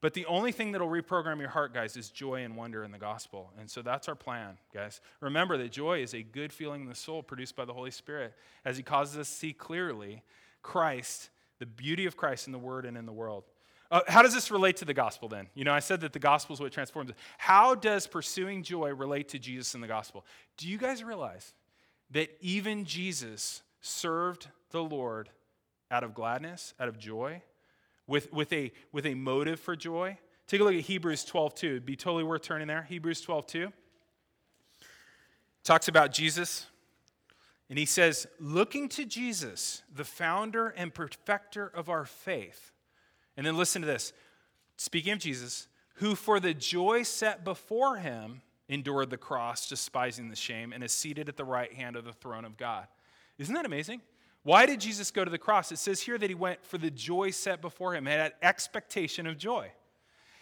But 0.00 0.14
the 0.14 0.26
only 0.26 0.52
thing 0.52 0.72
that'll 0.72 0.88
reprogram 0.88 1.40
your 1.40 1.48
heart, 1.48 1.74
guys, 1.74 1.96
is 1.96 2.10
joy 2.10 2.44
and 2.44 2.56
wonder 2.56 2.84
in 2.84 2.92
the 2.92 2.98
gospel. 2.98 3.52
And 3.58 3.68
so 3.68 3.82
that's 3.82 4.08
our 4.08 4.14
plan, 4.14 4.58
guys. 4.72 5.00
Remember 5.20 5.56
that 5.58 5.72
joy 5.72 6.02
is 6.02 6.14
a 6.14 6.22
good 6.22 6.52
feeling 6.52 6.82
in 6.82 6.88
the 6.88 6.94
soul 6.94 7.22
produced 7.22 7.56
by 7.56 7.64
the 7.64 7.72
Holy 7.72 7.90
Spirit 7.90 8.34
as 8.64 8.76
He 8.76 8.82
causes 8.82 9.18
us 9.18 9.28
to 9.28 9.34
see 9.34 9.52
clearly 9.52 10.22
Christ, 10.62 11.30
the 11.58 11.66
beauty 11.66 12.06
of 12.06 12.16
Christ 12.16 12.46
in 12.46 12.52
the 12.52 12.58
Word 12.58 12.86
and 12.86 12.96
in 12.96 13.06
the 13.06 13.12
world. 13.12 13.44
Uh, 13.90 14.02
how 14.06 14.22
does 14.22 14.34
this 14.34 14.50
relate 14.50 14.76
to 14.76 14.84
the 14.84 14.94
gospel 14.94 15.28
then? 15.28 15.48
You 15.54 15.64
know, 15.64 15.72
I 15.72 15.80
said 15.80 16.02
that 16.02 16.12
the 16.12 16.18
gospel 16.18 16.54
is 16.54 16.60
what 16.60 16.70
transforms 16.72 17.10
us. 17.10 17.16
How 17.38 17.74
does 17.74 18.06
pursuing 18.06 18.62
joy 18.62 18.94
relate 18.94 19.30
to 19.30 19.38
Jesus 19.38 19.74
in 19.74 19.80
the 19.80 19.86
gospel? 19.88 20.26
Do 20.58 20.68
you 20.68 20.76
guys 20.76 21.02
realize 21.02 21.54
that 22.10 22.28
even 22.40 22.84
Jesus 22.84 23.62
served 23.80 24.48
the 24.70 24.82
Lord 24.82 25.30
out 25.90 26.04
of 26.04 26.14
gladness, 26.14 26.74
out 26.78 26.88
of 26.88 26.98
joy, 26.98 27.42
with, 28.08 28.32
with, 28.32 28.52
a, 28.52 28.72
with 28.90 29.06
a 29.06 29.14
motive 29.14 29.60
for 29.60 29.76
joy? 29.76 30.18
Take 30.48 30.60
a 30.60 30.64
look 30.64 30.74
at 30.74 30.80
Hebrews 30.80 31.24
12 31.24 31.54
2. 31.54 31.66
It'd 31.66 31.86
be 31.86 31.94
totally 31.94 32.24
worth 32.24 32.42
turning 32.42 32.66
there. 32.66 32.82
Hebrews 32.82 33.20
12 33.20 33.46
2 33.46 33.72
talks 35.62 35.86
about 35.86 36.12
Jesus. 36.12 36.66
And 37.70 37.78
he 37.78 37.84
says, 37.84 38.26
looking 38.40 38.88
to 38.90 39.04
Jesus, 39.04 39.82
the 39.94 40.04
founder 40.04 40.68
and 40.68 40.92
perfecter 40.92 41.70
of 41.74 41.90
our 41.90 42.06
faith 42.06 42.72
and 43.38 43.46
then 43.46 43.56
listen 43.56 43.80
to 43.82 43.86
this. 43.86 44.12
Speaking 44.76 45.12
of 45.12 45.20
Jesus, 45.20 45.68
who 45.94 46.16
for 46.16 46.40
the 46.40 46.52
joy 46.52 47.04
set 47.04 47.44
before 47.44 47.96
him 47.96 48.42
endured 48.68 49.10
the 49.10 49.16
cross, 49.16 49.68
despising 49.68 50.28
the 50.28 50.36
shame, 50.36 50.72
and 50.72 50.82
is 50.82 50.92
seated 50.92 51.28
at 51.28 51.36
the 51.36 51.44
right 51.44 51.72
hand 51.72 51.94
of 51.94 52.04
the 52.04 52.12
throne 52.12 52.44
of 52.44 52.56
God. 52.56 52.88
Isn't 53.38 53.54
that 53.54 53.64
amazing? 53.64 54.02
Why 54.48 54.64
did 54.64 54.80
Jesus 54.80 55.10
go 55.10 55.26
to 55.26 55.30
the 55.30 55.36
cross? 55.36 55.72
It 55.72 55.78
says 55.78 56.00
here 56.00 56.16
that 56.16 56.30
he 56.30 56.34
went 56.34 56.64
for 56.64 56.78
the 56.78 56.90
joy 56.90 57.32
set 57.32 57.60
before 57.60 57.94
him, 57.94 58.06
he 58.06 58.12
had 58.12 58.20
an 58.20 58.32
expectation 58.40 59.26
of 59.26 59.36
joy. 59.36 59.72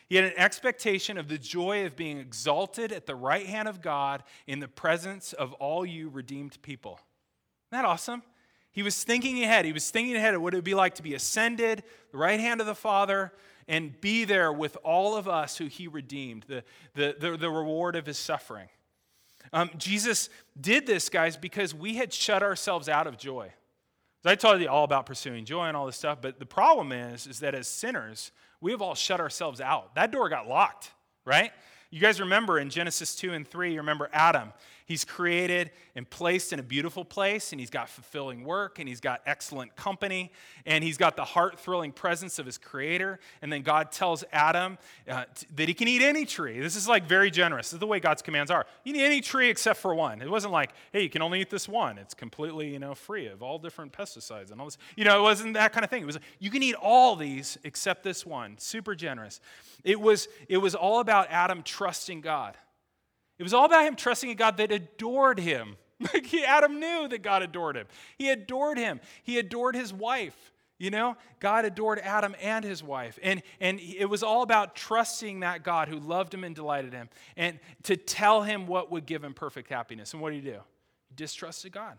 He 0.08 0.14
had 0.14 0.26
an 0.26 0.34
expectation 0.36 1.18
of 1.18 1.26
the 1.26 1.38
joy 1.38 1.84
of 1.86 1.96
being 1.96 2.18
exalted 2.18 2.92
at 2.92 3.06
the 3.06 3.16
right 3.16 3.46
hand 3.46 3.66
of 3.66 3.82
God 3.82 4.22
in 4.46 4.60
the 4.60 4.68
presence 4.68 5.32
of 5.32 5.54
all 5.54 5.84
you 5.84 6.08
redeemed 6.08 6.62
people. 6.62 7.00
Isn't 7.72 7.82
that 7.82 7.84
awesome? 7.84 8.22
He 8.70 8.84
was 8.84 9.02
thinking 9.02 9.42
ahead. 9.42 9.64
He 9.64 9.72
was 9.72 9.90
thinking 9.90 10.14
ahead 10.14 10.34
of 10.34 10.40
what 10.40 10.54
it 10.54 10.58
would 10.58 10.62
be 10.62 10.74
like 10.74 10.94
to 10.94 11.02
be 11.02 11.14
ascended, 11.14 11.82
the 12.12 12.18
right 12.18 12.38
hand 12.38 12.60
of 12.60 12.68
the 12.68 12.76
Father, 12.76 13.32
and 13.66 14.00
be 14.00 14.24
there 14.24 14.52
with 14.52 14.76
all 14.84 15.16
of 15.16 15.26
us 15.26 15.58
who 15.58 15.66
he 15.66 15.88
redeemed, 15.88 16.44
the, 16.46 16.62
the, 16.94 17.16
the, 17.18 17.36
the 17.36 17.50
reward 17.50 17.96
of 17.96 18.06
his 18.06 18.18
suffering. 18.18 18.68
Um, 19.52 19.68
Jesus 19.76 20.28
did 20.60 20.86
this, 20.86 21.08
guys, 21.08 21.36
because 21.36 21.74
we 21.74 21.96
had 21.96 22.12
shut 22.12 22.44
ourselves 22.44 22.88
out 22.88 23.08
of 23.08 23.18
joy. 23.18 23.52
I 24.28 24.34
told 24.34 24.60
you 24.60 24.68
all 24.68 24.84
about 24.84 25.06
pursuing 25.06 25.44
joy 25.44 25.66
and 25.66 25.76
all 25.76 25.86
this 25.86 25.96
stuff, 25.96 26.18
but 26.20 26.38
the 26.38 26.46
problem 26.46 26.92
is, 26.92 27.26
is 27.26 27.40
that 27.40 27.54
as 27.54 27.68
sinners, 27.68 28.32
we 28.60 28.70
have 28.72 28.82
all 28.82 28.94
shut 28.94 29.20
ourselves 29.20 29.60
out. 29.60 29.94
That 29.94 30.10
door 30.10 30.28
got 30.28 30.48
locked, 30.48 30.90
right? 31.24 31.52
You 31.90 32.00
guys 32.00 32.20
remember 32.20 32.58
in 32.58 32.70
Genesis 32.70 33.14
2 33.14 33.32
and 33.32 33.46
3, 33.46 33.72
you 33.72 33.78
remember 33.78 34.10
Adam. 34.12 34.52
He's 34.86 35.04
created 35.04 35.72
and 35.96 36.08
placed 36.08 36.52
in 36.52 36.60
a 36.60 36.62
beautiful 36.62 37.04
place, 37.04 37.50
and 37.50 37.60
he's 37.60 37.70
got 37.70 37.88
fulfilling 37.88 38.44
work, 38.44 38.78
and 38.78 38.88
he's 38.88 39.00
got 39.00 39.20
excellent 39.26 39.74
company, 39.74 40.30
and 40.64 40.84
he's 40.84 40.96
got 40.96 41.16
the 41.16 41.24
heart 41.24 41.58
thrilling 41.58 41.90
presence 41.90 42.38
of 42.38 42.46
his 42.46 42.56
creator. 42.56 43.18
And 43.42 43.52
then 43.52 43.62
God 43.62 43.90
tells 43.90 44.22
Adam 44.32 44.78
uh, 45.08 45.24
t- 45.34 45.48
that 45.56 45.66
he 45.66 45.74
can 45.74 45.88
eat 45.88 46.02
any 46.02 46.24
tree. 46.24 46.60
This 46.60 46.76
is 46.76 46.88
like 46.88 47.08
very 47.08 47.32
generous. 47.32 47.66
This 47.66 47.74
is 47.74 47.80
the 47.80 47.86
way 47.86 47.98
God's 47.98 48.22
commands 48.22 48.48
are. 48.48 48.64
You 48.84 48.92
can 48.92 49.02
eat 49.02 49.06
any 49.06 49.20
tree 49.20 49.50
except 49.50 49.80
for 49.80 49.92
one. 49.92 50.22
It 50.22 50.30
wasn't 50.30 50.52
like, 50.52 50.70
hey, 50.92 51.02
you 51.02 51.10
can 51.10 51.20
only 51.20 51.40
eat 51.40 51.50
this 51.50 51.68
one. 51.68 51.98
It's 51.98 52.14
completely, 52.14 52.72
you 52.72 52.78
know, 52.78 52.94
free 52.94 53.26
of 53.26 53.42
all 53.42 53.58
different 53.58 53.92
pesticides 53.92 54.52
and 54.52 54.60
all 54.60 54.68
this. 54.68 54.78
You 54.96 55.04
know, 55.04 55.18
it 55.18 55.22
wasn't 55.22 55.54
that 55.54 55.72
kind 55.72 55.82
of 55.82 55.90
thing. 55.90 56.02
It 56.02 56.06
was, 56.06 56.18
you 56.38 56.50
can 56.50 56.62
eat 56.62 56.76
all 56.76 57.16
these 57.16 57.58
except 57.64 58.04
this 58.04 58.24
one. 58.24 58.56
Super 58.58 58.94
generous. 58.94 59.40
It 59.82 60.00
was, 60.00 60.28
it 60.48 60.58
was 60.58 60.76
all 60.76 61.00
about 61.00 61.26
Adam 61.30 61.64
trusting 61.64 62.20
God. 62.20 62.56
It 63.38 63.42
was 63.42 63.54
all 63.54 63.64
about 63.64 63.84
him 63.84 63.96
trusting 63.96 64.30
a 64.30 64.34
God 64.34 64.56
that 64.58 64.72
adored 64.72 65.38
him. 65.40 65.76
Like 66.12 66.26
he, 66.26 66.44
Adam 66.44 66.78
knew 66.78 67.08
that 67.08 67.22
God 67.22 67.42
adored 67.42 67.74
him. 67.74 67.86
He 68.18 68.28
adored 68.28 68.76
him. 68.76 69.00
He 69.22 69.38
adored 69.38 69.74
his 69.74 69.94
wife. 69.94 70.52
You 70.78 70.90
know, 70.90 71.16
God 71.40 71.64
adored 71.64 72.00
Adam 72.00 72.36
and 72.38 72.62
his 72.62 72.82
wife. 72.82 73.18
And, 73.22 73.42
and 73.60 73.80
it 73.80 74.04
was 74.04 74.22
all 74.22 74.42
about 74.42 74.76
trusting 74.76 75.40
that 75.40 75.62
God 75.62 75.88
who 75.88 75.98
loved 75.98 76.34
him 76.34 76.44
and 76.44 76.54
delighted 76.54 76.92
him 76.92 77.08
and 77.34 77.58
to 77.84 77.96
tell 77.96 78.42
him 78.42 78.66
what 78.66 78.92
would 78.92 79.06
give 79.06 79.24
him 79.24 79.32
perfect 79.32 79.70
happiness. 79.70 80.12
And 80.12 80.20
what 80.20 80.34
did 80.34 80.44
he 80.44 80.50
do? 80.50 80.58
He 81.08 81.14
distrusted 81.14 81.72
God. 81.72 81.96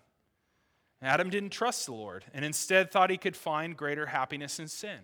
Adam 1.02 1.32
didn't 1.32 1.50
trust 1.50 1.88
the 1.88 1.94
Lord 1.94 2.26
and 2.34 2.46
instead 2.46 2.92
thought 2.92 3.10
he 3.10 3.18
could 3.18 3.36
find 3.36 3.76
greater 3.76 4.06
happiness 4.06 4.60
in 4.60 4.68
sin. 4.68 5.00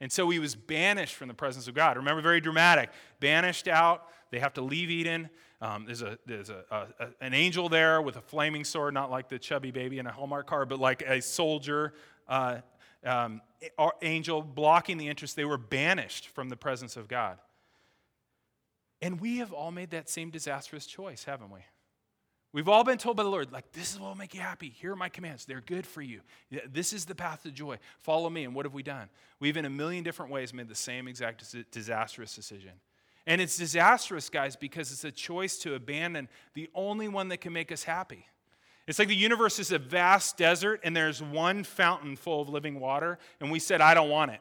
And 0.00 0.10
so 0.10 0.28
he 0.30 0.40
was 0.40 0.56
banished 0.56 1.14
from 1.14 1.28
the 1.28 1.34
presence 1.34 1.68
of 1.68 1.74
God. 1.74 1.96
Remember, 1.96 2.22
very 2.22 2.40
dramatic. 2.40 2.90
Banished 3.20 3.68
out. 3.68 4.08
They 4.32 4.40
have 4.40 4.54
to 4.54 4.62
leave 4.62 4.90
Eden. 4.90 5.30
Um, 5.62 5.84
there's 5.86 6.02
a, 6.02 6.18
there's 6.26 6.50
a, 6.50 6.64
a, 6.72 7.06
an 7.20 7.34
angel 7.34 7.68
there 7.68 8.02
with 8.02 8.16
a 8.16 8.20
flaming 8.20 8.64
sword, 8.64 8.94
not 8.94 9.12
like 9.12 9.28
the 9.28 9.38
chubby 9.38 9.70
baby 9.70 10.00
in 10.00 10.08
a 10.08 10.12
Hallmark 10.12 10.48
card, 10.48 10.68
but 10.68 10.80
like 10.80 11.02
a 11.02 11.22
soldier 11.22 11.94
uh, 12.26 12.56
um, 13.04 13.40
angel 14.02 14.42
blocking 14.42 14.98
the 14.98 15.08
entrance. 15.08 15.34
They 15.34 15.44
were 15.44 15.58
banished 15.58 16.28
from 16.30 16.48
the 16.48 16.56
presence 16.56 16.96
of 16.96 17.06
God. 17.06 17.38
And 19.00 19.20
we 19.20 19.38
have 19.38 19.52
all 19.52 19.70
made 19.70 19.90
that 19.90 20.10
same 20.10 20.30
disastrous 20.30 20.84
choice, 20.84 21.22
haven't 21.22 21.50
we? 21.50 21.60
We've 22.52 22.68
all 22.68 22.82
been 22.82 22.98
told 22.98 23.16
by 23.16 23.22
the 23.22 23.30
Lord, 23.30 23.52
like, 23.52 23.70
this 23.70 23.92
is 23.92 24.00
what 24.00 24.08
will 24.08 24.16
make 24.16 24.34
you 24.34 24.40
happy. 24.40 24.68
Here 24.68 24.92
are 24.92 24.96
my 24.96 25.08
commands. 25.08 25.44
They're 25.44 25.62
good 25.62 25.86
for 25.86 26.02
you. 26.02 26.22
This 26.70 26.92
is 26.92 27.04
the 27.04 27.14
path 27.14 27.44
to 27.44 27.52
joy. 27.52 27.78
Follow 28.00 28.28
me. 28.28 28.44
And 28.44 28.54
what 28.54 28.66
have 28.66 28.74
we 28.74 28.82
done? 28.82 29.08
We've, 29.38 29.56
in 29.56 29.64
a 29.64 29.70
million 29.70 30.02
different 30.02 30.32
ways, 30.32 30.52
made 30.52 30.68
the 30.68 30.74
same 30.74 31.06
exact 31.06 31.44
disastrous 31.70 32.34
decision. 32.34 32.72
And 33.26 33.40
it's 33.40 33.56
disastrous, 33.56 34.28
guys, 34.28 34.56
because 34.56 34.90
it's 34.90 35.04
a 35.04 35.12
choice 35.12 35.56
to 35.58 35.74
abandon 35.74 36.28
the 36.54 36.68
only 36.74 37.08
one 37.08 37.28
that 37.28 37.40
can 37.40 37.52
make 37.52 37.70
us 37.70 37.84
happy. 37.84 38.26
It's 38.86 38.98
like 38.98 39.08
the 39.08 39.14
universe 39.14 39.58
is 39.58 39.70
a 39.70 39.78
vast 39.78 40.36
desert 40.36 40.80
and 40.82 40.96
there's 40.96 41.22
one 41.22 41.62
fountain 41.62 42.16
full 42.16 42.42
of 42.42 42.48
living 42.48 42.80
water, 42.80 43.18
and 43.40 43.50
we 43.50 43.60
said, 43.60 43.80
I 43.80 43.94
don't 43.94 44.10
want 44.10 44.32
it. 44.32 44.40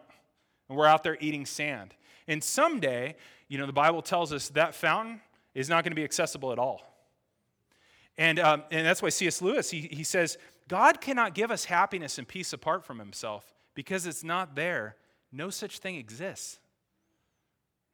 And 0.67 0.78
we're 0.78 0.88
out 0.88 1.04
there 1.04 1.17
eating 1.20 1.46
sand. 1.46 1.94
And 2.28 2.44
someday, 2.44 3.15
you 3.48 3.58
know, 3.58 3.65
the 3.65 3.74
Bible 3.74 4.02
tells 4.02 4.34
us 4.34 4.50
that 4.50 4.74
fountain 4.74 5.22
is 5.54 5.70
not 5.70 5.84
going 5.84 5.91
to 5.91 5.96
be 5.96 6.04
accessible 6.04 6.52
at 6.52 6.60
all. 6.60 6.82
And, 8.17 8.39
um, 8.39 8.63
and 8.72 8.86
that's 8.86 9.02
why 9.02 9.10
C.S. 9.10 9.41
Lewis, 9.41 9.70
he, 9.70 9.82
he 9.91 10.04
says, 10.04 10.38
God 10.67 11.02
cannot 11.02 11.34
give 11.34 11.52
us 11.52 11.65
happiness 11.65 12.17
and 12.17 12.28
peace 12.28 12.54
apart 12.54 12.84
from 12.84 13.00
himself 13.00 13.54
because 13.76 14.06
it's 14.06 14.24
not 14.24 14.56
there. 14.56 14.96
No 15.32 15.50
such 15.50 15.80
thing 15.80 15.96
exists. 15.96 16.60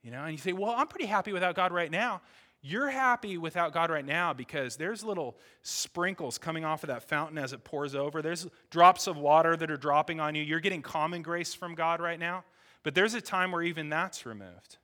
You 0.07 0.13
know, 0.13 0.23
and 0.23 0.31
you 0.31 0.37
say, 0.37 0.53
well, 0.53 0.73
I'm 0.77 0.87
pretty 0.87 1.05
happy 1.05 1.33
without 1.33 1.53
God 1.53 1.73
right 1.73 1.91
now. 1.91 2.21
You're 2.61 2.89
happy 2.89 3.37
without 3.37 3.73
God 3.73 3.89
right 3.89 4.05
now 4.05 4.31
because 4.31 4.77
there's 4.77 5.03
little 5.03 5.35
sprinkles 5.63 6.37
coming 6.37 6.63
off 6.63 6.81
of 6.81 6.87
that 6.87 7.03
fountain 7.03 7.37
as 7.37 7.51
it 7.51 7.65
pours 7.65 7.93
over. 7.93 8.21
There's 8.21 8.47
drops 8.69 9.07
of 9.07 9.17
water 9.17 9.57
that 9.57 9.69
are 9.69 9.75
dropping 9.75 10.21
on 10.21 10.33
you. 10.33 10.43
You're 10.43 10.61
getting 10.61 10.81
common 10.81 11.23
grace 11.23 11.53
from 11.53 11.75
God 11.75 11.99
right 11.99 12.17
now. 12.17 12.45
But 12.83 12.95
there's 12.95 13.15
a 13.15 13.19
time 13.19 13.51
where 13.51 13.61
even 13.63 13.89
that's 13.89 14.25
removed. 14.25 14.77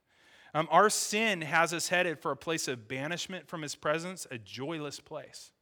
Um, 0.52 0.68
our 0.70 0.90
sin 0.90 1.40
has 1.40 1.72
us 1.72 1.88
headed 1.88 2.18
for 2.18 2.30
a 2.30 2.36
place 2.36 2.68
of 2.68 2.86
banishment 2.86 3.48
from 3.48 3.62
his 3.62 3.74
presence, 3.74 4.26
a 4.30 4.36
joyless 4.36 5.00
place. 5.00 5.52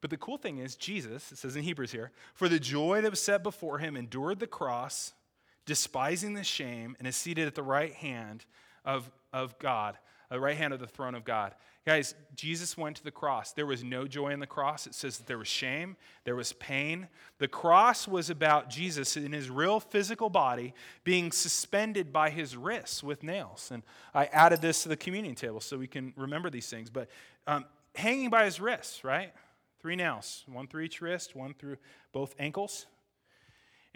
But 0.00 0.10
the 0.10 0.16
cool 0.16 0.38
thing 0.38 0.58
is, 0.58 0.74
Jesus, 0.74 1.30
it 1.30 1.38
says 1.38 1.54
in 1.54 1.62
Hebrews 1.62 1.92
here, 1.92 2.10
for 2.34 2.48
the 2.48 2.58
joy 2.58 3.00
that 3.02 3.10
was 3.10 3.22
set 3.22 3.44
before 3.44 3.78
him, 3.78 3.96
endured 3.96 4.40
the 4.40 4.48
cross, 4.48 5.12
despising 5.66 6.34
the 6.34 6.44
shame, 6.44 6.96
and 6.98 7.06
is 7.06 7.16
seated 7.16 7.46
at 7.46 7.54
the 7.54 7.62
right 7.62 7.92
hand 7.92 8.44
of, 8.84 9.10
of 9.32 9.58
God, 9.58 9.98
the 10.30 10.40
right 10.40 10.56
hand 10.56 10.72
of 10.72 10.80
the 10.80 10.86
throne 10.86 11.14
of 11.14 11.24
God. 11.24 11.54
Guys, 11.84 12.16
Jesus 12.34 12.76
went 12.76 12.96
to 12.96 13.04
the 13.04 13.12
cross. 13.12 13.52
There 13.52 13.64
was 13.64 13.84
no 13.84 14.08
joy 14.08 14.30
in 14.30 14.40
the 14.40 14.46
cross. 14.46 14.88
It 14.88 14.94
says 14.94 15.18
that 15.18 15.28
there 15.28 15.38
was 15.38 15.46
shame, 15.46 15.96
there 16.24 16.34
was 16.34 16.52
pain. 16.54 17.06
The 17.38 17.46
cross 17.46 18.08
was 18.08 18.28
about 18.28 18.68
Jesus 18.68 19.16
in 19.16 19.32
his 19.32 19.48
real 19.48 19.78
physical 19.78 20.28
body 20.28 20.74
being 21.04 21.30
suspended 21.30 22.12
by 22.12 22.30
his 22.30 22.56
wrists 22.56 23.04
with 23.04 23.22
nails. 23.22 23.70
And 23.72 23.84
I 24.12 24.24
added 24.26 24.62
this 24.62 24.82
to 24.82 24.88
the 24.88 24.96
communion 24.96 25.36
table 25.36 25.60
so 25.60 25.78
we 25.78 25.86
can 25.86 26.12
remember 26.16 26.50
these 26.50 26.68
things. 26.68 26.90
But 26.90 27.08
um, 27.46 27.64
hanging 27.94 28.30
by 28.30 28.46
his 28.46 28.60
wrists, 28.60 29.04
right? 29.04 29.32
Three 29.80 29.94
nails, 29.94 30.42
one 30.48 30.66
through 30.66 30.82
each 30.82 31.00
wrist, 31.00 31.36
one 31.36 31.54
through 31.54 31.76
both 32.12 32.34
ankles. 32.40 32.86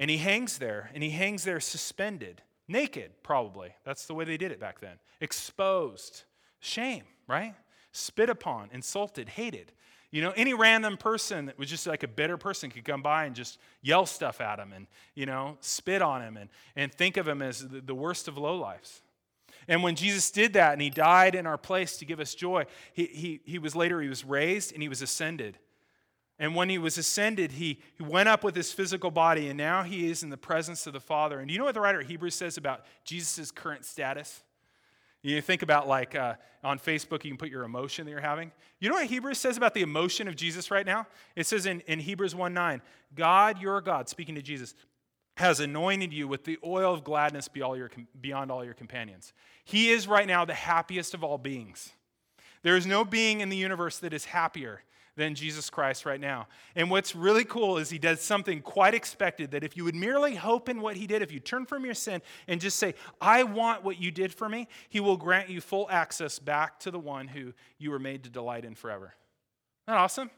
And 0.01 0.11
he 0.11 0.17
hangs 0.17 0.57
there, 0.57 0.91
and 0.95 1.03
he 1.03 1.11
hangs 1.11 1.45
there 1.45 1.61
suspended, 1.61 2.41
naked, 2.67 3.23
probably. 3.23 3.75
That's 3.85 4.07
the 4.07 4.15
way 4.15 4.25
they 4.25 4.39
did 4.39 4.51
it 4.51 4.59
back 4.59 4.81
then. 4.81 4.99
Exposed. 5.21 6.25
Shame, 6.59 7.05
right? 7.29 7.55
Spit 7.93 8.31
upon, 8.31 8.71
insulted, 8.73 9.29
hated. 9.29 9.73
You 10.11 10.23
know, 10.23 10.33
any 10.37 10.55
random 10.55 10.97
person 10.97 11.47
that 11.47 11.59
was 11.59 11.69
just 11.69 11.87
like 11.87 12.03
a 12.03 12.09
bitter 12.09 12.39
person 12.39 12.71
could 12.71 12.87
come 12.87 13.03
by 13.03 13.27
and 13.27 13.37
just 13.37 13.59
yell 13.83 14.07
stuff 14.07 14.41
at 14.41 14.59
him 14.59 14.73
and, 14.73 14.87
you 15.15 15.27
know, 15.27 15.59
spit 15.61 16.01
on 16.01 16.23
him 16.23 16.39
and, 16.39 16.49
and 16.75 16.91
think 16.95 17.19
of 17.19 17.29
him 17.29 17.43
as 17.43 17.69
the, 17.69 17.95
worst 17.95 18.27
of 18.27 18.37
lowlifes. 18.37 19.03
And 19.69 19.83
when 19.83 19.97
Jesus 19.97 20.31
did 20.31 20.55
that 20.55 20.73
and 20.73 20.81
he 20.81 20.89
died 20.89 21.35
in 21.35 21.47
our 21.47 21.59
place 21.59 21.99
to 21.99 22.07
give 22.07 22.21
us 22.21 22.35
joy, 22.35 22.65
he, 22.95 23.05
he, 23.05 23.41
he 23.45 23.59
was 23.59 23.77
later, 23.77 24.01
he 24.01 24.09
was 24.09 24.25
raised 24.25 24.73
and 24.73 24.83
he 24.83 24.89
was 24.89 25.03
ascended. 25.03 25.59
And 26.41 26.55
when 26.55 26.71
he 26.71 26.79
was 26.79 26.97
ascended, 26.97 27.53
he, 27.53 27.81
he 27.99 28.03
went 28.03 28.31
up 28.31 28.43
with 28.43 28.57
his 28.57 28.73
physical 28.73 29.11
body, 29.11 29.49
and 29.49 29.59
now 29.59 29.83
he 29.83 30.11
is 30.11 30.23
in 30.23 30.31
the 30.31 30.39
presence 30.39 30.87
of 30.87 30.95
the 30.95 31.01
Father. 31.01 31.39
And 31.39 31.47
do 31.47 31.53
you 31.53 31.59
know 31.59 31.67
what 31.67 31.75
the 31.75 31.83
writer 31.83 32.01
of 32.01 32.07
Hebrews 32.07 32.35
says 32.35 32.57
about 32.57 32.87
Jesus' 33.05 33.51
current 33.51 33.85
status? 33.85 34.43
You 35.21 35.43
think 35.43 35.61
about 35.61 35.87
like 35.87 36.15
uh, 36.15 36.35
on 36.65 36.79
Facebook, 36.79 37.25
you 37.25 37.31
can 37.31 37.37
put 37.37 37.51
your 37.51 37.65
emotion 37.65 38.07
that 38.07 38.11
you're 38.11 38.23
having. 38.23 38.53
You 38.81 38.89
know 38.89 38.95
what 38.95 39.07
Hebrews 39.07 39.37
says 39.37 39.59
about 39.59 39.75
the 39.75 39.83
emotion 39.83 40.29
of 40.29 40.35
Jesus 40.35 40.71
right 40.71 40.87
now? 40.87 41.07
It 41.37 41.47
says 41.47 41.67
in, 41.67 41.81
in 41.81 41.99
Hebrews 41.99 42.35
1 42.35 42.55
9, 42.55 42.81
God, 43.15 43.61
your 43.61 43.83
God, 43.83 44.09
speaking 44.09 44.35
to 44.37 44.43
Jesus, 44.43 44.75
has 45.37 45.61
anointed 45.61 46.11
you 46.11 46.27
with 46.27 46.45
the 46.45 46.59
oil 46.65 46.95
of 46.95 47.05
gladness 47.05 47.49
beyond 47.49 48.51
all 48.51 48.65
your 48.65 48.75
companions. 48.75 49.35
He 49.65 49.91
is 49.91 50.09
right 50.09 50.27
now 50.27 50.47
the 50.47 50.55
happiest 50.55 51.13
of 51.13 51.23
all 51.23 51.37
beings. 51.37 51.93
There 52.63 52.77
is 52.77 52.87
no 52.87 53.05
being 53.05 53.43
in 53.43 53.51
the 53.51 53.57
universe 53.59 53.99
that 53.99 54.15
is 54.15 54.25
happier 54.25 54.83
than 55.21 55.35
Jesus 55.35 55.69
Christ 55.69 56.07
right 56.07 56.19
now. 56.19 56.49
And 56.75 56.91
what's 56.91 57.15
really 57.15 57.45
cool 57.45 57.77
is 57.77 57.91
he 57.91 57.99
does 57.99 58.23
something 58.23 58.63
quite 58.63 58.95
expected 58.95 59.51
that 59.51 59.63
if 59.63 59.77
you 59.77 59.85
would 59.85 59.95
merely 59.95 60.35
hope 60.35 60.69
in 60.71 60.81
what 60.81 60.97
he 60.97 61.07
did, 61.07 61.21
if 61.21 61.31
you 61.31 61.39
turn 61.39 61.67
from 61.67 61.85
your 61.85 61.95
sin 61.95 62.23
and 62.49 62.59
just 62.59 62.79
say, 62.79 62.95
I 63.21 63.43
want 63.43 63.85
what 63.85 64.01
you 64.01 64.11
did 64.11 64.33
for 64.33 64.49
me, 64.49 64.67
he 64.89 64.99
will 64.99 65.19
grant 65.19 65.51
you 65.51 65.61
full 65.61 65.87
access 65.91 66.39
back 66.39 66.81
to 66.81 66.91
the 66.91 66.99
one 66.99 67.29
who 67.29 67.53
you 67.79 67.91
were 67.91 67.99
made 67.99 68.25
to 68.25 68.31
delight 68.31 68.65
in 68.65 68.75
forever. 68.75 69.15
Isn't 69.87 69.95
that 69.95 69.97
awesome? 69.99 70.31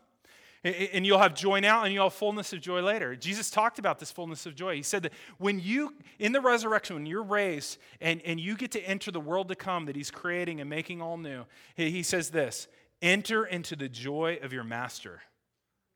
And 0.64 1.06
you'll 1.06 1.18
have 1.18 1.34
joy 1.34 1.60
now 1.60 1.84
and 1.84 1.94
you'll 1.94 2.06
have 2.06 2.14
fullness 2.14 2.52
of 2.52 2.60
joy 2.60 2.82
later. 2.82 3.16
Jesus 3.16 3.50
talked 3.50 3.78
about 3.78 3.98
this 3.98 4.12
fullness 4.12 4.46
of 4.46 4.54
joy. 4.54 4.76
He 4.76 4.82
said 4.82 5.04
that 5.04 5.12
when 5.38 5.60
you, 5.60 5.94
in 6.18 6.32
the 6.32 6.40
resurrection, 6.40 6.94
when 6.94 7.06
you're 7.06 7.22
raised 7.22 7.78
and, 8.00 8.20
and 8.24 8.40
you 8.40 8.56
get 8.56 8.70
to 8.72 8.80
enter 8.80 9.10
the 9.10 9.20
world 9.20 9.48
to 9.48 9.56
come 9.56 9.86
that 9.86 9.96
he's 9.96 10.10
creating 10.10 10.60
and 10.60 10.70
making 10.70 11.02
all 11.02 11.18
new, 11.18 11.44
he 11.76 12.02
says 12.02 12.30
this 12.30 12.68
enter 13.02 13.44
into 13.44 13.76
the 13.76 13.88
joy 13.88 14.38
of 14.42 14.52
your 14.52 14.64
master. 14.64 15.20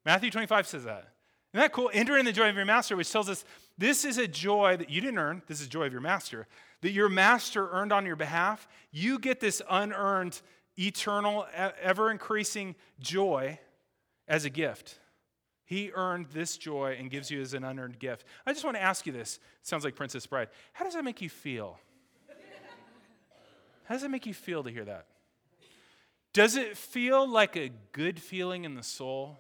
Matthew 0.05 0.31
25 0.31 0.67
says 0.67 0.85
that. 0.85 1.13
Isn't 1.55 1.63
that 1.63 1.73
cool? 1.73 1.91
Enter 1.95 2.19
in 2.19 2.27
the 2.27 2.33
joy 2.33 2.51
of 2.51 2.57
your 2.57 2.65
master, 2.65 2.97
which 2.97 3.11
tells 3.11 3.31
us 3.31 3.45
this 3.79 4.05
is 4.05 4.19
a 4.19 4.29
joy 4.29 4.77
that 4.77 4.91
you 4.91 5.01
didn't 5.01 5.19
earn. 5.19 5.43
This 5.47 5.61
is 5.61 5.69
joy 5.69 5.87
of 5.87 5.93
your 5.93 6.03
master, 6.03 6.47
that 6.83 6.91
your 6.91 7.09
master 7.09 7.71
earned 7.71 7.93
on 7.93 8.05
your 8.05 8.17
behalf. 8.17 8.69
You 8.91 9.19
get 9.19 9.41
this 9.41 9.63
unearned, 9.71 10.41
eternal, 10.77 11.47
ever 11.81 12.11
increasing 12.11 12.75
joy 13.01 13.59
as 14.29 14.45
a 14.45 14.51
gift. 14.51 14.99
He 15.65 15.91
earned 15.95 16.27
this 16.27 16.57
joy 16.57 16.97
and 16.99 17.11
gives 17.11 17.31
you 17.31 17.41
as 17.41 17.55
an 17.55 17.65
unearned 17.65 17.99
gift. 17.99 18.25
I 18.47 18.53
just 18.53 18.65
want 18.65 18.77
to 18.77 18.83
ask 18.83 19.07
you 19.07 19.13
this. 19.13 19.37
It 19.61 19.67
sounds 19.67 19.85
like 19.85 19.97
Princess 19.97 20.27
Bride. 20.27 20.49
How 20.73 20.85
does 20.85 20.95
that 20.95 21.05
make 21.05 21.21
you 21.21 21.31
feel? 21.31 21.79
How 23.85 23.95
does 23.95 24.05
it 24.05 24.11
make 24.11 24.27
you 24.27 24.35
feel 24.35 24.63
to 24.63 24.71
hear 24.71 24.85
that? 24.85 25.07
Does 26.37 26.55
it 26.55 26.77
feel 26.77 27.27
like 27.27 27.57
a 27.57 27.71
good 27.93 28.21
feeling 28.21 28.67
in 28.67 28.75
the 28.75 28.83
soul 28.83 29.39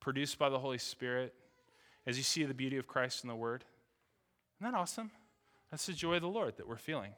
produced 0.00 0.38
by 0.38 0.48
the 0.48 0.58
Holy 0.58 0.78
Spirit 0.78 1.34
as 2.06 2.16
you 2.16 2.22
see 2.22 2.42
the 2.44 2.54
beauty 2.54 2.78
of 2.78 2.86
Christ 2.86 3.22
in 3.22 3.28
the 3.28 3.36
Word? 3.36 3.66
Isn't 4.56 4.72
that 4.72 4.78
awesome? 4.78 5.10
That's 5.70 5.84
the 5.84 5.92
joy 5.92 6.14
of 6.14 6.22
the 6.22 6.28
Lord 6.28 6.56
that 6.56 6.66
we're 6.66 6.78
feeling. 6.78 7.12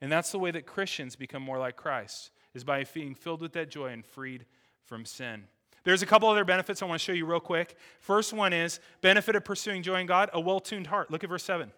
And 0.00 0.10
that's 0.10 0.32
the 0.32 0.38
way 0.38 0.50
that 0.50 0.64
Christians 0.64 1.14
become 1.14 1.42
more 1.42 1.58
like 1.58 1.76
Christ, 1.76 2.30
is 2.54 2.64
by 2.64 2.84
being 2.84 3.14
filled 3.14 3.42
with 3.42 3.52
that 3.52 3.70
joy 3.70 3.88
and 3.88 4.02
freed 4.02 4.46
from 4.86 5.04
sin. 5.04 5.44
There's 5.84 6.00
a 6.00 6.06
couple 6.06 6.26
other 6.30 6.46
benefits 6.46 6.80
I 6.80 6.86
want 6.86 7.02
to 7.02 7.04
show 7.04 7.12
you 7.12 7.26
real 7.26 7.38
quick. 7.38 7.76
First 8.00 8.32
one 8.32 8.54
is 8.54 8.80
benefit 9.02 9.36
of 9.36 9.44
pursuing 9.44 9.82
joy 9.82 10.00
in 10.00 10.06
God, 10.06 10.30
a 10.32 10.40
well 10.40 10.58
tuned 10.58 10.86
heart. 10.86 11.10
Look 11.10 11.22
at 11.22 11.28
verse 11.28 11.44
7. 11.44 11.70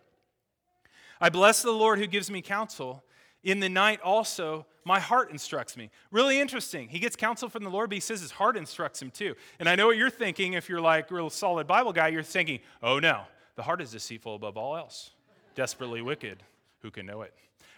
I 1.20 1.30
bless 1.30 1.62
the 1.62 1.72
Lord 1.72 1.98
who 1.98 2.06
gives 2.06 2.30
me 2.30 2.42
counsel. 2.42 3.02
In 3.44 3.60
the 3.60 3.68
night 3.68 4.00
also, 4.00 4.66
my 4.84 4.98
heart 4.98 5.30
instructs 5.30 5.76
me. 5.76 5.90
Really 6.10 6.40
interesting. 6.40 6.88
He 6.88 6.98
gets 6.98 7.14
counsel 7.14 7.48
from 7.48 7.62
the 7.62 7.70
Lord, 7.70 7.90
but 7.90 7.94
he 7.94 8.00
says 8.00 8.20
his 8.20 8.32
heart 8.32 8.56
instructs 8.56 9.00
him 9.00 9.10
too. 9.10 9.34
And 9.60 9.68
I 9.68 9.76
know 9.76 9.86
what 9.86 9.96
you're 9.96 10.10
thinking. 10.10 10.54
If 10.54 10.68
you're 10.68 10.80
like 10.80 11.10
real 11.10 11.30
solid 11.30 11.66
Bible 11.66 11.92
guy, 11.92 12.08
you're 12.08 12.22
thinking, 12.22 12.60
oh 12.82 12.98
no, 12.98 13.22
the 13.54 13.62
heart 13.62 13.80
is 13.80 13.92
deceitful 13.92 14.34
above 14.34 14.56
all 14.56 14.76
else, 14.76 15.10
desperately 15.54 16.02
wicked. 16.02 16.42
Who 16.82 16.90
can 16.90 17.06
know 17.06 17.22
it? 17.22 17.32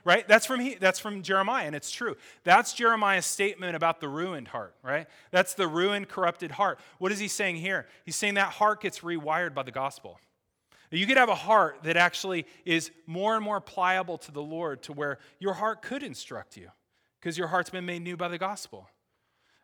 right? 0.07 0.27
That's 0.29 0.47
from, 0.47 0.61
he, 0.61 0.77
that's 0.77 1.01
from 1.01 1.21
Jeremiah, 1.23 1.67
and 1.67 1.75
it's 1.75 1.91
true. 1.91 2.17
That's 2.45 2.73
Jeremiah's 2.73 3.27
statement 3.27 3.75
about 3.75 4.01
the 4.01 4.09
ruined 4.09 4.47
heart, 4.47 4.73
right? 4.83 5.09
That's 5.33 5.55
the 5.55 5.67
ruined, 5.67 6.09
corrupted 6.09 6.53
heart. 6.53 6.79
What 6.99 7.11
is 7.11 7.19
he 7.19 7.27
saying 7.27 7.57
here? 7.57 7.87
He's 8.05 8.14
saying 8.14 8.35
that 8.35 8.53
heart 8.53 8.81
gets 8.81 9.01
rewired 9.01 9.53
by 9.53 9.64
the 9.64 9.73
gospel. 9.73 10.21
You 10.91 11.07
could 11.07 11.16
have 11.16 11.28
a 11.28 11.34
heart 11.34 11.78
that 11.82 11.97
actually 11.97 12.47
is 12.64 12.91
more 13.07 13.34
and 13.34 13.45
more 13.45 13.61
pliable 13.61 14.18
to 14.18 14.32
the 14.32 14.43
Lord 14.43 14.82
to 14.84 14.93
where 14.93 15.18
your 15.39 15.55
heart 15.55 15.82
could 15.82 16.03
instruct 16.03 16.57
you 16.57 16.68
because 17.20 17.37
your 17.37 17.49
heart's 17.49 17.70
been 17.70 17.87
made 17.87 18.03
new 18.03 18.16
by 18.16 18.28
the 18.28 18.39
gospel. 18.39 18.89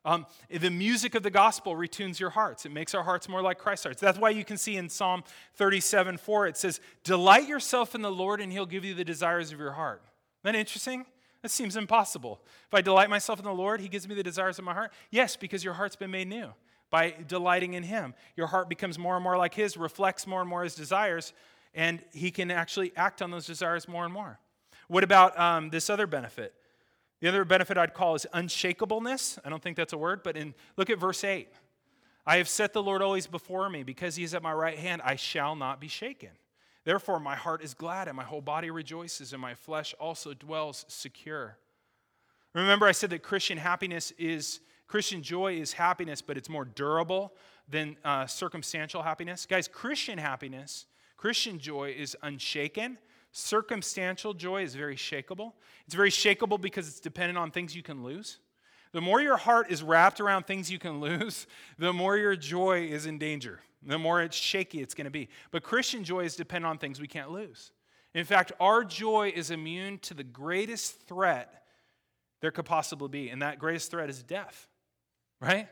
Um, 0.04 0.26
the 0.50 0.70
music 0.70 1.14
of 1.14 1.22
the 1.22 1.30
gospel 1.30 1.76
retunes 1.76 2.18
your 2.18 2.30
hearts. 2.30 2.66
It 2.66 2.72
makes 2.72 2.92
our 2.92 3.04
hearts 3.04 3.28
more 3.28 3.40
like 3.40 3.58
Christ's 3.58 3.84
hearts. 3.84 4.00
That's 4.00 4.18
why 4.18 4.30
you 4.30 4.44
can 4.44 4.58
see 4.58 4.76
in 4.76 4.88
Psalm 4.88 5.22
37 5.54 6.16
4, 6.16 6.46
it 6.48 6.56
says, 6.56 6.80
Delight 7.04 7.46
yourself 7.46 7.94
in 7.94 8.02
the 8.02 8.10
Lord, 8.10 8.40
and 8.40 8.50
he'll 8.50 8.66
give 8.66 8.84
you 8.84 8.94
the 8.94 9.04
desires 9.04 9.52
of 9.52 9.60
your 9.60 9.72
heart. 9.72 10.02
Isn't 10.44 10.54
that 10.54 10.58
interesting? 10.58 11.06
That 11.42 11.50
seems 11.50 11.76
impossible. 11.76 12.40
If 12.66 12.74
I 12.74 12.80
delight 12.80 13.10
myself 13.10 13.38
in 13.38 13.44
the 13.44 13.52
Lord, 13.52 13.80
He 13.80 13.88
gives 13.88 14.08
me 14.08 14.14
the 14.14 14.22
desires 14.22 14.58
of 14.58 14.64
my 14.64 14.74
heart. 14.74 14.92
Yes, 15.10 15.36
because 15.36 15.62
your 15.62 15.74
heart's 15.74 15.96
been 15.96 16.10
made 16.10 16.28
new 16.28 16.52
by 16.92 17.16
delighting 17.26 17.74
in 17.74 17.82
Him. 17.82 18.14
Your 18.36 18.46
heart 18.46 18.68
becomes 18.68 18.96
more 18.96 19.16
and 19.16 19.24
more 19.24 19.36
like 19.36 19.54
His, 19.54 19.76
reflects 19.76 20.28
more 20.28 20.40
and 20.40 20.48
more 20.48 20.62
His 20.62 20.76
desires, 20.76 21.32
and 21.74 22.04
He 22.12 22.30
can 22.30 22.52
actually 22.52 22.92
act 22.94 23.20
on 23.20 23.32
those 23.32 23.46
desires 23.46 23.88
more 23.88 24.04
and 24.04 24.14
more. 24.14 24.38
What 24.86 25.02
about 25.02 25.36
um, 25.36 25.70
this 25.70 25.90
other 25.90 26.06
benefit? 26.06 26.54
The 27.20 27.28
other 27.28 27.44
benefit 27.44 27.78
I'd 27.78 27.94
call 27.94 28.14
is 28.14 28.26
unshakableness. 28.34 29.38
I 29.44 29.48
don't 29.48 29.62
think 29.62 29.76
that's 29.76 29.92
a 29.92 29.98
word, 29.98 30.22
but 30.22 30.36
in, 30.36 30.54
look 30.76 30.90
at 30.90 30.98
verse 30.98 31.24
8. 31.24 31.48
I 32.26 32.36
have 32.36 32.48
set 32.48 32.72
the 32.72 32.82
Lord 32.82 33.02
always 33.02 33.26
before 33.26 33.68
me. 33.68 33.82
Because 33.82 34.16
he 34.16 34.24
is 34.24 34.34
at 34.34 34.42
my 34.42 34.52
right 34.52 34.78
hand, 34.78 35.02
I 35.04 35.16
shall 35.16 35.56
not 35.56 35.80
be 35.80 35.88
shaken. 35.88 36.30
Therefore, 36.84 37.20
my 37.20 37.36
heart 37.36 37.62
is 37.62 37.74
glad 37.74 38.08
and 38.08 38.16
my 38.16 38.24
whole 38.24 38.40
body 38.40 38.70
rejoices, 38.70 39.32
and 39.32 39.40
my 39.40 39.54
flesh 39.54 39.94
also 40.00 40.34
dwells 40.34 40.84
secure. 40.88 41.56
Remember, 42.54 42.86
I 42.86 42.92
said 42.92 43.10
that 43.10 43.22
Christian 43.22 43.56
happiness 43.56 44.12
is, 44.18 44.60
Christian 44.92 45.22
joy 45.22 45.54
is 45.54 45.72
happiness, 45.72 46.20
but 46.20 46.36
it's 46.36 46.50
more 46.50 46.66
durable 46.66 47.32
than 47.66 47.96
uh, 48.04 48.26
circumstantial 48.26 49.02
happiness. 49.02 49.46
Guys, 49.46 49.66
Christian 49.66 50.18
happiness, 50.18 50.84
Christian 51.16 51.58
joy 51.58 51.94
is 51.96 52.14
unshaken. 52.22 52.98
Circumstantial 53.30 54.34
joy 54.34 54.64
is 54.64 54.74
very 54.74 54.96
shakable. 54.96 55.54
It's 55.86 55.94
very 55.94 56.10
shakable 56.10 56.60
because 56.60 56.88
it's 56.88 57.00
dependent 57.00 57.38
on 57.38 57.50
things 57.50 57.74
you 57.74 57.82
can 57.82 58.04
lose. 58.04 58.38
The 58.92 59.00
more 59.00 59.22
your 59.22 59.38
heart 59.38 59.70
is 59.70 59.82
wrapped 59.82 60.20
around 60.20 60.46
things 60.46 60.70
you 60.70 60.78
can 60.78 61.00
lose, 61.08 61.46
the 61.78 61.94
more 61.94 62.18
your 62.18 62.36
joy 62.36 62.84
is 62.84 63.06
in 63.06 63.16
danger 63.16 63.60
the 63.84 63.98
more 63.98 64.22
it's 64.22 64.36
shaky 64.36 64.82
it's 64.82 64.94
going 64.94 65.06
to 65.06 65.10
be. 65.10 65.30
But 65.50 65.62
Christian 65.62 66.04
joy 66.04 66.24
is 66.24 66.36
dependent 66.36 66.70
on 66.70 66.76
things 66.76 67.00
we 67.00 67.08
can't 67.08 67.30
lose. 67.32 67.72
In 68.14 68.26
fact, 68.26 68.52
our 68.60 68.84
joy 68.84 69.32
is 69.34 69.50
immune 69.50 69.98
to 70.00 70.12
the 70.12 70.22
greatest 70.22 71.00
threat 71.08 71.62
there 72.42 72.50
could 72.50 72.66
possibly 72.66 73.08
be, 73.08 73.30
and 73.30 73.40
that 73.40 73.58
greatest 73.58 73.90
threat 73.90 74.10
is 74.10 74.22
death, 74.22 74.68
right? 75.42 75.68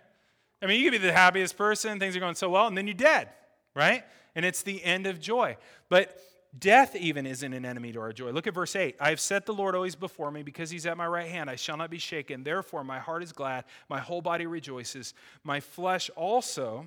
I 0.61 0.67
mean, 0.67 0.81
you 0.81 0.91
could 0.91 1.01
be 1.01 1.07
the 1.07 1.13
happiest 1.13 1.57
person, 1.57 1.99
things 1.99 2.17
are 2.17 2.21
going 2.21 2.35
so 2.35 2.51
well, 2.51 2.67
and 2.67 2.77
then 2.77 2.87
you're 2.87 2.95
dead, 2.95 3.29
right? 3.75 4.05
And 4.35 4.45
it's 4.45 4.63
the 4.63 4.83
end 4.85 5.07
of 5.07 5.21
joy. 5.21 5.57
But 5.89 6.21
death 6.59 6.97
even 6.97 7.27
isn't 7.27 7.53
an 7.53 7.65
enemy 7.65 7.93
to 7.93 8.01
our 8.01 8.13
joy. 8.13 8.31
Look 8.33 8.47
at 8.47 8.55
verse 8.55 8.75
8. 8.77 8.97
I 9.01 9.11
have 9.11 9.21
set 9.21 9.47
the 9.47 9.55
Lord 9.55 9.75
always 9.75 9.95
before 9.95 10.31
me 10.31 10.43
because 10.43 10.71
he's 10.71 10.87
at 10.87 10.97
my 10.97 11.07
right 11.07 11.29
hand. 11.29 11.49
I 11.49 11.57
shall 11.57 11.77
not 11.77 11.91
be 11.91 11.99
shaken. 11.99 12.43
Therefore, 12.43 12.85
my 12.85 12.99
heart 12.99 13.23
is 13.23 13.33
glad, 13.33 13.65
my 13.89 14.01
whole 14.01 14.21
body 14.21 14.47
rejoices. 14.47 15.15
My 15.45 15.61
flesh 15.61 16.11
also 16.17 16.87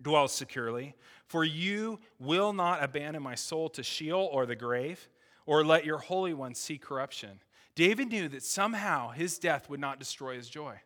dwells 0.00 0.32
securely. 0.32 0.94
For 1.26 1.44
you 1.44 1.98
will 2.20 2.52
not 2.52 2.82
abandon 2.82 3.22
my 3.22 3.34
soul 3.34 3.68
to 3.70 3.82
Sheol 3.82 4.28
or 4.32 4.46
the 4.46 4.56
grave, 4.56 5.08
or 5.44 5.64
let 5.64 5.84
your 5.84 5.98
Holy 5.98 6.32
One 6.34 6.54
see 6.54 6.78
corruption. 6.78 7.40
David 7.74 8.08
knew 8.08 8.28
that 8.28 8.42
somehow 8.42 9.10
his 9.10 9.38
death 9.38 9.68
would 9.68 9.80
not 9.80 9.98
destroy 9.98 10.36
his 10.36 10.48
joy. 10.48 10.80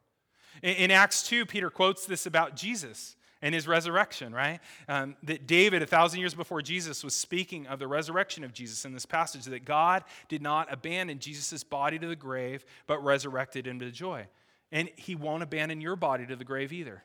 In, 0.63 0.91
Acts 0.91 1.23
2, 1.25 1.47
Peter 1.47 1.71
quotes 1.71 2.07
this 2.07 2.27
about 2.27 2.57
Jesus 2.57 3.17
and 3.43 3.55
his 3.55 3.67
resurrection, 3.67 4.35
right? 4.35 4.61
Um, 4.89 5.17
that 5.23 5.47
David, 5.47 5.83
a 5.83 5.87
thousand 5.87 6.21
years 6.21 6.35
before 6.35 6.61
Jesus, 6.61 7.03
was 7.03 7.15
speaking 7.15 7.67
of 7.67 7.79
the 7.79 7.89
resurrection 7.89 8.45
of 8.45 8.53
Jesus 8.53 8.85
in 8.85 8.93
this 8.93 9.07
passage, 9.07 9.45
that 9.45 9.65
God 9.65 10.05
did 10.29 10.43
not 10.43 10.73
abandon 10.73 11.19
Jesus' 11.19 11.65
body 11.65 11.99
to 11.99 12.07
the 12.07 12.17
grave, 12.17 12.65
but 12.87 13.03
resurrected 13.03 13.67
him 13.67 13.81
to 13.81 13.91
joy. 13.91 14.27
And 14.71 14.91
he 14.97 15.15
won't 15.15 15.43
abandon 15.43 15.81
your 15.81 15.97
body 15.97 16.27
to 16.27 16.37
the 16.37 16.45
grave 16.45 16.73
either. 16.73 17.03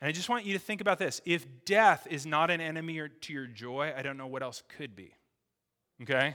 And 0.00 0.08
I 0.08 0.12
just 0.12 0.28
want 0.28 0.46
you 0.46 0.54
to 0.54 0.58
think 0.58 0.80
about 0.80 0.98
this. 0.98 1.20
If 1.24 1.46
death 1.64 2.08
is 2.10 2.26
not 2.26 2.50
an 2.50 2.60
enemy 2.60 3.00
to 3.20 3.32
your 3.32 3.46
joy, 3.46 3.92
I 3.96 4.02
don't 4.02 4.16
know 4.16 4.26
what 4.26 4.42
else 4.42 4.62
could 4.76 4.96
be. 4.96 5.14
Okay? 6.02 6.34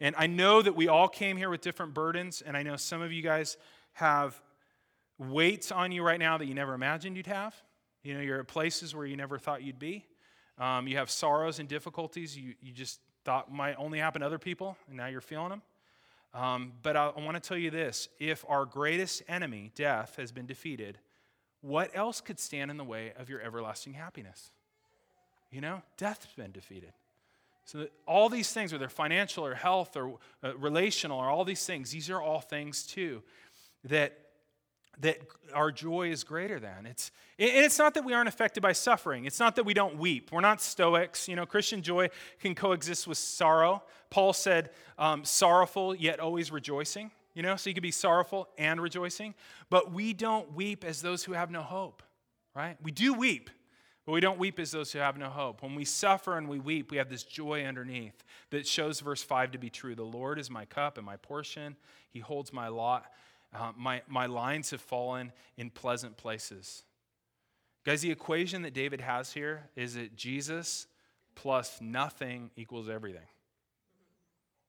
And 0.00 0.16
I 0.18 0.26
know 0.26 0.60
that 0.62 0.74
we 0.74 0.88
all 0.88 1.08
came 1.08 1.36
here 1.36 1.50
with 1.50 1.60
different 1.60 1.94
burdens, 1.94 2.42
and 2.42 2.56
I 2.56 2.62
know 2.62 2.76
some 2.76 3.02
of 3.02 3.12
you 3.12 3.22
guys 3.22 3.56
have 3.92 4.40
weights 5.18 5.70
on 5.72 5.92
you 5.92 6.02
right 6.02 6.18
now 6.18 6.38
that 6.38 6.46
you 6.46 6.54
never 6.54 6.74
imagined 6.74 7.16
you'd 7.16 7.26
have. 7.26 7.54
You 8.02 8.14
know, 8.14 8.20
you're 8.20 8.40
at 8.40 8.48
places 8.48 8.94
where 8.94 9.06
you 9.06 9.16
never 9.16 9.38
thought 9.38 9.62
you'd 9.62 9.78
be. 9.78 10.04
Um, 10.58 10.86
you 10.86 10.96
have 10.98 11.10
sorrows 11.10 11.58
and 11.58 11.68
difficulties 11.68 12.36
you, 12.36 12.54
you 12.62 12.72
just 12.72 13.00
thought 13.24 13.52
might 13.52 13.74
only 13.78 13.98
happen 13.98 14.20
to 14.20 14.26
other 14.26 14.38
people, 14.38 14.76
and 14.88 14.96
now 14.96 15.06
you're 15.06 15.20
feeling 15.20 15.48
them. 15.48 15.62
Um, 16.34 16.72
but 16.82 16.96
I, 16.96 17.12
I 17.16 17.20
want 17.20 17.40
to 17.40 17.48
tell 17.48 17.56
you 17.56 17.70
this 17.70 18.08
if 18.18 18.44
our 18.48 18.64
greatest 18.64 19.22
enemy, 19.28 19.72
death, 19.74 20.16
has 20.16 20.32
been 20.32 20.46
defeated, 20.46 20.98
what 21.60 21.90
else 21.94 22.20
could 22.20 22.38
stand 22.38 22.70
in 22.70 22.76
the 22.76 22.84
way 22.84 23.12
of 23.18 23.28
your 23.30 23.40
everlasting 23.40 23.94
happiness? 23.94 24.50
You 25.50 25.60
know, 25.60 25.82
death's 25.96 26.26
been 26.36 26.52
defeated. 26.52 26.92
So, 27.64 27.86
all 28.06 28.28
these 28.28 28.52
things, 28.52 28.72
whether 28.72 28.88
financial 28.88 29.46
or 29.46 29.54
health 29.54 29.96
or 29.96 30.18
uh, 30.42 30.54
relational 30.56 31.18
or 31.18 31.30
all 31.30 31.44
these 31.44 31.64
things, 31.64 31.90
these 31.92 32.10
are 32.10 32.20
all 32.20 32.40
things 32.40 32.82
too 32.84 33.22
that 33.84 34.18
that 35.00 35.18
our 35.52 35.70
joy 35.70 36.10
is 36.10 36.24
greater 36.24 36.58
than. 36.60 36.86
It's, 36.86 37.10
and 37.38 37.64
it's 37.64 37.78
not 37.78 37.94
that 37.94 38.04
we 38.04 38.12
aren't 38.12 38.28
affected 38.28 38.62
by 38.62 38.72
suffering. 38.72 39.24
It's 39.24 39.40
not 39.40 39.56
that 39.56 39.64
we 39.64 39.74
don't 39.74 39.98
weep. 39.98 40.30
We're 40.32 40.40
not 40.40 40.60
stoics. 40.60 41.28
You 41.28 41.36
know, 41.36 41.46
Christian 41.46 41.82
joy 41.82 42.10
can 42.40 42.54
coexist 42.54 43.06
with 43.06 43.18
sorrow. 43.18 43.82
Paul 44.10 44.32
said, 44.32 44.70
um, 44.98 45.24
sorrowful 45.24 45.94
yet 45.94 46.20
always 46.20 46.52
rejoicing. 46.52 47.10
You 47.34 47.42
know, 47.42 47.56
so 47.56 47.68
you 47.68 47.74
can 47.74 47.82
be 47.82 47.90
sorrowful 47.90 48.48
and 48.58 48.80
rejoicing. 48.80 49.34
But 49.68 49.92
we 49.92 50.12
don't 50.12 50.54
weep 50.54 50.84
as 50.84 51.02
those 51.02 51.24
who 51.24 51.32
have 51.32 51.50
no 51.50 51.62
hope, 51.62 52.02
right? 52.54 52.76
We 52.80 52.92
do 52.92 53.12
weep, 53.12 53.50
but 54.06 54.12
we 54.12 54.20
don't 54.20 54.38
weep 54.38 54.60
as 54.60 54.70
those 54.70 54.92
who 54.92 55.00
have 55.00 55.16
no 55.16 55.28
hope. 55.28 55.60
When 55.60 55.74
we 55.74 55.84
suffer 55.84 56.38
and 56.38 56.48
we 56.48 56.60
weep, 56.60 56.92
we 56.92 56.98
have 56.98 57.08
this 57.08 57.24
joy 57.24 57.64
underneath 57.64 58.22
that 58.50 58.68
shows 58.68 59.00
verse 59.00 59.22
5 59.22 59.50
to 59.52 59.58
be 59.58 59.68
true. 59.68 59.96
The 59.96 60.04
Lord 60.04 60.38
is 60.38 60.48
my 60.48 60.64
cup 60.64 60.96
and 60.96 61.04
my 61.04 61.16
portion, 61.16 61.76
He 62.10 62.20
holds 62.20 62.52
my 62.52 62.68
lot. 62.68 63.06
Uh, 63.54 63.72
my, 63.76 64.02
my 64.08 64.26
lines 64.26 64.70
have 64.70 64.80
fallen 64.80 65.32
in 65.56 65.70
pleasant 65.70 66.16
places. 66.16 66.84
Guys, 67.84 68.00
the 68.00 68.10
equation 68.10 68.62
that 68.62 68.74
David 68.74 69.00
has 69.00 69.32
here 69.32 69.68
is 69.76 69.94
that 69.94 70.16
Jesus 70.16 70.86
plus 71.34 71.80
nothing 71.80 72.50
equals 72.56 72.88
everything. 72.88 73.26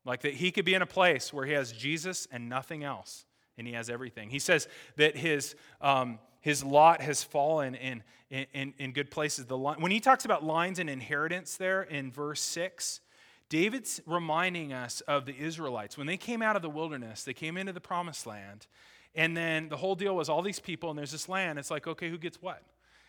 Like 0.04 0.22
that 0.22 0.34
he 0.34 0.52
could 0.52 0.66
be 0.66 0.74
in 0.74 0.82
a 0.82 0.88
place 0.88 1.34
where 1.34 1.46
he 1.46 1.54
has 1.54 1.72
Jesus 1.72 2.28
and 2.32 2.48
nothing 2.48 2.84
else, 2.84 3.26
and 3.58 3.66
he 3.66 3.74
has 3.74 3.90
everything. 3.90 4.30
He 4.30 4.40
says 4.40 4.68
that 4.98 5.16
his, 5.16 5.56
um, 5.82 6.20
his 6.42 6.64
lot 6.64 7.02
has 7.02 7.24
fallen 7.24 7.74
in, 7.74 8.04
in, 8.30 8.74
in 8.78 8.92
good 8.92 9.10
places. 9.10 9.46
The 9.46 9.58
line, 9.58 9.82
when 9.82 9.92
he 9.92 10.00
talks 10.00 10.26
about 10.26 10.44
lines 10.44 10.78
and 10.78 10.90
inheritance 10.90 11.58
there 11.58 11.82
in 11.82 12.12
verse 12.12 12.42
6, 12.42 13.02
David's 13.50 14.02
reminding 14.06 14.74
us 14.74 15.02
of 15.02 15.26
the 15.26 15.38
Israelites. 15.38 15.98
When 15.98 16.08
they 16.08 16.18
came 16.18 16.42
out 16.42 16.56
of 16.56 16.62
the 16.62 16.70
wilderness, 16.70 17.24
they 17.24 17.34
came 17.34 17.58
into 17.58 17.74
the 17.74 17.82
promised 17.82 18.26
land, 18.26 18.68
and 19.14 19.36
then 19.38 19.70
the 19.70 19.78
whole 19.78 19.96
deal 19.96 20.16
was 20.16 20.30
all 20.30 20.42
these 20.42 20.60
people, 20.60 20.90
and 20.90 20.98
there's 20.98 21.12
this 21.12 21.30
land. 21.30 21.60
It's 21.60 21.72
like, 21.72 21.88
okay, 21.88 22.10
who 22.10 22.18
gets 22.18 22.42
what? 22.42 22.64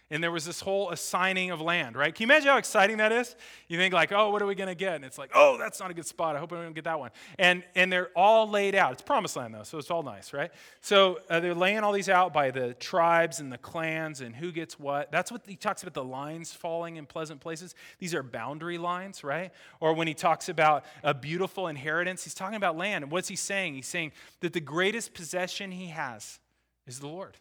And 0.09 0.23
there 0.23 0.31
was 0.31 0.45
this 0.45 0.61
whole 0.61 0.91
assigning 0.91 1.51
of 1.51 1.61
land, 1.61 1.97
right? 1.97 2.15
Can 2.15 2.23
you 2.23 2.27
imagine 2.33 2.49
how 2.49 2.59
exciting 2.59 2.99
that 2.99 3.11
is? 3.11 3.35
You 3.67 3.77
think 3.77 3.93
like, 3.93 4.13
oh, 4.13 4.31
what 4.31 4.41
are 4.41 4.47
we 4.47 4.55
going 4.55 4.69
to 4.69 4.77
get? 4.77 4.95
And 4.95 5.05
it's 5.05 5.19
like, 5.19 5.33
oh, 5.35 5.57
that's 5.59 5.81
not 5.81 5.91
a 5.91 5.95
good 5.95 6.07
spot. 6.07 6.37
I 6.37 6.39
hope 6.39 6.53
we 6.53 6.59
don't 6.59 6.75
get 6.75 6.85
that 6.85 7.01
one. 7.01 7.11
And 7.41 7.65
and 7.75 7.93
they're 7.93 8.11
all 8.15 8.49
laid 8.49 8.77
out. 8.77 8.93
It's 8.93 9.03
promised 9.03 9.37
land 9.37 9.55
though, 9.55 9.65
so 9.65 9.79
it's 9.79 9.91
all 9.91 10.05
nice, 10.05 10.33
right? 10.33 10.53
So 10.81 11.19
uh, 11.29 11.41
they're 11.41 11.55
laying 11.55 11.79
all 11.79 11.93
these 11.93 12.09
out 12.09 12.33
by 12.33 12.53
the 12.53 12.75
tribes 12.75 13.41
and 13.41 13.53
the 13.53 13.59
clans 13.59 14.21
and 14.21 14.35
who 14.35 14.53
gets 14.53 14.79
what. 14.79 15.11
That's 15.11 15.33
what 15.33 15.43
he 15.45 15.57
talks 15.57 15.83
about 15.83 15.95
the 15.95 16.05
lines 16.05 16.53
falling 16.53 16.97
in 16.97 17.07
pleasant 17.07 17.41
places. 17.41 17.75
These 17.99 18.15
are 18.15 18.23
boundary 18.23 18.79
lines, 18.79 19.25
right? 19.25 19.51
Or 19.81 19.93
when 19.93 20.07
he 20.07 20.15
talks 20.15 20.49
about 20.49 20.85
a 21.03 21.15
beautiful 21.15 21.67
inheritance, 21.67 22.23
he's 22.23 22.35
talking 22.35 22.57
about 22.57 22.77
land. 22.77 23.03
And 23.03 23.11
what's 23.11 23.29
he 23.29 23.37
saying? 23.37 23.75
He's 23.75 23.89
saying 23.89 24.13
that 24.41 24.53
the 24.53 24.61
greatest 24.61 25.15
possession 25.15 25.73
he 25.73 25.89
has 25.89 26.39
is 26.87 27.01
the 27.01 27.09
Lord. 27.09 27.37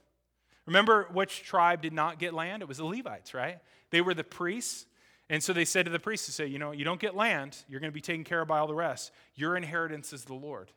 Remember 0.65 1.07
which 1.11 1.43
tribe 1.43 1.81
did 1.81 1.93
not 1.93 2.19
get 2.19 2.33
land? 2.33 2.61
It 2.61 2.67
was 2.67 2.77
the 2.77 2.85
Levites, 2.85 3.33
right? 3.33 3.59
They 3.91 4.01
were 4.01 4.13
the 4.13 4.23
priests. 4.23 4.85
And 5.29 5.43
so 5.43 5.53
they 5.53 5.65
said 5.65 5.85
to 5.85 5.91
the 5.91 5.99
priests, 5.99 6.25
to 6.27 6.31
say, 6.31 6.45
you 6.47 6.59
know, 6.59 6.71
you 6.71 6.85
don't 6.85 6.99
get 6.99 7.15
land, 7.15 7.57
you're 7.67 7.79
going 7.79 7.91
to 7.91 7.95
be 7.95 8.01
taken 8.01 8.23
care 8.23 8.41
of 8.41 8.47
by 8.47 8.59
all 8.59 8.67
the 8.67 8.75
rest. 8.75 9.11
Your 9.35 9.55
inheritance 9.55 10.13
is 10.13 10.25
the 10.25 10.33
Lord. 10.33 10.71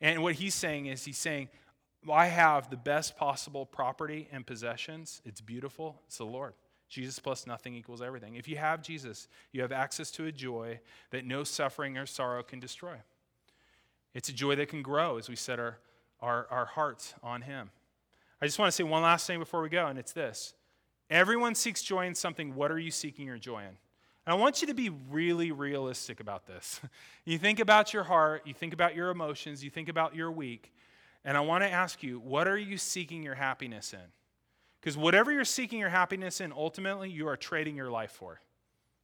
And 0.00 0.22
what 0.22 0.34
he's 0.34 0.54
saying 0.54 0.86
is, 0.86 1.04
he's 1.04 1.18
saying, 1.18 1.48
I 2.10 2.26
have 2.26 2.70
the 2.70 2.76
best 2.76 3.16
possible 3.16 3.66
property 3.66 4.28
and 4.32 4.46
possessions. 4.46 5.20
It's 5.24 5.40
beautiful. 5.40 6.00
It's 6.06 6.18
the 6.18 6.24
Lord. 6.24 6.54
Jesus 6.88 7.18
plus 7.18 7.46
nothing 7.46 7.74
equals 7.74 8.00
everything. 8.00 8.36
If 8.36 8.48
you 8.48 8.56
have 8.56 8.82
Jesus, 8.82 9.28
you 9.52 9.60
have 9.60 9.72
access 9.72 10.10
to 10.12 10.26
a 10.26 10.32
joy 10.32 10.80
that 11.10 11.26
no 11.26 11.44
suffering 11.44 11.98
or 11.98 12.06
sorrow 12.06 12.42
can 12.42 12.60
destroy. 12.60 12.94
It's 14.14 14.30
a 14.30 14.32
joy 14.32 14.56
that 14.56 14.68
can 14.68 14.80
grow 14.80 15.18
as 15.18 15.28
we 15.28 15.36
set 15.36 15.60
our, 15.60 15.78
our, 16.20 16.46
our 16.50 16.64
hearts 16.64 17.14
on 17.22 17.42
Him. 17.42 17.70
I 18.40 18.46
just 18.46 18.58
want 18.58 18.68
to 18.68 18.76
say 18.76 18.84
one 18.84 19.02
last 19.02 19.26
thing 19.26 19.38
before 19.38 19.62
we 19.62 19.68
go, 19.68 19.86
and 19.86 19.98
it's 19.98 20.12
this. 20.12 20.54
Everyone 21.10 21.54
seeks 21.54 21.82
joy 21.82 22.06
in 22.06 22.14
something. 22.14 22.54
What 22.54 22.70
are 22.70 22.78
you 22.78 22.90
seeking 22.90 23.26
your 23.26 23.38
joy 23.38 23.60
in? 23.60 23.66
And 23.66 23.76
I 24.26 24.34
want 24.34 24.60
you 24.60 24.68
to 24.68 24.74
be 24.74 24.90
really 25.10 25.52
realistic 25.52 26.20
about 26.20 26.46
this. 26.46 26.80
you 27.24 27.38
think 27.38 27.60
about 27.60 27.94
your 27.94 28.04
heart, 28.04 28.42
you 28.44 28.54
think 28.54 28.74
about 28.74 28.94
your 28.94 29.10
emotions, 29.10 29.64
you 29.64 29.70
think 29.70 29.88
about 29.88 30.14
your 30.14 30.30
week, 30.30 30.72
and 31.24 31.36
I 31.36 31.40
want 31.40 31.64
to 31.64 31.70
ask 31.70 32.02
you, 32.02 32.20
what 32.20 32.46
are 32.46 32.58
you 32.58 32.76
seeking 32.78 33.22
your 33.22 33.34
happiness 33.34 33.92
in? 33.92 34.12
Because 34.80 34.96
whatever 34.96 35.32
you're 35.32 35.44
seeking 35.44 35.78
your 35.78 35.88
happiness 35.88 36.40
in, 36.40 36.52
ultimately, 36.52 37.10
you 37.10 37.26
are 37.28 37.36
trading 37.36 37.76
your 37.76 37.90
life 37.90 38.12
for. 38.12 38.40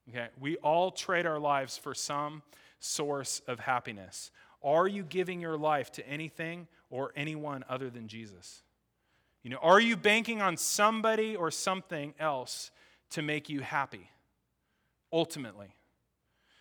Okay? 0.08 0.28
We 0.38 0.56
all 0.58 0.90
trade 0.90 1.26
our 1.26 1.38
lives 1.38 1.76
for 1.76 1.94
some 1.94 2.42
source 2.78 3.40
of 3.48 3.60
happiness. 3.60 4.30
Are 4.62 4.86
you 4.86 5.02
giving 5.02 5.40
your 5.40 5.56
life 5.56 5.90
to 5.92 6.08
anything 6.08 6.68
or 6.90 7.12
anyone 7.16 7.64
other 7.68 7.90
than 7.90 8.08
Jesus? 8.08 8.62
You 9.44 9.50
know, 9.50 9.58
are 9.62 9.78
you 9.78 9.96
banking 9.96 10.42
on 10.42 10.56
somebody 10.56 11.36
or 11.36 11.50
something 11.50 12.14
else 12.18 12.72
to 13.10 13.22
make 13.22 13.48
you 13.48 13.60
happy? 13.60 14.10
Ultimately. 15.12 15.76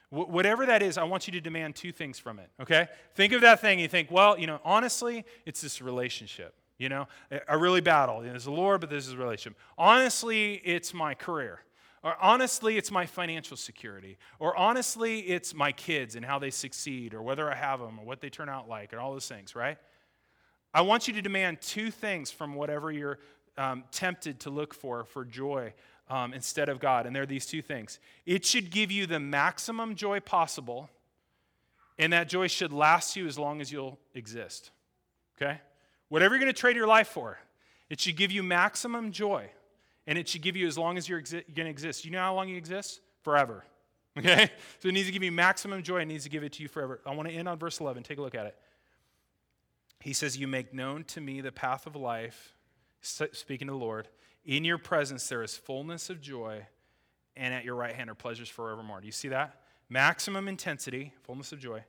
Wh- 0.10 0.30
whatever 0.30 0.66
that 0.66 0.84
is, 0.84 0.98
I 0.98 1.06
want 1.06 1.26
you 1.26 1.32
to 1.34 1.42
demand 1.42 1.76
two 1.76 1.94
things 1.94 2.20
from 2.20 2.38
it, 2.40 2.50
okay? 2.62 2.90
Think 3.16 3.34
of 3.34 3.42
that 3.42 3.62
thing, 3.62 3.80
you 3.80 3.88
think, 3.88 4.12
well, 4.12 4.38
you 4.38 4.46
know, 4.46 4.60
honestly, 4.64 5.26
it's 5.46 5.62
this 5.62 5.82
relationship. 5.82 6.54
You 6.78 6.90
know, 6.90 7.08
I 7.48 7.54
really 7.54 7.82
battle. 7.82 8.22
There's 8.22 8.44
the 8.44 8.52
Lord, 8.52 8.82
but 8.82 8.90
this 8.90 9.08
is 9.08 9.14
a 9.14 9.18
relationship. 9.18 9.58
Honestly, 9.78 10.56
it's 10.66 10.94
my 10.94 11.14
career. 11.14 11.62
Or 12.04 12.18
honestly, 12.22 12.76
it's 12.76 12.92
my 12.92 13.06
financial 13.06 13.56
security. 13.56 14.18
Or 14.38 14.58
honestly, 14.58 15.20
it's 15.22 15.54
my 15.54 15.72
kids 15.72 16.16
and 16.16 16.26
how 16.26 16.40
they 16.40 16.50
succeed, 16.50 17.14
or 17.14 17.22
whether 17.22 17.50
I 17.50 17.56
have 17.56 17.80
them, 17.80 18.00
or 18.00 18.06
what 18.06 18.20
they 18.20 18.30
turn 18.30 18.50
out 18.50 18.68
like, 18.68 18.92
and 18.92 19.00
all 19.00 19.14
those 19.14 19.28
things, 19.28 19.56
right? 19.56 19.78
I 20.74 20.82
want 20.82 21.08
you 21.08 21.14
to 21.14 21.22
demand 21.22 21.62
two 21.62 21.92
things 21.92 22.32
from 22.32 22.56
whatever 22.56 22.92
you're 22.92 23.20
um, 23.58 23.84
tempted 23.92 24.40
to 24.42 24.50
look 24.50 24.74
for 24.74 25.04
for 25.04 25.24
joy 25.24 25.74
um, 26.10 26.34
instead 26.34 26.70
of 26.70 26.80
God. 26.80 27.06
And 27.06 27.16
they're 27.16 27.26
these 27.26 27.46
two 27.46 27.62
things. 27.62 28.00
It 28.26 28.46
should 28.46 28.72
give 28.72 28.92
you 28.92 29.06
the 29.06 29.20
maximum 29.20 29.96
joy 29.96 30.20
possible, 30.20 30.90
and 31.98 32.14
that 32.14 32.30
joy 32.30 32.48
should 32.48 32.74
last 32.74 33.16
you 33.16 33.28
as 33.28 33.38
long 33.38 33.62
as 33.62 33.72
you'll 33.72 34.00
exist. 34.14 34.72
Okay? 35.38 35.60
Whatever 36.10 36.36
you're 36.36 36.42
going 36.42 36.54
to 36.54 36.60
trade 36.60 36.76
your 36.76 36.88
life 36.88 37.08
for, 37.08 37.40
it 37.90 38.00
should 38.00 38.18
give 38.18 38.32
you 38.32 38.44
maximum 38.44 39.12
joy, 39.12 39.50
and 40.08 40.18
it 40.18 40.28
should 40.28 40.42
give 40.42 40.56
you 40.56 40.68
as 40.68 40.78
long 40.78 40.98
as 40.98 41.08
you're 41.08 41.22
exi- 41.22 41.44
going 41.56 41.66
to 41.66 41.70
exist. 41.70 42.06
You 42.06 42.12
know 42.12 42.20
how 42.20 42.36
long 42.36 42.50
you 42.50 42.58
exist? 42.58 43.02
Forever. 43.22 43.64
Okay? 44.16 44.52
So 44.78 44.90
it 44.90 44.92
needs 44.92 45.08
to 45.08 45.12
give 45.12 45.24
you 45.24 45.32
maximum 45.32 45.82
joy, 45.82 46.02
it 46.02 46.06
needs 46.06 46.24
to 46.26 46.30
give 46.30 46.44
it 46.44 46.54
to 46.54 46.62
you 46.62 46.70
forever. 46.70 47.02
I 47.04 47.16
want 47.16 47.30
to 47.30 47.34
end 47.34 47.50
on 47.50 47.58
verse 47.58 47.80
11. 47.80 48.04
Take 48.04 48.20
a 48.20 48.22
look 48.22 48.36
at 48.36 48.46
it. 48.46 48.56
He 50.04 50.12
says, 50.12 50.38
You 50.38 50.50
make 50.50 50.74
known 50.74 51.06
to 51.06 51.22
me 51.22 51.40
the 51.40 51.54
path 51.54 51.88
of 51.88 51.96
life, 51.96 52.54
speaking 53.00 53.68
to 53.68 53.72
the 53.72 53.78
Lord. 53.78 54.10
In 54.44 54.66
your 54.66 54.78
presence 54.78 55.30
there 55.30 55.42
is 55.42 55.56
fullness 55.56 56.10
of 56.10 56.20
joy, 56.20 56.68
and 57.38 57.54
at 57.54 57.64
your 57.64 57.76
right 57.76 57.96
hand 57.96 58.10
are 58.10 58.16
pleasures 58.16 58.50
forevermore. 58.50 59.00
Do 59.00 59.06
you 59.06 59.14
see 59.14 59.30
that? 59.30 59.62
Maximum 59.88 60.50
intensity, 60.50 61.14
fullness 61.24 61.54
of 61.54 61.60
joy, 61.60 61.86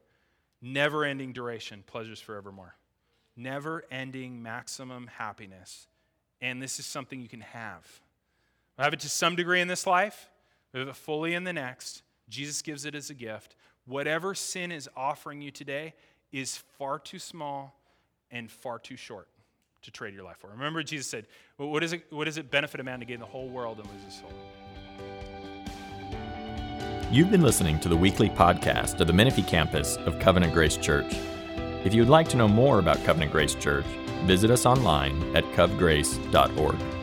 never 0.62 1.04
ending 1.04 1.32
duration, 1.32 1.82
pleasures 1.88 2.20
forevermore. 2.20 2.76
Never 3.36 3.82
ending 3.90 4.40
maximum 4.40 5.08
happiness. 5.08 5.88
And 6.40 6.62
this 6.62 6.78
is 6.78 6.86
something 6.86 7.20
you 7.20 7.28
can 7.28 7.40
have. 7.40 7.84
I 8.78 8.84
have 8.84 8.92
it 8.92 9.00
to 9.00 9.08
some 9.08 9.34
degree 9.34 9.60
in 9.60 9.66
this 9.66 9.88
life, 9.88 10.30
we 10.72 10.78
have 10.78 10.88
it 10.88 10.94
fully 10.94 11.34
in 11.34 11.42
the 11.42 11.52
next. 11.52 12.04
Jesus 12.28 12.62
gives 12.62 12.84
it 12.84 12.94
as 12.94 13.10
a 13.10 13.14
gift. 13.14 13.56
Whatever 13.86 14.36
sin 14.36 14.70
is 14.70 14.88
offering 14.96 15.42
you 15.42 15.50
today 15.50 15.94
is 16.30 16.58
far 16.78 17.00
too 17.00 17.18
small 17.18 17.74
and 18.30 18.50
far 18.50 18.78
too 18.78 18.96
short 18.96 19.28
to 19.82 19.90
trade 19.90 20.14
your 20.14 20.24
life 20.24 20.38
for. 20.38 20.50
Remember, 20.50 20.82
Jesus 20.82 21.06
said, 21.06 21.26
what, 21.56 21.82
is 21.84 21.92
it, 21.92 22.04
what 22.10 22.24
does 22.24 22.38
it 22.38 22.50
benefit 22.50 22.80
a 22.80 22.84
man 22.84 23.00
to 23.00 23.06
gain 23.06 23.20
the 23.20 23.26
whole 23.26 23.48
world 23.48 23.78
and 23.78 23.88
lose 23.90 24.04
his 24.04 24.14
soul? 24.14 24.32
You've 27.10 27.30
been 27.30 27.42
listening 27.42 27.78
to 27.80 27.88
the 27.88 27.96
weekly 27.96 28.28
podcast 28.28 29.00
of 29.00 29.06
the 29.06 29.12
Menifee 29.12 29.42
campus 29.42 29.96
of 29.98 30.18
Covenant 30.18 30.52
Grace 30.52 30.76
Church. 30.76 31.14
If 31.84 31.94
you 31.94 32.02
would 32.02 32.08
like 32.08 32.28
to 32.30 32.36
know 32.36 32.48
more 32.48 32.78
about 32.78 33.02
Covenant 33.04 33.30
Grace 33.30 33.54
Church, 33.54 33.84
visit 34.24 34.50
us 34.50 34.66
online 34.66 35.36
at 35.36 35.44
covgrace.org. 35.52 36.93